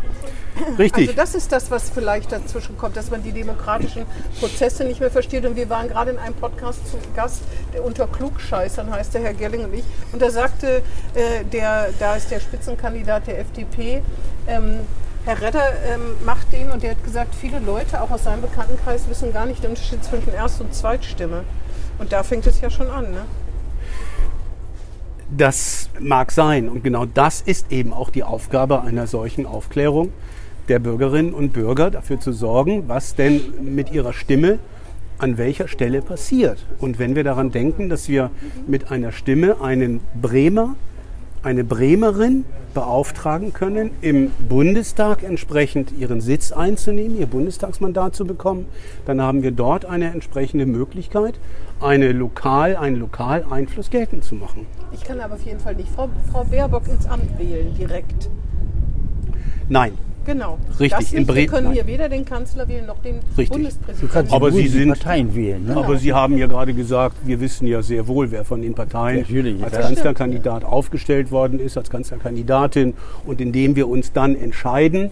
Richtig. 0.79 1.09
Also 1.09 1.13
das 1.17 1.35
ist 1.35 1.51
das, 1.51 1.71
was 1.71 1.89
vielleicht 1.89 2.31
dazwischen 2.31 2.77
kommt, 2.77 2.95
dass 2.95 3.11
man 3.11 3.23
die 3.23 3.33
demokratischen 3.33 4.05
Prozesse 4.39 4.85
nicht 4.85 5.01
mehr 5.01 5.11
versteht. 5.11 5.47
Und 5.47 5.57
wir 5.57 5.71
waren 5.71 5.89
gerade 5.89 6.11
in 6.11 6.19
einem 6.19 6.35
Podcast 6.35 6.87
zu 6.91 6.99
Gast, 7.17 7.41
der 7.73 7.87
unter 7.87 8.07
Klugscheißern 8.07 8.91
heißt 8.91 9.15
der 9.15 9.23
Herr 9.23 9.33
Gelling 9.33 9.65
und 9.65 9.73
ich. 9.73 9.85
Und 10.13 10.21
da 10.21 10.31
sagte 10.31 10.83
äh, 11.15 11.43
der, 11.51 11.89
da 11.99 12.17
ist 12.17 12.31
der 12.31 12.41
Spitzenkandidat 12.41 13.29
der 13.29 13.39
FDP, 13.39 14.03
ähm, 14.47 14.81
Herr 15.25 15.41
Redder 15.41 15.69
ähm, 15.87 16.01
macht 16.25 16.53
den 16.53 16.71
und 16.71 16.83
der 16.83 16.93
hat 16.93 17.05
gesagt, 17.05 17.35
viele 17.35 17.59
Leute, 17.59 18.01
auch 18.01 18.11
aus 18.11 18.25
seinem 18.25 18.41
Bekanntenkreis, 18.41 19.09
wissen 19.09 19.33
gar 19.33 19.47
nicht 19.47 19.63
den 19.63 19.71
Unterschied 19.71 20.03
zwischen 20.03 20.33
Erst- 20.33 20.61
und 20.61 20.75
Zweitstimme. 20.75 21.45
Und 21.99 22.13
da 22.13 22.23
fängt 22.23 22.47
es 22.47 22.61
ja 22.61 22.71
schon 22.71 22.89
an. 22.89 23.11
Ne? 23.11 23.25
Das 25.37 25.91
mag 26.01 26.33
sein. 26.33 26.69
Und 26.69 26.83
genau 26.83 27.05
das 27.05 27.43
ist 27.43 27.71
eben 27.71 27.93
auch 27.93 28.11
die 28.11 28.25
Aufgabe 28.25 28.81
einer 28.83 29.07
solchen 29.07 29.47
Aufklärung 29.47 30.11
der 30.69 30.79
Bürgerinnen 30.79 31.35
und 31.35 31.53
Bürger, 31.53 31.91
dafür 31.91 32.19
zu 32.19 32.33
sorgen, 32.33 32.85
was 32.89 33.15
denn 33.15 33.41
mit 33.61 33.93
ihrer 33.93 34.13
Stimme 34.13 34.59
an 35.19 35.37
welcher 35.37 35.69
Stelle 35.69 36.01
passiert. 36.01 36.65
Und 36.79 36.99
wenn 36.99 37.15
wir 37.15 37.25
daran 37.25 37.51
denken, 37.51 37.91
dass 37.91 38.09
wir 38.09 38.31
mit 38.67 38.91
einer 38.91 39.13
Stimme 39.13 39.61
einen 39.61 40.01
Bremer, 40.21 40.77
eine 41.43 41.65
Bremerin 41.65 42.45
beauftragen 42.75 43.53
können, 43.53 43.91
im 44.01 44.31
Bundestag 44.49 45.23
entsprechend 45.23 45.93
ihren 45.93 46.21
Sitz 46.21 46.53
einzunehmen, 46.53 47.19
ihr 47.19 47.27
Bundestagsmandat 47.27 48.15
zu 48.15 48.25
bekommen, 48.25 48.67
dann 49.07 49.21
haben 49.21 49.43
wir 49.43 49.51
dort 49.51 49.85
eine 49.85 50.13
entsprechende 50.13 50.67
Möglichkeit, 50.67 51.35
eine 51.81 52.13
lokal, 52.13 52.77
einen 52.77 52.97
Lokaleinfluss 52.97 53.91
geltend 53.91 54.25
zu 54.25 54.35
machen. 54.35 54.67
Ich 54.93 55.03
kann 55.03 55.21
aber 55.21 55.35
auf 55.35 55.43
jeden 55.43 55.61
Fall 55.61 55.75
nicht 55.75 55.89
Frau, 55.89 56.09
Frau 56.31 56.45
Baerbock 56.45 56.87
ins 56.89 57.07
Amt 57.07 57.39
wählen, 57.39 57.75
direkt. 57.77 58.29
Nein, 59.69 59.93
Genau. 60.33 60.59
Richtig, 60.79 60.91
Das 60.91 61.13
in 61.13 61.19
nicht. 61.25 61.35
Wir 61.35 61.43
Bre- 61.45 61.49
können 61.51 61.65
nein. 61.67 61.75
hier 61.75 61.87
weder 61.89 62.09
den 62.09 62.25
Kanzler 62.25 62.69
wählen 62.69 62.87
noch 62.87 62.99
den 63.03 63.17
Richtig. 63.37 63.49
Du 63.49 63.55
Bundespräsidenten. 63.55 64.11
kannst 64.13 64.33
Aber 64.33 64.53
Sie 64.53 64.63
die 64.63 64.69
sind- 64.69 64.89
Parteien 64.91 65.35
wählen. 65.35 65.65
Ne? 65.67 65.77
Aber 65.77 65.97
Sie 65.97 66.13
haben 66.13 66.39
ja 66.39 66.47
gerade 66.47 66.73
gesagt, 66.73 67.17
wir 67.25 67.41
wissen 67.41 67.67
ja 67.67 67.83
sehr 67.83 68.07
wohl, 68.07 68.31
wer 68.31 68.45
von 68.45 68.63
den 68.63 68.75
Parteien 68.75 69.21
Natürlich, 69.23 69.63
als 69.65 69.73
Kanzlerkandidat 69.73 70.65
aufgestellt 70.65 71.33
worden 71.33 71.59
ist, 71.59 71.77
als 71.77 71.91
Kanzlerkandidatin. 71.91 72.95
Und 73.27 73.41
indem 73.41 73.75
wir 73.75 73.89
uns 73.89 74.13
dann 74.13 74.37
entscheiden, 74.37 75.11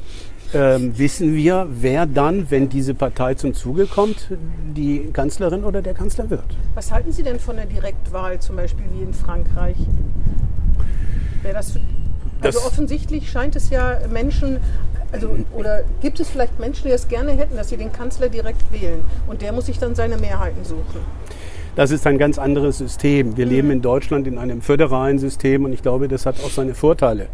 ähm, 0.54 0.96
wissen 0.96 1.34
wir, 1.34 1.66
wer 1.68 2.06
dann, 2.06 2.48
wenn 2.50 2.68
diese 2.68 2.94
Partei 2.94 3.34
zum 3.34 3.54
Zuge 3.54 3.86
kommt, 3.86 4.28
die 4.76 5.10
Kanzlerin 5.12 5.64
oder 5.64 5.82
der 5.82 5.94
Kanzler 5.94 6.30
wird. 6.30 6.44
Was 6.74 6.92
halten 6.92 7.10
Sie 7.10 7.24
denn 7.24 7.40
von 7.40 7.56
der 7.56 7.66
Direktwahl, 7.66 8.38
zum 8.38 8.54
Beispiel 8.56 8.84
wie 8.96 9.02
in 9.02 9.12
Frankreich? 9.12 9.76
Wäre 11.42 11.54
das, 11.54 11.72
für, 11.72 11.80
also 12.40 12.58
Das- 12.60 12.66
offensichtlich 12.66 13.28
scheint 13.30 13.56
es 13.56 13.68
ja 13.70 13.98
Menschen, 14.12 14.58
also 15.12 15.36
oder 15.54 15.82
gibt 16.00 16.20
es 16.20 16.28
vielleicht 16.28 16.58
Menschen, 16.58 16.84
die 16.84 16.90
das 16.90 17.08
gerne 17.08 17.32
hätten, 17.32 17.56
dass 17.56 17.70
sie 17.70 17.76
den 17.76 17.92
Kanzler 17.92 18.28
direkt 18.28 18.70
wählen 18.72 19.04
und 19.26 19.42
der 19.42 19.52
muss 19.52 19.66
sich 19.66 19.78
dann 19.78 19.94
seine 19.94 20.16
Mehrheiten 20.16 20.64
suchen. 20.64 21.00
Das 21.78 21.92
ist 21.92 22.08
ein 22.08 22.18
ganz 22.18 22.38
anderes 22.38 22.78
System. 22.78 23.36
Wir 23.36 23.46
leben 23.46 23.70
in 23.70 23.80
Deutschland 23.82 24.26
in 24.26 24.36
einem 24.36 24.62
föderalen 24.62 25.20
System 25.20 25.64
und 25.64 25.72
ich 25.72 25.80
glaube, 25.80 26.08
das 26.08 26.26
hat 26.26 26.34
auch 26.44 26.50
seine 26.50 26.74
Vorteile. 26.74 27.28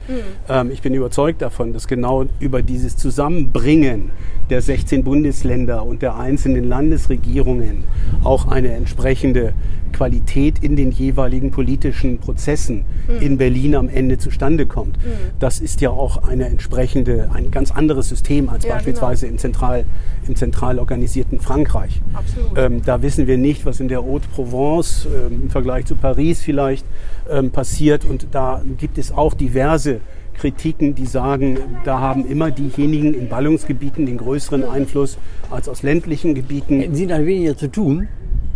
Ähm, 0.50 0.70
ich 0.70 0.82
bin 0.82 0.92
überzeugt 0.92 1.40
davon, 1.40 1.72
dass 1.72 1.88
genau 1.88 2.26
über 2.40 2.60
dieses 2.60 2.98
Zusammenbringen 2.98 4.10
der 4.50 4.60
16 4.60 5.02
Bundesländer 5.02 5.86
und 5.86 6.02
der 6.02 6.18
einzelnen 6.18 6.64
Landesregierungen 6.64 7.84
auch 8.22 8.46
eine 8.46 8.72
entsprechende 8.72 9.54
Qualität 9.94 10.58
in 10.58 10.76
den 10.76 10.90
jeweiligen 10.90 11.50
politischen 11.50 12.18
Prozessen 12.18 12.84
in 13.20 13.38
Berlin 13.38 13.76
am 13.76 13.88
Ende 13.88 14.18
zustande 14.18 14.66
kommt. 14.66 14.98
Das 15.38 15.60
ist 15.60 15.80
ja 15.80 15.90
auch 15.90 16.28
eine 16.28 16.46
entsprechende, 16.46 17.30
ein 17.32 17.50
ganz 17.50 17.70
anderes 17.70 18.08
System 18.08 18.48
als 18.48 18.64
Ja, 18.64 18.70
genau. 18.70 18.76
beispielsweise 18.76 19.26
im, 19.28 19.38
zentral, 19.38 19.84
im 20.26 20.36
zentral 20.36 20.78
organisierten 20.78 21.40
Frankreich. 21.40 22.02
Absolut. 22.12 22.58
Ähm, 22.58 22.82
da 22.84 23.00
wissen 23.02 23.26
wir 23.26 23.38
nicht, 23.38 23.64
was 23.64 23.80
in 23.80 23.88
der 23.88 24.02
Haute-Provence 24.02 24.33
ähm, 24.38 25.42
im 25.44 25.50
Vergleich 25.50 25.86
zu 25.86 25.96
Paris 25.96 26.42
vielleicht 26.42 26.86
ähm, 27.30 27.50
passiert. 27.50 28.04
Und 28.04 28.28
da 28.32 28.62
gibt 28.78 28.98
es 28.98 29.12
auch 29.12 29.34
diverse 29.34 30.00
Kritiken, 30.34 30.94
die 30.94 31.06
sagen, 31.06 31.58
da 31.84 32.00
haben 32.00 32.26
immer 32.26 32.50
diejenigen 32.50 33.14
in 33.14 33.28
Ballungsgebieten 33.28 34.06
den 34.06 34.18
größeren 34.18 34.64
Einfluss 34.64 35.18
als 35.50 35.68
aus 35.68 35.82
ländlichen 35.82 36.34
Gebieten. 36.34 36.80
Hätten 36.80 36.94
Sie 36.94 37.06
dann 37.06 37.24
weniger 37.26 37.56
zu 37.56 37.70
tun, 37.70 38.08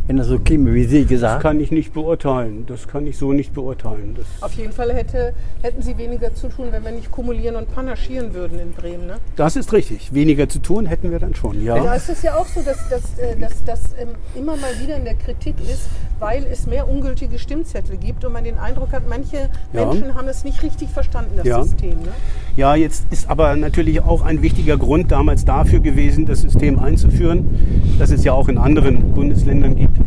wenn 0.09 0.16
das 0.16 0.26
so 0.26 0.38
käme, 0.38 0.74
wie 0.74 0.84
Sie 0.84 1.02
Das 1.02 1.09
gesagt 1.11 1.42
kann 1.42 1.61
ich 1.61 1.70
nicht 1.70 1.92
beurteilen. 1.92 2.64
Das 2.66 2.88
kann 2.88 3.06
ich 3.06 3.16
so 3.18 3.32
nicht 3.32 3.52
beurteilen. 3.52 4.16
Das 4.16 4.26
Auf 4.42 4.54
jeden 4.54 4.72
Fall 4.72 4.92
hätte, 4.92 5.34
hätten 5.62 5.82
sie 5.82 5.96
weniger 5.98 6.34
zu 6.34 6.48
tun, 6.48 6.68
wenn 6.70 6.82
wir 6.82 6.92
nicht 6.92 7.11
kumulieren 7.11 7.56
und 7.56 7.72
panaschieren 7.74 8.32
würden 8.34 8.59
in 8.59 8.72
Bremen. 8.72 9.06
Ne? 9.06 9.16
Das 9.36 9.54
ist 9.54 9.72
richtig. 9.72 10.12
Weniger 10.14 10.48
zu 10.48 10.59
tun 10.61 10.86
hätten 10.86 11.11
wir 11.11 11.18
dann 11.18 11.34
schon, 11.34 11.64
Da 11.64 11.76
ja. 11.76 11.94
ist 11.94 12.09
es 12.09 12.22
ja 12.22 12.36
auch 12.36 12.46
so, 12.46 12.62
dass 12.62 12.88
das 12.88 12.98
dass, 13.16 13.38
dass, 13.38 13.64
dass, 13.64 13.80
ähm, 14.00 14.09
immer 14.34 14.56
mal 14.56 14.70
wieder 14.82 14.96
in 14.96 15.04
der 15.04 15.14
Kritik 15.14 15.54
ist, 15.61 15.88
weil 16.18 16.44
es 16.50 16.66
mehr 16.66 16.88
ungültige 16.88 17.38
Stimmzettel 17.38 17.96
gibt 17.96 18.24
und 18.24 18.32
man 18.32 18.44
den 18.44 18.59
Eindruck 18.59 18.92
hat, 18.92 19.02
manche 19.09 19.50
Ja. 19.72 19.86
Menschen 19.86 20.14
haben 20.14 20.28
es 20.28 20.42
nicht 20.44 20.62
richtig 20.62 20.88
verstanden, 20.88 21.32
das 21.36 21.46
Ja. 21.46 21.62
System. 21.62 21.90
Ne? 21.90 22.09
Ja, 22.56 22.74
jetzt 22.74 23.04
ist 23.11 23.28
aber 23.30 23.54
natürlich 23.56 24.00
auch 24.02 24.22
ein 24.22 24.42
wichtiger 24.42 24.76
Grund 24.78 25.12
damals 25.12 25.44
dafür 25.44 25.80
gewesen, 25.80 26.26
das 26.26 26.40
System 26.40 26.78
einzuführen, 26.78 27.94
das 27.98 28.11
es 28.11 28.24
ja 28.24 28.32
auch 28.32 28.48
in 28.48 28.59
anderen 28.59 29.12
Bundesländern 29.12 29.76
gibt, 29.76 29.97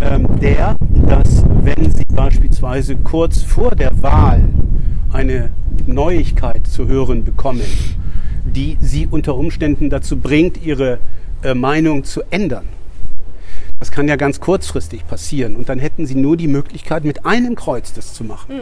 ähm, 0.00 0.26
der, 0.40 0.76
dass 1.06 1.44
wenn 1.62 1.90
Sie 1.90 2.04
beispielsweise 2.04 2.96
kurz 2.96 3.42
vor 3.42 3.74
der 3.74 4.02
Wahl 4.02 4.42
eine 5.12 5.50
Neuigkeit 5.86 6.66
zu 6.66 6.88
hören 6.88 7.24
bekommen, 7.24 7.66
die 8.44 8.76
Sie 8.80 9.06
unter 9.06 9.36
Umständen 9.36 9.90
dazu 9.90 10.16
bringt, 10.16 10.64
Ihre 10.64 10.98
äh, 11.42 11.54
Meinung 11.54 12.04
zu 12.04 12.22
ändern, 12.30 12.64
das 13.80 13.90
kann 13.90 14.06
ja 14.08 14.16
ganz 14.16 14.40
kurzfristig 14.40 15.06
passieren. 15.06 15.56
Und 15.56 15.70
dann 15.70 15.78
hätten 15.78 16.04
Sie 16.04 16.14
nur 16.14 16.36
die 16.36 16.48
Möglichkeit, 16.48 17.02
mit 17.04 17.24
einem 17.24 17.54
Kreuz 17.54 17.94
das 17.94 18.12
zu 18.12 18.24
machen. 18.24 18.56
Hm. 18.56 18.60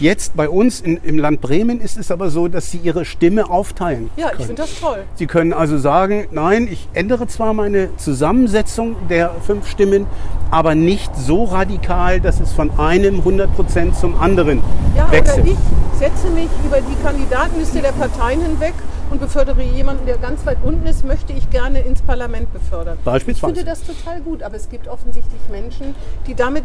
Jetzt 0.00 0.36
bei 0.36 0.48
uns 0.48 0.80
in, 0.80 0.96
im 1.04 1.16
Land 1.16 1.40
Bremen 1.40 1.80
ist 1.80 1.96
es 1.96 2.10
aber 2.10 2.28
so, 2.28 2.48
dass 2.48 2.72
Sie 2.72 2.78
Ihre 2.78 3.04
Stimme 3.04 3.48
aufteilen. 3.50 4.10
Ja, 4.16 4.26
ich 4.26 4.32
können. 4.32 4.46
finde 4.48 4.62
das 4.62 4.80
toll. 4.80 5.04
Sie 5.14 5.28
können 5.28 5.52
also 5.52 5.78
sagen, 5.78 6.26
nein, 6.32 6.66
ich 6.70 6.88
ändere 6.92 7.28
zwar 7.28 7.54
meine 7.54 7.96
Zusammensetzung 7.98 8.96
der 9.08 9.30
fünf 9.46 9.68
Stimmen, 9.68 10.06
aber 10.50 10.74
nicht 10.74 11.14
so 11.16 11.44
radikal, 11.44 12.20
dass 12.20 12.40
es 12.40 12.52
von 12.52 12.76
einem 12.80 13.20
100% 13.20 13.92
zum 13.98 14.20
anderen 14.20 14.60
Ja, 14.96 15.08
wechselt. 15.12 15.44
oder 15.44 15.52
ich 15.52 15.58
setze 15.98 16.30
mich 16.30 16.48
über 16.66 16.80
die 16.80 16.96
Kandidatenliste 17.04 17.80
der 17.80 17.92
Parteien 17.92 18.40
hinweg 18.40 18.74
und 19.10 19.20
befördere 19.20 19.62
jemanden, 19.62 20.06
der 20.06 20.18
ganz 20.18 20.44
weit 20.46 20.58
unten 20.62 20.86
ist, 20.86 21.04
möchte 21.04 21.32
ich 21.32 21.48
gerne 21.50 21.80
ins 21.80 22.02
Parlament 22.02 22.52
befördern. 22.52 22.98
Beispielsweise. 23.04 23.52
Ich 23.52 23.58
finde 23.58 23.70
das 23.70 23.82
total 23.82 24.20
gut, 24.20 24.42
aber 24.42 24.56
es 24.56 24.68
gibt 24.68 24.88
offensichtlich 24.88 25.40
Menschen, 25.50 25.94
die 26.26 26.34
damit 26.34 26.64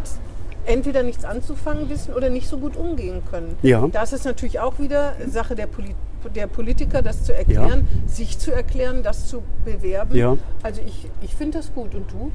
entweder 0.66 1.04
nichts 1.04 1.26
anzufangen 1.26 1.90
wissen 1.90 2.14
oder 2.14 2.30
nicht 2.30 2.48
so 2.48 2.58
gut 2.58 2.76
umgehen 2.78 3.22
können. 3.30 3.58
Ja. 3.62 3.88
Da 3.92 4.04
ist 4.04 4.14
es 4.14 4.24
natürlich 4.24 4.60
auch 4.60 4.80
wieder 4.80 5.14
Sache 5.28 5.56
der, 5.56 5.68
Poli 5.68 5.96
der 6.36 6.48
Politiker, 6.48 7.02
das 7.02 7.24
zu 7.24 7.36
erklären, 7.36 7.88
sich 8.08 8.40
zu 8.40 8.52
erklären, 8.52 9.04
das 9.04 9.28
zu 9.28 9.44
bewerben. 9.66 10.16
Ja. 10.16 10.38
Also 10.62 10.82
ich, 10.86 11.10
ich 11.22 11.36
finde 11.36 11.58
das 11.58 11.74
gut. 11.74 11.94
Und 11.94 12.10
du? 12.12 12.32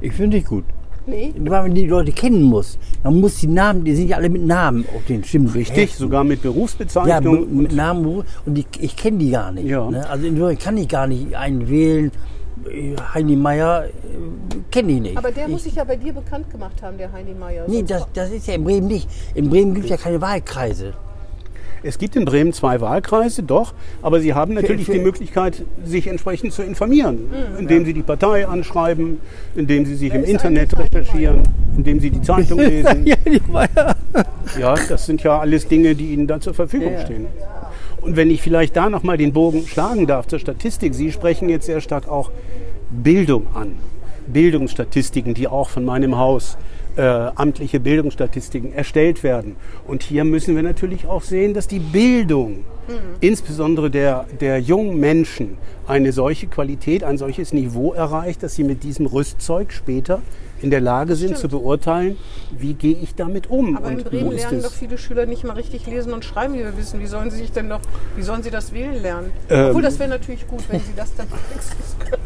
Ich 0.00 0.12
finde 0.12 0.38
ich 0.38 0.44
gut. 0.44 0.64
Nee? 1.08 1.32
Weil 1.38 1.62
man 1.62 1.74
die 1.74 1.86
Leute 1.86 2.12
kennen 2.12 2.42
muss. 2.42 2.78
Man 3.02 3.20
muss 3.20 3.36
die 3.36 3.46
Namen, 3.46 3.84
die 3.84 3.94
sind 3.94 4.08
ja 4.08 4.16
alle 4.16 4.28
mit 4.28 4.44
Namen 4.44 4.84
auf 4.94 5.04
den 5.06 5.24
Stimmen. 5.24 5.48
Richtig, 5.48 5.94
sogar 5.94 6.24
mit 6.24 6.44
Ja, 6.44 6.50
Berufsbezeichnung. 6.50 7.56
mit 7.56 7.72
Namen 7.72 8.24
und 8.44 8.54
die, 8.54 8.66
ich 8.80 8.96
kenne 8.96 9.18
die 9.18 9.30
gar 9.30 9.52
nicht. 9.52 9.66
Ja. 9.66 9.90
Ne? 9.90 10.08
Also 10.08 10.26
insofern 10.26 10.58
kann 10.58 10.76
ich 10.76 10.88
gar 10.88 11.06
nicht 11.06 11.34
einen 11.36 11.68
wählen. 11.68 12.10
Äh, 12.68 12.96
Heini 13.14 13.36
Meier 13.36 13.84
äh, 13.84 13.90
kenne 14.70 14.92
ich 14.92 15.00
nicht. 15.00 15.16
Aber 15.16 15.30
der 15.30 15.46
ich, 15.46 15.50
muss 15.52 15.64
sich 15.64 15.74
ja 15.76 15.84
bei 15.84 15.96
dir 15.96 16.12
bekannt 16.12 16.50
gemacht 16.50 16.82
haben, 16.82 16.98
der 16.98 17.12
Heini 17.12 17.34
Meier. 17.34 17.64
Nee, 17.68 17.84
das, 17.84 18.06
das 18.12 18.30
ist 18.30 18.46
ja 18.46 18.54
in 18.54 18.64
Bremen 18.64 18.88
nicht. 18.88 19.08
In 19.34 19.48
Bremen 19.48 19.74
gibt 19.74 19.84
es 19.84 19.90
ja 19.90 19.96
keine 19.96 20.20
Wahlkreise. 20.20 20.92
Es 21.82 21.98
gibt 21.98 22.16
in 22.16 22.24
Bremen 22.24 22.52
zwei 22.52 22.80
Wahlkreise, 22.80 23.42
doch, 23.42 23.72
aber 24.02 24.20
Sie 24.20 24.34
haben 24.34 24.54
natürlich 24.54 24.86
die 24.86 24.98
Möglichkeit, 24.98 25.64
sich 25.84 26.06
entsprechend 26.06 26.52
zu 26.52 26.62
informieren, 26.62 27.18
Mhm. 27.28 27.58
indem 27.58 27.84
Sie 27.84 27.92
die 27.94 28.02
Partei 28.02 28.46
anschreiben, 28.46 29.18
indem 29.54 29.86
Sie 29.86 29.94
sich 29.94 30.12
im 30.12 30.24
Internet 30.24 30.76
recherchieren, 30.78 31.40
indem 31.76 32.00
Sie 32.00 32.10
die 32.10 32.22
Zeitung 32.22 32.58
lesen. 32.60 33.06
ja, 34.58 34.74
das 34.88 35.06
sind 35.06 35.22
ja 35.22 35.38
alles 35.38 35.68
Dinge, 35.68 35.94
die 35.94 36.12
Ihnen 36.12 36.26
da 36.26 36.40
zur 36.40 36.54
Verfügung 36.54 36.94
stehen. 37.04 37.26
Und 38.00 38.16
wenn 38.16 38.30
ich 38.30 38.42
vielleicht 38.42 38.76
da 38.76 38.88
nochmal 38.90 39.16
den 39.16 39.32
Bogen 39.32 39.66
schlagen 39.66 40.06
darf 40.06 40.26
zur 40.28 40.38
Statistik, 40.38 40.94
Sie 40.94 41.10
sprechen 41.12 41.48
jetzt 41.48 41.66
sehr 41.66 41.80
stark 41.80 42.08
auch 42.08 42.30
Bildung 42.90 43.46
an. 43.54 43.72
Bildungsstatistiken, 44.28 45.34
die 45.34 45.48
auch 45.48 45.68
von 45.68 45.84
meinem 45.84 46.16
Haus 46.18 46.56
äh, 46.98 47.30
amtliche 47.36 47.78
Bildungsstatistiken 47.78 48.72
erstellt 48.72 49.22
werden. 49.22 49.56
Und 49.86 50.02
hier 50.02 50.24
müssen 50.24 50.56
wir 50.56 50.64
natürlich 50.64 51.06
auch 51.06 51.22
sehen, 51.22 51.54
dass 51.54 51.68
die 51.68 51.78
Bildung, 51.78 52.64
insbesondere 53.20 53.90
der, 53.90 54.26
der 54.40 54.58
jungen 54.58 54.98
Menschen, 54.98 55.58
eine 55.86 56.10
solche 56.12 56.48
Qualität, 56.48 57.04
ein 57.04 57.16
solches 57.18 57.52
Niveau 57.52 57.92
erreicht, 57.92 58.42
dass 58.42 58.54
sie 58.54 58.64
mit 58.64 58.82
diesem 58.82 59.06
Rüstzeug 59.06 59.72
später 59.72 60.22
in 60.60 60.70
der 60.70 60.80
Lage 60.80 61.14
sind 61.14 61.36
Stimmt. 61.36 61.40
zu 61.40 61.48
beurteilen, 61.48 62.16
wie 62.50 62.74
gehe 62.74 62.96
ich 62.96 63.14
damit 63.14 63.48
um. 63.48 63.76
Aber 63.76 63.90
in 63.90 64.02
Bremen 64.02 64.32
lernen 64.32 64.62
doch 64.62 64.72
viele 64.72 64.98
Schüler 64.98 65.26
nicht 65.26 65.44
mal 65.44 65.52
richtig 65.52 65.86
lesen 65.86 66.12
und 66.12 66.24
schreiben, 66.24 66.54
wie 66.54 66.58
wir 66.58 66.76
wissen. 66.76 66.98
Wie 66.98 67.06
sollen 67.06 67.30
sie 67.30 67.36
sich 67.36 67.52
denn 67.52 67.68
noch, 67.68 67.80
wie 68.16 68.22
sollen 68.22 68.42
sie 68.42 68.50
das 68.50 68.72
wählen 68.72 69.00
lernen? 69.00 69.30
Ähm. 69.50 69.68
Obwohl, 69.68 69.82
das 69.82 69.98
wäre 70.00 70.10
natürlich 70.10 70.48
gut, 70.48 70.64
wenn 70.68 70.80
sie 70.80 70.94
das 70.96 71.14
dann 71.14 71.28
wenigstens 71.50 71.96
können. 72.00 72.22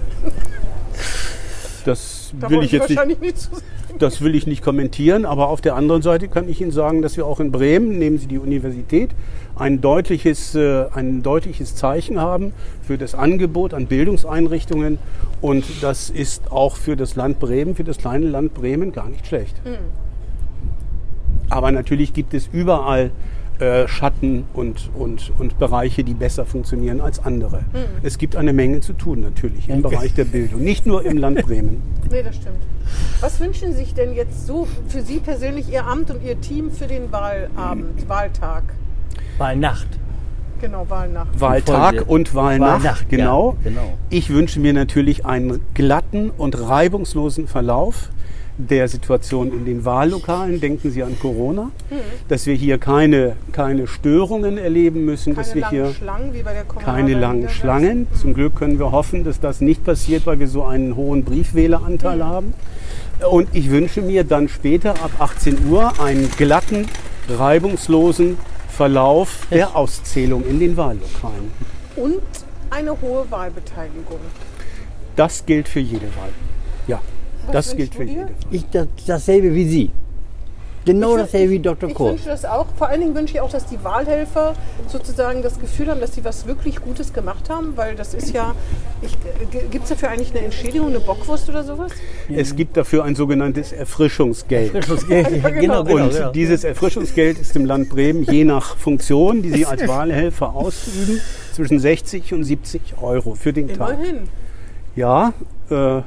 Das 1.84 2.21
Da 2.40 2.50
will 2.50 2.62
ich 2.62 2.72
jetzt 2.72 2.88
nicht 2.88 3.20
nicht. 3.20 3.50
Das 3.98 4.20
will 4.20 4.34
ich 4.34 4.46
nicht 4.46 4.62
kommentieren, 4.62 5.24
aber 5.26 5.48
auf 5.48 5.60
der 5.60 5.76
anderen 5.76 6.02
Seite 6.02 6.28
kann 6.28 6.48
ich 6.48 6.60
Ihnen 6.60 6.72
sagen, 6.72 7.02
dass 7.02 7.16
wir 7.16 7.26
auch 7.26 7.40
in 7.40 7.52
Bremen, 7.52 7.98
nehmen 7.98 8.18
Sie 8.18 8.26
die 8.26 8.38
Universität, 8.38 9.10
ein 9.54 9.80
deutliches, 9.80 10.54
äh, 10.54 10.86
ein 10.94 11.22
deutliches 11.22 11.74
Zeichen 11.76 12.18
haben 12.18 12.52
für 12.82 12.96
das 12.96 13.14
Angebot 13.14 13.74
an 13.74 13.86
Bildungseinrichtungen. 13.86 14.98
Und 15.40 15.64
das 15.82 16.10
ist 16.10 16.50
auch 16.50 16.76
für 16.76 16.96
das 16.96 17.16
Land 17.16 17.38
Bremen, 17.38 17.74
für 17.74 17.84
das 17.84 17.98
kleine 17.98 18.26
Land 18.26 18.54
Bremen 18.54 18.92
gar 18.92 19.08
nicht 19.08 19.26
schlecht. 19.26 19.56
Aber 21.50 21.70
natürlich 21.70 22.14
gibt 22.14 22.32
es 22.32 22.48
überall 22.50 23.10
äh, 23.58 23.86
Schatten 23.86 24.44
und, 24.54 24.90
und, 24.94 25.32
und 25.38 25.58
Bereiche, 25.58 26.04
die 26.04 26.14
besser 26.14 26.44
funktionieren 26.44 27.00
als 27.00 27.24
andere. 27.24 27.60
Es 28.02 28.18
gibt 28.18 28.36
eine 28.36 28.52
Menge 28.52 28.80
zu 28.80 28.92
tun 28.92 29.20
natürlich 29.20 29.68
im 29.68 29.82
Bereich 29.82 30.14
der 30.14 30.24
Bildung, 30.24 30.62
nicht 30.62 30.86
nur 30.86 31.04
im 31.04 31.18
Land 31.18 31.42
Bremen. 31.46 31.82
Nee, 32.10 32.22
das 32.22 32.36
stimmt. 32.36 32.58
Was 33.20 33.40
wünschen 33.40 33.72
Sie 33.72 33.78
sich 33.78 33.94
denn 33.94 34.14
jetzt 34.14 34.46
so 34.46 34.66
für 34.88 35.02
Sie 35.02 35.20
persönlich, 35.20 35.70
Ihr 35.70 35.86
Amt 35.86 36.10
und 36.10 36.22
Ihr 36.24 36.40
Team 36.40 36.70
für 36.70 36.86
den 36.86 37.12
Wahlabend, 37.12 38.08
Wahltag? 38.08 38.64
Wahlnacht. 39.38 39.88
Genau, 40.60 40.88
Wahlnacht. 40.88 41.40
Wahltag 41.40 42.08
und 42.08 42.34
Wahlnacht, 42.34 42.84
Wahlnacht, 42.84 43.12
ja, 43.12 43.16
genau. 43.16 43.56
genau. 43.64 43.98
Ich 44.10 44.30
wünsche 44.30 44.60
mir 44.60 44.72
natürlich 44.72 45.26
einen 45.26 45.60
glatten 45.74 46.30
und 46.30 46.58
reibungslosen 46.58 47.48
Verlauf 47.48 48.10
der 48.58 48.88
Situation 48.88 49.52
in 49.52 49.64
den 49.64 49.84
Wahllokalen. 49.84 50.60
Denken 50.60 50.90
Sie 50.90 51.02
an 51.02 51.18
Corona, 51.18 51.70
dass 52.28 52.46
wir 52.46 52.54
hier 52.54 52.78
keine, 52.78 53.36
keine 53.52 53.86
Störungen 53.86 54.58
erleben 54.58 55.04
müssen, 55.04 55.34
dass 55.34 55.52
Keine 55.52 55.54
wir 55.54 55.60
langen 55.62 55.86
hier 55.86 55.94
Schlangen 55.94 56.32
keine 56.84 57.14
langen 57.14 57.48
Schlangen. 57.48 58.06
Zum 58.20 58.34
Glück 58.34 58.56
können 58.56 58.78
wir 58.78 58.92
hoffen, 58.92 59.24
dass 59.24 59.40
das 59.40 59.60
nicht 59.60 59.84
passiert, 59.84 60.26
weil 60.26 60.38
wir 60.38 60.48
so 60.48 60.64
einen 60.64 60.96
hohen 60.96 61.24
Briefwähleranteil 61.24 62.24
haben. 62.24 62.54
Und 63.30 63.48
ich 63.52 63.70
wünsche 63.70 64.02
mir 64.02 64.24
dann 64.24 64.48
später 64.48 64.90
ab 65.02 65.12
18 65.18 65.68
Uhr 65.70 66.00
einen 66.00 66.28
glatten, 66.36 66.86
reibungslosen 67.28 68.36
Verlauf 68.68 69.46
der 69.50 69.76
Auszählung 69.76 70.44
in 70.44 70.58
den 70.58 70.76
Wahllokalen. 70.76 71.52
Und 71.96 72.22
eine 72.70 72.90
hohe 73.00 73.30
Wahlbeteiligung. 73.30 74.18
Das 75.14 75.44
gilt 75.44 75.68
für 75.68 75.80
jede 75.80 76.06
Wahl. 76.16 76.30
Ja, 76.86 77.00
das 77.50 77.76
wünschst 77.76 77.76
gilt 77.76 77.94
du 77.94 77.96
für 77.98 78.04
dir? 78.04 78.12
jede 78.12 78.24
Wahl. 78.28 78.34
Ich 78.50 78.64
das, 78.70 78.86
dasselbe 79.06 79.54
wie 79.54 79.68
Sie. 79.68 79.90
Genau 80.84 81.16
dasselbe 81.16 81.52
wie 81.52 81.58
Dr. 81.60 81.90
Ich 81.90 81.94
Koch. 81.94 82.10
wünsche 82.10 82.26
das 82.26 82.44
auch. 82.44 82.66
Vor 82.76 82.88
allen 82.88 83.00
Dingen 83.00 83.14
wünsche 83.14 83.34
ich 83.34 83.40
auch, 83.40 83.50
dass 83.50 83.66
die 83.66 83.82
Wahlhelfer 83.84 84.54
sozusagen 84.88 85.42
das 85.42 85.60
Gefühl 85.60 85.88
haben, 85.88 86.00
dass 86.00 86.14
sie 86.14 86.24
was 86.24 86.46
wirklich 86.46 86.80
Gutes 86.80 87.12
gemacht 87.12 87.48
haben, 87.48 87.76
weil 87.76 87.94
das 87.94 88.14
ist 88.14 88.32
ja, 88.32 88.54
gibt 89.70 89.84
es 89.84 89.90
dafür 89.90 90.10
eigentlich 90.10 90.32
eine 90.32 90.40
Entschädigung, 90.44 90.88
eine 90.88 91.00
Bockwurst 91.00 91.48
oder 91.48 91.62
sowas? 91.62 91.92
Es 92.28 92.56
gibt 92.56 92.76
dafür 92.76 93.04
ein 93.04 93.14
sogenanntes 93.14 93.72
Erfrischungsgeld. 93.72 94.72
Frischungsgeld. 94.72 95.22
Ja, 95.42 95.48
genau. 95.50 95.60
genau, 95.60 95.84
genau. 95.84 96.04
Und 96.04 96.12
genau. 96.12 96.32
dieses 96.32 96.64
Erfrischungsgeld 96.64 97.38
ist 97.38 97.54
im 97.56 97.64
Land 97.64 97.88
Bremen 97.88 98.24
je 98.24 98.44
nach 98.44 98.76
Funktion, 98.76 99.42
die 99.42 99.50
Sie 99.50 99.66
als 99.66 99.86
Wahlhelfer 99.88 100.54
ausüben, 100.54 101.20
zwischen 101.52 101.78
60 101.78 102.34
und 102.34 102.44
70 102.44 102.94
Euro 103.00 103.34
für 103.34 103.52
den 103.52 103.68
Tag. 103.68 103.94
Immerhin. 103.94 104.28
Ja, 104.96 105.32
äh, 105.70 106.02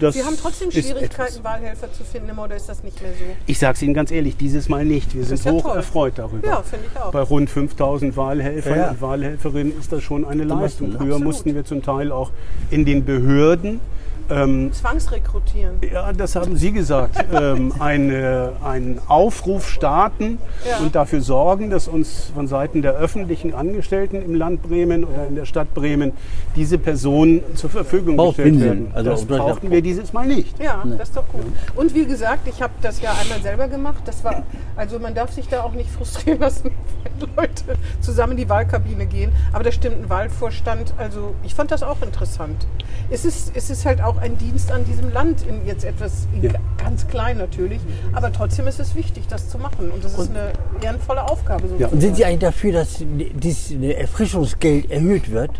das 0.00 0.14
Sie 0.14 0.24
haben 0.24 0.36
trotzdem 0.40 0.70
Schwierigkeiten. 0.70 1.42
Wahlhelfer 1.44 1.92
zu 1.92 2.04
finden, 2.04 2.28
immer, 2.30 2.44
oder 2.44 2.56
ist 2.56 2.68
das 2.68 2.82
nicht 2.82 3.00
mehr 3.02 3.12
so? 3.12 3.24
Ich 3.46 3.58
sage 3.58 3.74
es 3.74 3.82
Ihnen 3.82 3.94
ganz 3.94 4.10
ehrlich, 4.10 4.36
dieses 4.36 4.68
Mal 4.68 4.84
nicht. 4.84 5.14
Wir 5.14 5.24
sind 5.24 5.44
ja 5.44 5.52
hoch 5.52 5.62
toll. 5.62 5.76
erfreut 5.76 6.14
darüber. 6.16 6.46
Ja, 6.46 6.62
finde 6.62 6.86
ich 6.92 7.00
auch. 7.00 7.10
Bei 7.12 7.20
rund 7.22 7.50
5000 7.50 8.16
Wahlhelfern 8.16 8.76
Ja. 8.78 8.90
und 8.90 9.00
Wahlhelferinnen 9.00 9.78
ist 9.78 9.92
das 9.92 10.02
schon 10.02 10.24
eine 10.24 10.44
Leistung. 10.44 10.88
Früher 10.92 11.00
Absolut. 11.02 11.24
mussten 11.24 11.54
wir 11.54 11.64
zum 11.64 11.82
Teil 11.82 12.12
auch 12.12 12.30
in 12.70 12.84
den 12.84 13.04
Behörden 13.04 13.80
ähm, 14.30 14.72
Zwangsrekrutieren. 14.72 15.74
Ja, 15.92 16.12
das 16.12 16.36
haben 16.36 16.56
Sie 16.56 16.72
gesagt. 16.72 17.24
ähm, 17.32 17.72
eine, 17.78 18.52
einen 18.64 19.00
Aufruf 19.08 19.68
starten 19.68 20.38
Ja. 20.68 20.78
und 20.78 20.94
dafür 20.94 21.20
sorgen, 21.20 21.70
dass 21.70 21.88
uns 21.88 22.30
von 22.34 22.46
Seiten 22.46 22.82
der 22.82 22.94
öffentlichen 22.94 23.54
Angestellten 23.54 24.22
im 24.22 24.34
Land 24.34 24.62
Bremen 24.62 25.04
oder 25.04 25.26
in 25.26 25.34
der 25.34 25.44
Stadt 25.44 25.72
Bremen 25.74 26.12
diese 26.56 26.78
Personen 26.78 27.42
zur 27.54 27.70
Verfügung 27.70 28.16
gestellt 28.16 28.36
Bauchwindeln. 28.36 28.62
werden. 28.86 28.90
Also 28.94 29.10
das 29.10 29.24
brauchten 29.24 29.66
auch- 29.68 29.70
wir 29.70 29.82
dieses 29.82 30.12
Mal 30.12 30.26
nicht. 30.26 30.58
Ja, 30.62 30.82
das 30.98 31.08
ist 31.08 31.16
doch 31.16 31.28
gut. 31.28 31.44
Und 31.74 31.94
wie 31.94 32.06
gesagt, 32.06 32.48
ich 32.48 32.62
habe 32.62 32.72
das 32.82 33.00
ja 33.00 33.12
einmal 33.20 33.40
selber 33.42 33.68
gemacht. 33.68 34.02
Das 34.06 34.24
war, 34.24 34.42
also 34.76 34.98
man 34.98 35.14
darf 35.14 35.32
sich 35.32 35.48
da 35.48 35.62
auch 35.62 35.72
nicht 35.72 35.90
frustrieren 35.98 36.40
lassen, 36.40 36.70
wenn 37.18 37.28
Leute 37.36 37.64
zusammen 38.00 38.32
in 38.32 38.38
die 38.38 38.48
Wahlkabine 38.48 39.06
gehen. 39.06 39.32
Aber 39.52 39.64
da 39.64 39.72
stimmt 39.72 40.02
ein 40.04 40.08
Wahlvorstand. 40.10 40.94
Also 40.98 41.34
ich 41.42 41.54
fand 41.54 41.70
das 41.70 41.82
auch 41.82 42.00
interessant. 42.02 42.66
Es 43.10 43.24
ist, 43.24 43.52
es 43.54 43.70
ist 43.70 43.84
halt 43.84 44.00
auch 44.02 44.13
ein 44.18 44.36
Dienst 44.38 44.70
an 44.70 44.84
diesem 44.84 45.12
Land, 45.12 45.42
in 45.46 45.66
jetzt 45.66 45.84
etwas 45.84 46.26
in 46.34 46.42
Ja. 46.42 46.52
ganz 46.78 47.06
klein 47.08 47.38
natürlich. 47.38 47.80
Aber 48.12 48.32
trotzdem 48.32 48.66
ist 48.66 48.80
es 48.80 48.94
wichtig, 48.94 49.24
das 49.28 49.48
zu 49.48 49.58
machen. 49.58 49.90
Und 49.90 50.04
das 50.04 50.18
ist 50.18 50.30
eine 50.30 50.52
ehrenvolle 50.82 51.22
Aufgabe. 51.24 51.62
Ja. 51.64 51.68
sozusagen. 51.68 51.92
Und 51.94 52.00
sind 52.00 52.16
Sie 52.16 52.24
eigentlich 52.24 52.40
dafür, 52.40 52.72
dass 52.72 52.98
dieses 53.00 53.72
Erfrischungsgeld 53.82 54.90
erhöht 54.90 55.30
wird? 55.30 55.50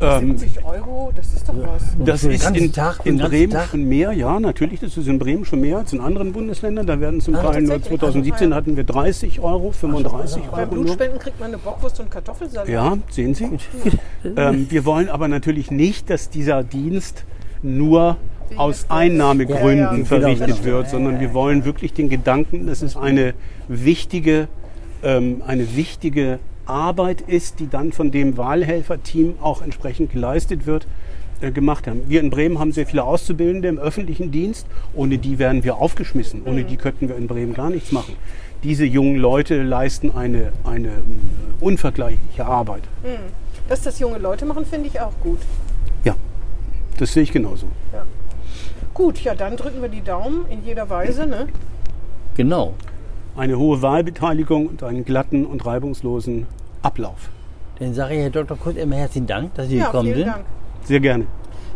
Ähm, 0.00 0.38
70 0.38 0.64
Euro, 0.64 1.12
das 1.16 1.34
ist 1.34 1.48
doch 1.48 1.54
was. 1.56 1.82
das 2.04 2.22
ist 2.24 2.42
ganzen 2.44 2.64
in, 2.66 2.72
Tag, 2.72 3.00
in 3.04 3.18
Bremen 3.18 3.52
Tag? 3.52 3.68
schon 3.70 3.84
mehr, 3.88 4.12
ja, 4.12 4.38
natürlich, 4.38 4.78
das 4.80 4.96
ist 4.96 5.08
in 5.08 5.18
Bremen 5.18 5.44
schon 5.44 5.60
mehr 5.60 5.78
als 5.78 5.92
in 5.92 6.00
anderen 6.00 6.32
Bundesländern. 6.32 6.86
Da 6.86 7.00
werden 7.00 7.20
zum 7.20 7.34
Ah, 7.34 7.42
Teil 7.42 7.62
nur 7.62 7.72
tatsächlich? 7.72 8.00
2017 8.00 8.54
hatten 8.54 8.76
wir 8.76 8.84
30 8.84 9.40
Euro, 9.40 9.72
35 9.72 10.42
Bei 10.44 10.62
Euro 10.62 10.74
nur. 10.74 10.84
Blutspenden 10.84 11.18
kriegt 11.18 11.40
man 11.40 11.48
eine 11.48 11.58
Bockwurst 11.58 11.98
und 11.98 12.10
Kartoffelsalat. 12.10 12.68
Ja, 12.68 12.96
sehen 13.10 13.34
Sie. 13.34 13.48
ähm, 14.36 14.66
wir 14.70 14.84
wollen 14.84 15.08
aber 15.08 15.26
natürlich 15.26 15.70
nicht, 15.72 16.10
dass 16.10 16.30
dieser 16.30 16.62
Dienst 16.62 17.24
nur 17.62 18.16
aus. 18.56 18.86
Einnahmegründen 18.88 19.78
Ja, 19.78 19.96
ja. 19.96 20.04
verrichtet 20.04 20.46
Genau, 20.46 20.58
genau. 20.62 20.76
wird, 20.76 20.90
sondern 20.90 21.20
wir 21.20 21.34
wollen 21.34 21.64
wirklich 21.64 21.92
den 21.92 22.08
Gedanken, 22.08 22.66
dass 22.66 22.82
es 22.82 22.96
eine 22.96 23.34
wichtige, 23.66 24.48
ähm, 25.02 25.42
eine 25.46 25.76
wichtige 25.76 26.38
Arbeit 26.68 27.20
ist, 27.22 27.60
die 27.60 27.68
dann 27.68 27.92
von 27.92 28.10
dem 28.10 28.36
Wahlhelferteam 28.36 29.34
auch 29.40 29.62
entsprechend 29.62 30.12
geleistet 30.12 30.66
wird, 30.66 30.86
äh, 31.40 31.50
gemacht 31.50 31.86
haben. 31.86 32.02
Wir 32.08 32.20
in 32.20 32.30
Bremen 32.30 32.58
haben 32.58 32.72
sehr 32.72 32.86
viele 32.86 33.04
Auszubildende 33.04 33.68
im 33.68 33.78
öffentlichen 33.78 34.30
Dienst. 34.30 34.66
Ohne 34.94 35.18
die 35.18 35.38
wären 35.38 35.64
wir 35.64 35.76
aufgeschmissen. 35.76 36.42
Ohne 36.44 36.64
die 36.64 36.76
könnten 36.76 37.08
wir 37.08 37.16
in 37.16 37.26
Bremen 37.26 37.54
gar 37.54 37.70
nichts 37.70 37.92
machen. 37.92 38.14
Diese 38.62 38.84
jungen 38.84 39.16
Leute 39.16 39.62
leisten 39.62 40.10
eine, 40.10 40.52
eine 40.64 40.88
äh, 40.88 40.92
unvergleichliche 41.60 42.44
Arbeit. 42.44 42.82
Dass 43.68 43.82
das 43.82 43.98
junge 43.98 44.18
Leute 44.18 44.46
machen, 44.46 44.64
finde 44.64 44.88
ich 44.88 45.00
auch 45.00 45.12
gut. 45.20 45.38
Ja, 46.04 46.16
das 46.98 47.12
sehe 47.12 47.22
ich 47.22 47.32
genauso. 47.32 47.66
Gut, 48.94 49.20
ja, 49.20 49.36
dann 49.36 49.56
drücken 49.56 49.80
wir 49.80 49.88
die 49.88 50.02
Daumen 50.02 50.44
in 50.50 50.64
jeder 50.64 50.90
Weise. 50.90 51.26
Ne? 51.26 51.46
Genau. 52.36 52.74
Eine 53.38 53.56
hohe 53.56 53.80
Wahlbeteiligung 53.82 54.66
und 54.66 54.82
einen 54.82 55.04
glatten 55.04 55.46
und 55.46 55.64
reibungslosen 55.64 56.48
Ablauf. 56.82 57.30
Dann 57.78 57.94
sage 57.94 58.14
ich 58.14 58.20
Herr 58.20 58.30
Dr. 58.30 58.56
Kurz 58.56 58.76
immer 58.76 58.96
herzlichen 58.96 59.28
Dank, 59.28 59.54
dass 59.54 59.68
Sie 59.68 59.78
Ja, 59.78 59.86
gekommen 59.86 60.06
vielen 60.06 60.16
sind. 60.18 60.26
Dank. 60.26 60.44
Sehr 60.82 60.98
gerne. 61.00 61.26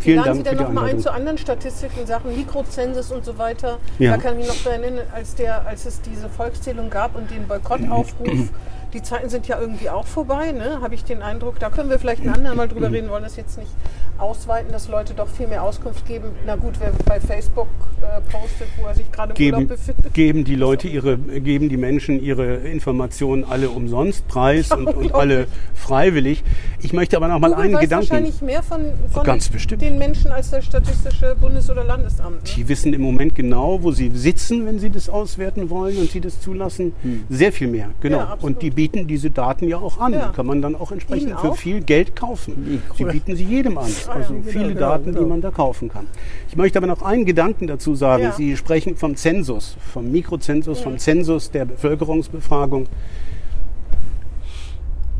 Vielen 0.00 0.16
laden 0.16 0.38
Sie 0.38 0.42
Dank 0.42 0.48
für 0.48 0.56
denn 0.56 0.66
die 0.66 0.74
noch 0.74 0.82
mal 0.82 0.90
ein 0.90 0.98
zu 0.98 1.12
anderen 1.12 1.38
Statistischen 1.38 2.04
Sachen, 2.04 2.36
Mikrozensus 2.36 3.12
und 3.12 3.24
so 3.24 3.38
weiter? 3.38 3.78
Ja. 4.00 4.16
Da 4.16 4.16
kann 4.16 4.32
ich 4.32 4.38
mich 4.38 4.48
noch 4.48 4.64
daran 4.64 4.82
erinnern, 4.82 5.06
als, 5.14 5.36
der, 5.36 5.64
als 5.64 5.86
es 5.86 6.00
diese 6.00 6.28
Volkszählung 6.28 6.90
gab 6.90 7.14
und 7.14 7.30
den 7.30 7.46
Boykottaufruf. 7.46 8.50
Die 8.92 9.02
Zeiten 9.02 9.30
sind 9.30 9.48
ja 9.48 9.58
irgendwie 9.58 9.88
auch 9.88 10.06
vorbei, 10.06 10.52
ne? 10.52 10.80
habe 10.82 10.94
ich 10.94 11.04
den 11.04 11.22
Eindruck. 11.22 11.58
Da 11.58 11.70
können 11.70 11.88
wir 11.88 11.98
vielleicht 11.98 12.22
ein 12.22 12.28
andermal 12.28 12.68
drüber 12.68 12.90
reden, 12.90 13.08
wollen 13.08 13.22
das 13.22 13.36
jetzt 13.36 13.56
nicht 13.58 13.70
ausweiten, 14.18 14.70
dass 14.70 14.88
Leute 14.88 15.14
doch 15.14 15.28
viel 15.28 15.46
mehr 15.48 15.62
Auskunft 15.62 16.06
geben. 16.06 16.28
Na 16.46 16.56
gut, 16.56 16.74
wer 16.78 16.92
bei 17.06 17.18
Facebook 17.18 17.68
äh, 18.02 18.20
postet, 18.30 18.68
wo 18.78 18.86
er 18.86 18.94
sich 18.94 19.10
gerade 19.10 19.32
im 19.34 19.46
Urlaub 19.54 19.68
befindet. 19.68 20.14
geben 20.14 20.44
die 20.44 20.54
Leute 20.54 20.88
ihre, 20.88 21.16
geben 21.16 21.68
die 21.68 21.76
Menschen 21.76 22.22
ihre 22.22 22.56
Informationen 22.56 23.44
alle 23.44 23.70
umsonst 23.70 24.28
preis 24.28 24.70
und, 24.76 24.86
und 24.88 25.14
alle 25.14 25.46
freiwillig. 25.74 26.44
Ich 26.80 26.92
möchte 26.92 27.16
aber 27.16 27.28
noch 27.28 27.38
mal 27.38 27.48
Google 27.48 27.64
einen 27.64 27.74
weiß 27.74 27.80
Gedanken. 27.80 28.10
wahrscheinlich 28.10 28.42
mehr 28.42 28.62
von, 28.62 28.80
von 29.10 29.24
Ganz 29.24 29.48
bestimmt. 29.48 29.82
den 29.82 29.98
Menschen 29.98 30.30
als 30.30 30.50
das 30.50 30.64
Statistische 30.64 31.34
Bundes- 31.40 31.70
oder 31.70 31.84
Landesamt. 31.84 32.44
Ne? 32.44 32.50
Die 32.56 32.68
wissen 32.68 32.92
im 32.92 33.00
Moment 33.00 33.34
genau, 33.34 33.82
wo 33.82 33.90
sie 33.90 34.10
sitzen, 34.14 34.66
wenn 34.66 34.78
sie 34.78 34.90
das 34.90 35.08
auswerten 35.08 35.70
wollen 35.70 35.96
und 35.96 36.10
sie 36.10 36.20
das 36.20 36.40
zulassen. 36.40 36.92
Sehr 37.30 37.52
viel 37.52 37.68
mehr, 37.68 37.90
genau. 38.00 38.18
Ja, 38.18 38.38
und 38.40 38.62
die 38.62 38.70
bieten 38.82 39.06
diese 39.06 39.30
Daten 39.30 39.68
ja 39.68 39.76
auch 39.76 39.98
an. 39.98 40.12
Ja. 40.12 40.26
Die 40.26 40.34
kann 40.34 40.44
man 40.44 40.60
dann 40.60 40.74
auch 40.74 40.90
entsprechend 40.90 41.38
für 41.38 41.54
viel 41.54 41.82
Geld 41.82 42.16
kaufen. 42.16 42.82
Sie 42.96 43.04
bieten 43.04 43.36
sie 43.36 43.44
jedem 43.44 43.78
an. 43.78 43.84
Ah, 43.84 44.08
ja, 44.08 44.14
Also 44.14 44.34
viele 44.44 44.68
genau, 44.70 44.80
Daten, 44.80 45.12
die 45.12 45.18
genau. 45.18 45.28
man 45.28 45.40
da 45.40 45.52
kaufen 45.52 45.88
kann. 45.88 46.08
Ich 46.48 46.56
möchte 46.56 46.78
aber 46.80 46.88
noch 46.88 47.02
einen 47.02 47.24
Gedanken 47.24 47.68
dazu 47.68 47.94
sagen. 47.94 48.24
Ja. 48.24 48.32
Sie 48.32 48.56
sprechen 48.56 48.96
vom 48.96 49.14
Zensus, 49.14 49.76
vom 49.92 50.10
Mikrozensus, 50.10 50.80
vom 50.80 50.98
Zensus 50.98 51.52
der 51.52 51.64
Bevölkerungsbefragung. 51.64 52.88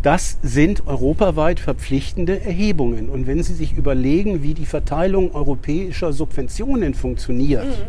Das 0.02 0.38
sind 0.42 0.88
europaweit 0.88 1.60
verpflichtende 1.60 2.40
Erhebungen. 2.40 3.10
Und 3.10 3.28
wenn 3.28 3.40
Sie 3.44 3.54
sich 3.54 3.76
überlegen, 3.76 4.42
wie 4.42 4.54
die 4.54 4.66
Verteilung 4.66 5.32
europäischer 5.36 6.12
Subventionen 6.12 6.94
funktioniert, 6.94 7.86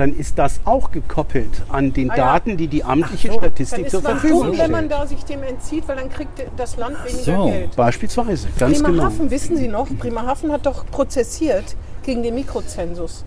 dann 0.00 0.16
ist 0.16 0.38
das 0.38 0.60
auch 0.64 0.90
gekoppelt 0.90 1.62
an 1.68 1.92
den 1.92 2.06
Mhm. 2.06 2.10
Ah 2.12 2.16
ja. 2.16 2.24
Daten, 2.32 2.56
die 2.56 2.66
die 2.68 2.82
amtliche 2.82 3.28
Dann 3.28 3.38
Statistik 3.38 3.84
ist 3.86 3.90
zur 3.92 4.02
man 4.02 4.12
Verfügung 4.18 4.46
dumm, 4.48 4.58
wenn 4.58 4.70
man 4.70 4.84
stellt. 4.86 5.00
da 5.02 5.06
sich 5.06 5.24
dem 5.24 5.42
entzieht, 5.42 5.86
weil 5.86 5.96
dann 5.96 6.08
kriegt 6.10 6.42
das 6.56 6.76
Land 6.76 6.96
weniger 7.04 7.36
so. 7.36 7.44
Geld. 7.46 7.76
Beispielsweise, 7.76 8.48
ganz 8.58 8.78
genau. 8.78 8.88
Bremerhaven, 8.90 9.30
wissen 9.30 9.56
Sie 9.56 9.68
noch, 9.68 9.88
Bremerhaven 9.88 10.50
hat 10.50 10.64
doch 10.66 10.86
prozessiert 10.86 11.76
gegen 12.02 12.22
den 12.22 12.34
Mikrozensus. 12.34 13.24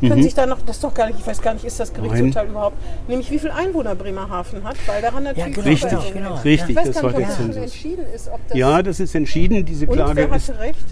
Mhm. 0.00 0.08
Können 0.08 0.22
sich 0.22 0.34
da 0.34 0.46
noch, 0.46 0.60
das 0.62 0.76
ist 0.76 0.84
doch 0.84 0.94
gar 0.94 1.06
nicht, 1.08 1.18
ich 1.20 1.26
weiß 1.26 1.40
gar 1.42 1.54
nicht, 1.54 1.64
ist 1.64 1.78
das 1.80 1.92
Gerichtsurteil 1.92 2.46
überhaupt, 2.48 2.76
nämlich 3.08 3.30
wie 3.30 3.38
viel 3.38 3.50
Einwohner 3.50 3.94
Bremerhaven 3.94 4.62
hat, 4.64 4.76
weil 4.86 5.02
daran 5.02 5.22
natürlich 5.24 5.54
genau, 5.54 5.66
Richtig, 5.68 6.12
genau. 6.14 6.34
richtig, 6.44 6.70
Ich 6.70 6.76
weiß 6.76 6.90
das 6.92 7.02
war 7.02 7.12
der 7.12 7.28
Zensus. 7.30 7.56
entschieden 7.56 8.04
ist, 8.14 8.28
ob 8.28 8.40
das 8.48 8.56
Ja, 8.58 8.82
das 8.82 9.00
ist 9.00 9.14
entschieden. 9.14 9.64
Diese 9.64 9.86
und 9.86 9.94
Klage 9.94 10.16
wer 10.16 10.34
ist. 10.36 10.48
hatte 10.48 10.60
recht? 10.60 10.84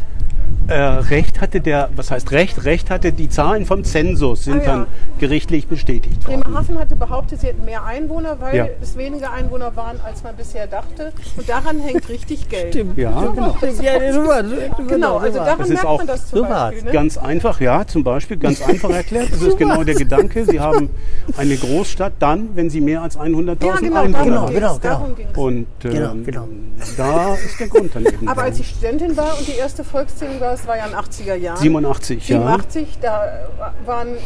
Äh, 0.69 0.75
Recht 0.81 1.41
hatte 1.41 1.61
der, 1.61 1.91
was 1.97 2.11
heißt 2.11 2.31
Recht? 2.31 2.65
Recht 2.65 2.89
hatte 2.91 3.13
die 3.13 3.29
Zahlen 3.29 3.67
vom 3.67 3.85
Zensus 3.85 4.45
sind 4.45 4.61
Ah, 4.61 4.65
ja. 4.65 4.67
dann 4.67 4.87
gerichtlich 5.19 5.67
bestätigt 5.67 6.27
worden. 6.27 6.41
Bremerhaven 6.43 6.79
hatte 6.79 6.97
behauptet, 6.97 7.41
sie 7.41 7.49
hätten 7.49 7.65
mehr 7.65 7.85
Einwohner, 7.85 8.37
weil 8.41 8.55
Ja. 8.57 8.67
es 8.81 8.97
weniger 8.97 9.33
Einwohner 9.33 9.75
waren, 9.77 10.01
als 10.05 10.23
man 10.23 10.37
bisher 10.37 10.67
dachte. 10.67 11.13
Und 11.37 11.49
daran 11.49 11.81
hängt 11.81 12.09
richtig 12.09 12.49
Geld. 12.49 12.75
Stimmt. 12.75 12.97
Ja, 12.97 13.11
genau. 13.35 13.57
Ja, 13.83 14.13
so, 14.13 14.83
Genau, 14.87 15.19
also 15.19 15.39
daran 15.39 15.59
Das 15.59 15.69
ist 15.69 15.73
merkt 15.75 15.87
auch 15.87 15.99
man 15.99 16.07
das 16.07 16.27
zum. 16.29 16.49
Beispiel. 16.49 16.85
Ne? 16.85 16.91
Ganz 16.93 17.19
einfach, 17.19 17.61
ja, 17.61 17.87
zum 17.87 18.05
Beispiel, 18.05 18.37
ganz 18.37 18.63
einfach 18.67 18.91
erklärt. 18.91 19.33
Das 19.33 19.43
ist 19.43 19.59
genau 19.59 19.83
der 19.85 19.95
Gedanke. 19.95 20.45
Sie 20.45 20.61
haben 20.61 20.91
eine 21.37 21.57
Großstadt 21.57 22.15
dann, 22.21 22.51
wenn 22.55 22.71
sie 22.71 22.81
mehr 22.81 23.03
als 23.03 23.19
100.000 23.19 23.65
Ja, 23.67 23.77
genau, 23.77 23.97
Einwohner 24.03 24.13
darum 24.13 24.25
Genau, 24.25 24.47
genau, 24.49 24.79
darum 24.79 25.17
ging's. 25.17 25.37
Und 25.37 25.67
ähm, 25.85 25.91
Genau, 25.91 26.15
genau. 26.25 26.49
da 26.97 27.35
ist 27.35 27.59
der 27.61 27.69
Grund 27.69 27.95
dann 27.95 28.07
eben. 28.07 28.29
Aber 28.29 28.43
als 28.43 28.59
ich 28.61 28.69
Studentin 28.71 29.17
war 29.17 29.37
und 29.39 29.47
die 29.47 29.53
erste 29.59 29.83
Volkszählung 29.85 30.41
war, 30.41 30.52
es 30.55 30.67
war 30.67 30.77
ja 30.77 30.85
in 30.87 30.91
den 30.93 30.99
80er 31.01 31.35
Jahren. 31.35 31.59
87, 31.59 32.29
ja. 32.29 32.39
87, 32.39 32.99
da 33.01 33.49
waren, 33.85 34.17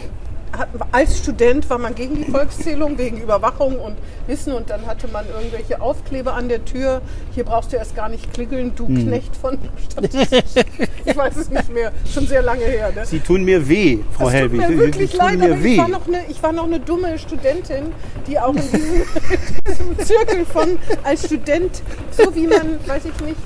als 0.93 1.18
Student 1.18 1.68
war 1.68 1.77
man 1.79 1.95
gegen 1.95 2.14
die 2.16 2.31
Volkszählung, 2.31 2.97
wegen 2.97 3.18
Überwachung 3.20 3.79
und 3.79 3.97
Wissen 4.27 4.53
und 4.55 4.70
dann 4.70 4.87
hatte 4.87 5.07
man 5.09 5.27
irgendwelche 5.29 5.81
Aufkleber 5.81 6.33
an 6.35 6.49
der 6.49 6.64
Tür. 6.64 7.03
Hier 7.33 7.45
brauchst 7.45 7.72
du 7.72 7.77
erst 7.77 7.95
gar 7.95 8.09
nicht 8.09 8.33
klingeln, 8.33 8.72
du 8.74 8.87
Hm. 8.87 9.07
Knecht 9.07 9.37
von 9.37 9.59
Statistik. 9.91 10.45
Ich 11.05 11.16
weiß 11.16 11.37
es 11.37 11.51
nicht 11.51 11.72
mehr, 11.72 11.93
schon 12.12 12.27
sehr 12.27 12.43
lange 12.43 12.64
her. 12.64 12.91
Ne? 12.95 13.05
Sie 13.05 13.20
tun 13.20 13.45
mir 13.45 13.68
weh, 13.68 13.99
Frau 14.12 14.24
Das 14.24 14.33
tut 14.33 14.41
Helwig. 14.41 14.68
mir 14.68 14.79
wirklich 14.79 15.11
Sie 15.11 15.18
tun 15.18 15.27
leid, 15.27 15.39
mir 15.39 15.62
weh. 15.62 15.72
ich 15.74 15.79
war, 15.79 15.89
noch 15.89 16.07
eine, 16.07 16.18
ich 16.29 16.43
war 16.43 16.53
noch 16.53 16.64
eine 16.64 16.81
dumme 16.81 17.18
Studentin, 17.18 17.93
die 18.27 18.39
auch 18.39 18.55
in 18.55 18.62
diesem, 18.62 19.03
diesem 19.68 19.99
Zirkel 20.07 20.45
von 20.47 20.79
als 21.05 21.27
Student, 21.27 21.83
so 22.11 22.35
wie 22.35 22.47
man, 22.47 22.79
weiß 22.87 23.03
ich 23.05 23.24
nicht, 23.27 23.37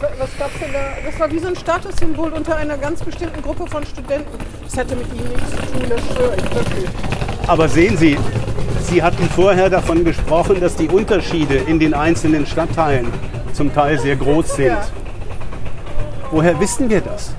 was 0.00 0.38
gab's 0.38 0.58
denn 0.60 0.72
da? 0.72 0.78
Das 1.04 1.18
war 1.20 1.30
wie 1.30 1.38
so 1.38 1.48
ein 1.48 1.56
Statussymbol 1.56 2.32
unter 2.32 2.56
einer 2.56 2.76
ganz 2.76 3.02
bestimmten 3.02 3.42
Gruppe 3.42 3.66
von 3.66 3.84
Studenten. 3.86 4.38
Das 4.64 4.76
hatte 4.76 4.96
mit 4.96 5.06
ihnen 5.14 5.28
nichts 5.28 5.50
zu 5.50 5.56
tun, 5.56 5.82
das 5.88 6.00
schwöre 6.00 6.36
ich 6.36 6.54
wirklich. 6.54 6.88
Aber 7.46 7.68
sehen 7.68 7.96
Sie, 7.96 8.18
Sie 8.82 9.02
hatten 9.02 9.28
vorher 9.30 9.70
davon 9.70 10.04
gesprochen, 10.04 10.60
dass 10.60 10.76
die 10.76 10.88
Unterschiede 10.88 11.56
in 11.56 11.78
den 11.78 11.94
einzelnen 11.94 12.46
Stadtteilen 12.46 13.06
zum 13.52 13.72
Teil 13.72 13.98
sehr 13.98 14.16
groß 14.16 14.56
sind. 14.56 14.66
Ja. 14.66 14.86
Woher 16.30 16.58
wissen 16.60 16.90
wir 16.90 17.00
das? 17.00 17.32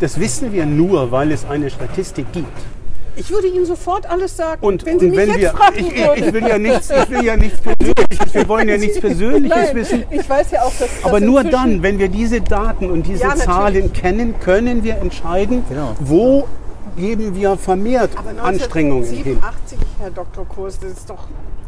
Das 0.00 0.20
wissen 0.20 0.52
wir 0.52 0.66
nur, 0.66 1.10
weil 1.10 1.32
es 1.32 1.44
eine 1.46 1.70
Statistik 1.70 2.30
gibt. 2.32 2.75
Ich 3.18 3.30
würde 3.30 3.46
Ihnen 3.48 3.64
sofort 3.66 4.04
alles 4.08 4.36
sagen, 4.36 4.64
Und, 4.64 4.84
wenn 4.84 4.98
Sie 4.98 5.06
und 5.06 5.10
mich 5.12 5.18
wenn 5.20 5.28
jetzt 5.30 5.40
wir, 5.40 5.50
fragen 5.50 5.76
ich, 5.78 5.86
ich, 5.92 6.06
würden. 6.06 6.24
ich 6.24 6.32
will 6.34 6.46
ja 6.48 6.58
nichts, 6.58 6.90
ich 6.90 7.10
will 7.10 7.24
ja 7.24 7.36
nichts 7.36 7.60
Persönliches, 7.62 8.34
wir 8.34 8.48
wollen 8.48 8.68
ja 8.68 8.76
nichts 8.76 9.00
Persönliches 9.00 9.56
Nein, 9.66 9.74
wissen. 9.76 10.04
ich 10.10 10.28
weiß 10.28 10.50
ja 10.50 10.60
auch, 10.62 10.70
dass 10.70 10.78
das 10.78 11.04
Aber 11.04 11.20
nur 11.20 11.42
dann, 11.44 11.82
wenn 11.82 11.98
wir 11.98 12.08
diese 12.08 12.40
Daten 12.42 12.90
und 12.90 13.06
diese 13.06 13.22
Ja. 13.22 13.34
Zahlen 13.36 13.92
kennen, 13.92 14.38
können 14.40 14.84
wir 14.84 14.96
entscheiden, 14.98 15.64
Genau. 15.68 15.94
wo 16.00 16.46
geben 16.96 17.34
wir 17.34 17.56
vermehrt 17.56 18.10
Aber 18.16 18.30
Anstrengungen 18.42 19.04
hin. 19.04 19.38
1987, 19.42 19.78
Herr 20.00 20.10
Dr. 20.10 20.44
Kurs, 20.46 20.78
das 20.80 20.92
ist 20.92 21.10
doch 21.10 21.24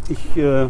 Ich 0.08 0.36
äh, 0.36 0.68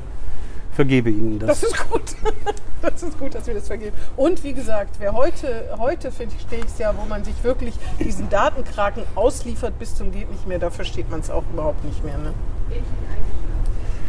vergebe 0.79 1.11
Ihnen 1.11 1.41
das. 1.41 1.61
Das 1.61 1.70
ist 1.72 1.91
gut. 1.91 2.03
Das 2.81 3.03
ist 3.03 3.18
gut, 3.18 3.35
dass 3.35 3.45
wir 3.49 3.55
das 3.55 3.66
vergeben. 3.66 3.97
Und 4.16 4.45
wie 4.45 4.53
gesagt, 4.53 4.95
wer 5.01 5.12
heute, 5.12 5.76
heute 5.79 6.12
finde 6.12 6.37
ich, 6.37 6.43
stehe 6.43 6.61
ich 6.61 6.68
es 6.68 6.79
ja, 6.79 6.95
wo 6.97 7.09
man 7.09 7.24
sich 7.24 7.35
wirklich 7.43 7.74
diesen 7.99 8.31
Datenkraken 8.31 9.03
ausliefert 9.16 9.76
bis 9.81 9.97
zum 9.97 10.12
geht 10.12 10.31
nicht 10.31 10.47
mehr, 10.47 10.61
da 10.61 10.70
versteht 10.70 11.11
man 11.11 11.18
es 11.18 11.29
auch 11.29 11.43
überhaupt 11.53 11.85
nicht 11.85 12.05
mehr. 12.05 12.16
Ne? 12.18 12.33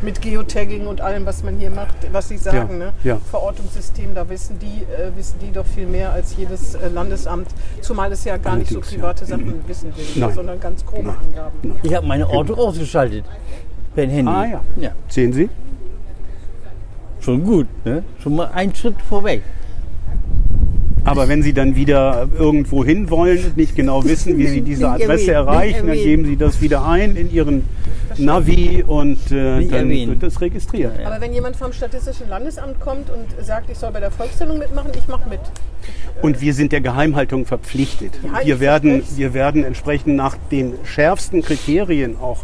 Mit 0.04 0.22
Geotagging 0.22 0.86
und 0.86 1.02
allem, 1.02 1.26
was 1.26 1.42
man 1.42 1.58
hier 1.58 1.72
macht, 1.72 1.96
was 2.12 2.30
Sie 2.30 2.38
sagen, 2.38 2.80
Ja, 2.80 2.86
ne? 2.86 2.94
ja. 3.04 3.18
Verortungssystem, 3.32 4.14
da 4.14 4.30
wissen 4.30 4.60
die, 4.60 4.84
äh, 4.84 5.18
wissen 5.18 5.40
die 5.42 5.52
doch 5.52 5.66
viel 5.66 5.88
mehr 5.88 6.14
als 6.14 6.38
jedes 6.38 6.76
äh, 6.76 6.90
Landesamt, 6.90 7.48
zumal 7.82 8.12
es 8.12 8.24
ja 8.24 8.38
gar 8.38 8.56
nicht 8.56 8.70
so 8.70 8.76
Allerdings, 8.76 8.92
ja. 8.92 9.00
private 9.00 9.26
Sachen 9.26 9.68
wissen 9.68 9.98
will, 9.98 10.06
Nein. 10.16 10.34
sondern 10.36 10.60
ganz 10.60 10.86
grobe 10.86 11.08
Nein. 11.08 11.18
Angaben. 11.28 11.76
Ich 11.82 11.96
habe 11.96 12.06
meine 12.06 12.28
Auto 12.28 12.54
ausgeschaltet. 12.54 13.26
Per 13.96 14.08
Handy. 14.08 14.32
Ah 14.32 14.46
ja. 14.46 14.62
ja. 14.80 14.92
Sehen 15.08 15.34
Sie? 15.34 15.50
Schon 17.30 17.44
gut. 17.44 17.68
Ne? 17.86 18.02
Schon 18.24 18.36
mal 18.38 18.48
einen 18.56 18.74
Schritt 18.74 18.96
vorweg. 19.08 19.44
Aber 21.06 21.30
wenn 21.30 21.44
Sie 21.44 21.54
dann 21.54 21.76
wieder 21.76 22.28
irgendwo 22.36 22.84
hin 22.84 23.12
wollen 23.12 23.46
und 23.46 23.56
nicht 23.56 23.76
genau 23.76 24.04
wissen, 24.04 24.40
wie 24.40 24.48
Sie 24.48 24.62
diese 24.72 24.90
Adresse 24.90 25.34
erreichen, 25.34 25.86
dann 25.86 25.96
geben 25.96 26.26
Sie 26.26 26.38
das 26.38 26.60
wieder 26.60 26.88
ein 26.88 27.16
in 27.16 27.32
Ihren 27.32 27.66
Navi 28.18 28.84
und 28.86 29.32
äh, 29.32 29.64
dann 29.68 29.92
wird 29.92 30.24
das 30.24 30.42
registriert. 30.42 30.94
Aber 31.06 31.22
wenn 31.22 31.32
jemand 31.32 31.56
vom 31.56 31.72
Statistischen 31.72 32.30
Landesamt 32.30 32.80
kommt 32.80 33.12
und 33.12 33.46
sagt, 33.46 33.70
ich 33.70 33.78
soll 33.78 33.92
bei 33.92 34.00
der 34.00 34.10
Volkszählung 34.10 34.58
mitmachen, 34.58 34.90
ich 34.98 35.08
mache 35.08 35.30
mit. 35.30 35.40
Und 36.24 36.42
wir 36.42 36.56
sind 36.56 36.72
der 36.72 36.82
Geheimhaltung 36.82 37.46
verpflichtet. 37.46 38.14
Ja, 38.24 38.44
wir, 38.44 38.60
werden, 38.60 39.04
wir 39.16 39.36
werden 39.36 39.64
entsprechend 39.64 40.16
nach 40.16 40.36
den 40.50 40.74
schärfsten 40.84 41.44
Kriterien 41.44 42.18
auch 42.18 42.44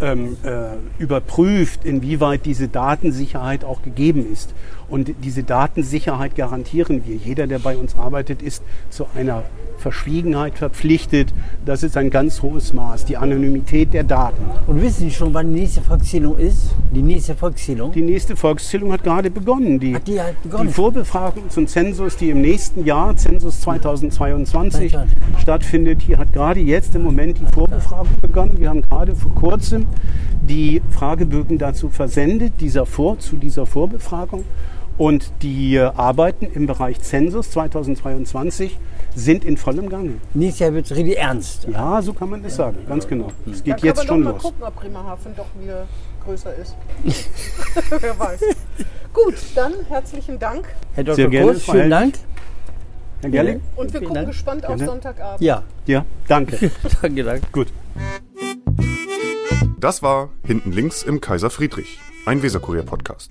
ähm, 0.00 0.36
äh, 0.42 1.02
überprüft, 1.02 1.84
inwieweit 1.84 2.46
diese 2.46 2.68
Datensicherheit 2.68 3.64
auch 3.64 3.82
gegeben 3.82 4.30
ist. 4.30 4.54
Und 4.88 5.14
diese 5.22 5.42
Datensicherheit 5.42 6.36
garantieren 6.36 7.04
wir. 7.06 7.16
Jeder, 7.16 7.46
der 7.46 7.58
bei 7.58 7.76
uns 7.76 7.96
arbeitet, 7.96 8.42
ist 8.42 8.62
zu 8.90 9.06
einer 9.14 9.44
Verschwiegenheit 9.78 10.58
verpflichtet. 10.58 11.32
Das 11.64 11.82
ist 11.82 11.96
ein 11.96 12.10
ganz 12.10 12.42
hohes 12.42 12.72
Maß. 12.72 13.04
Die 13.04 13.16
Anonymität 13.16 13.92
der 13.92 14.04
Daten. 14.04 14.42
Und 14.66 14.82
wissen 14.82 15.08
Sie 15.08 15.10
schon, 15.10 15.34
wann 15.34 15.52
die 15.52 15.60
nächste 15.60 15.82
Volkszählung 15.82 16.38
ist? 16.38 16.70
Die 16.92 17.02
nächste 17.02 17.34
Volkszählung? 17.34 17.92
Die 17.92 18.02
nächste 18.02 18.36
Volkszählung 18.36 18.92
hat 18.92 19.02
gerade 19.02 19.30
begonnen. 19.30 19.78
Die, 19.80 19.94
Hat 19.94 20.06
die 20.06 20.20
halt 20.20 20.42
begonnen? 20.42 20.68
die 20.68 20.72
Vorbefragung 20.72 21.50
zum 21.50 21.66
Zensus, 21.66 22.16
die 22.16 22.30
im 22.30 22.40
nächsten 22.40 22.84
Jahr, 22.84 23.16
Zensus 23.16 23.60
2022, 23.60 24.92
22. 24.92 25.40
stattfindet, 25.40 26.02
hier 26.02 26.18
hat 26.18 26.32
gerade 26.32 26.60
jetzt 26.60 26.94
im 26.94 27.02
Moment 27.02 27.38
die 27.38 27.52
Vorbefragung 27.52 28.08
begonnen. 28.20 28.58
Wir 28.58 28.68
haben 28.70 28.82
gerade 28.82 29.14
vor 29.14 29.34
kurzem 29.34 29.86
die 30.42 30.82
Fragebögen 30.90 31.58
dazu 31.58 31.88
versendet, 31.88 32.54
dieser 32.60 32.86
Vor, 32.86 33.18
zu 33.18 33.36
dieser 33.36 33.66
Vorbefragung. 33.66 34.44
Und 34.96 35.32
die 35.42 35.74
äh, 35.74 35.90
Arbeiten 35.96 36.46
im 36.54 36.66
Bereich 36.66 37.00
Zensus 37.00 37.50
2022 37.50 38.78
sind 39.14 39.44
in 39.44 39.56
vollem 39.56 39.88
Gange. 39.88 40.14
Nächstes 40.34 40.60
Jahr 40.60 40.74
wird 40.74 40.86
es 40.86 40.96
richtig 40.96 41.18
ernst. 41.18 41.66
Ja, 41.70 42.00
so 42.02 42.12
kann 42.12 42.30
man 42.30 42.42
das 42.42 42.56
sagen, 42.56 42.78
ganz 42.88 43.06
genau. 43.06 43.28
Es 43.46 43.62
Dann 43.62 43.64
geht 43.64 43.76
kann 43.76 43.84
jetzt 43.86 43.96
man 43.98 44.06
schon 44.06 44.18
doch 44.20 44.24
mal 44.24 44.32
los. 44.34 44.42
gucken, 44.42 44.62
ob 44.64 44.74
Bremerhaven 44.76 45.36
doch 45.36 45.46
wieder 45.60 45.86
größer 46.24 46.54
ist. 46.56 46.76
Wer 48.00 48.18
weiß. 48.18 48.40
Gut, 49.12 49.34
dann 49.54 49.72
herzlichen 49.88 50.38
Dank. 50.38 50.66
Herr 50.94 51.04
Dr. 51.04 51.16
Sehr 51.16 51.28
gerne, 51.28 51.52
Kurs, 51.52 51.62
Frau 51.62 51.72
vielen. 51.72 51.90
Dank. 51.90 52.14
Herr 53.20 53.30
Gerling? 53.30 53.60
Und 53.76 53.92
wir 53.92 54.02
gucken 54.02 54.26
gespannt 54.26 54.66
auf. 54.66 54.78
Sonntagabend. 54.78 55.40
Ja, 55.40 55.62
Ja, 55.86 56.04
danke. 56.28 56.70
danke, 57.02 57.24
danke. 57.24 57.46
Gut. 57.52 57.68
Das 59.78 60.02
war 60.02 60.30
Hinten 60.46 60.72
links 60.72 61.02
im 61.02 61.20
Kaiser 61.20 61.50
Friedrich, 61.50 61.98
ein 62.26 62.42
Weserkurier-Podcast. 62.42 63.30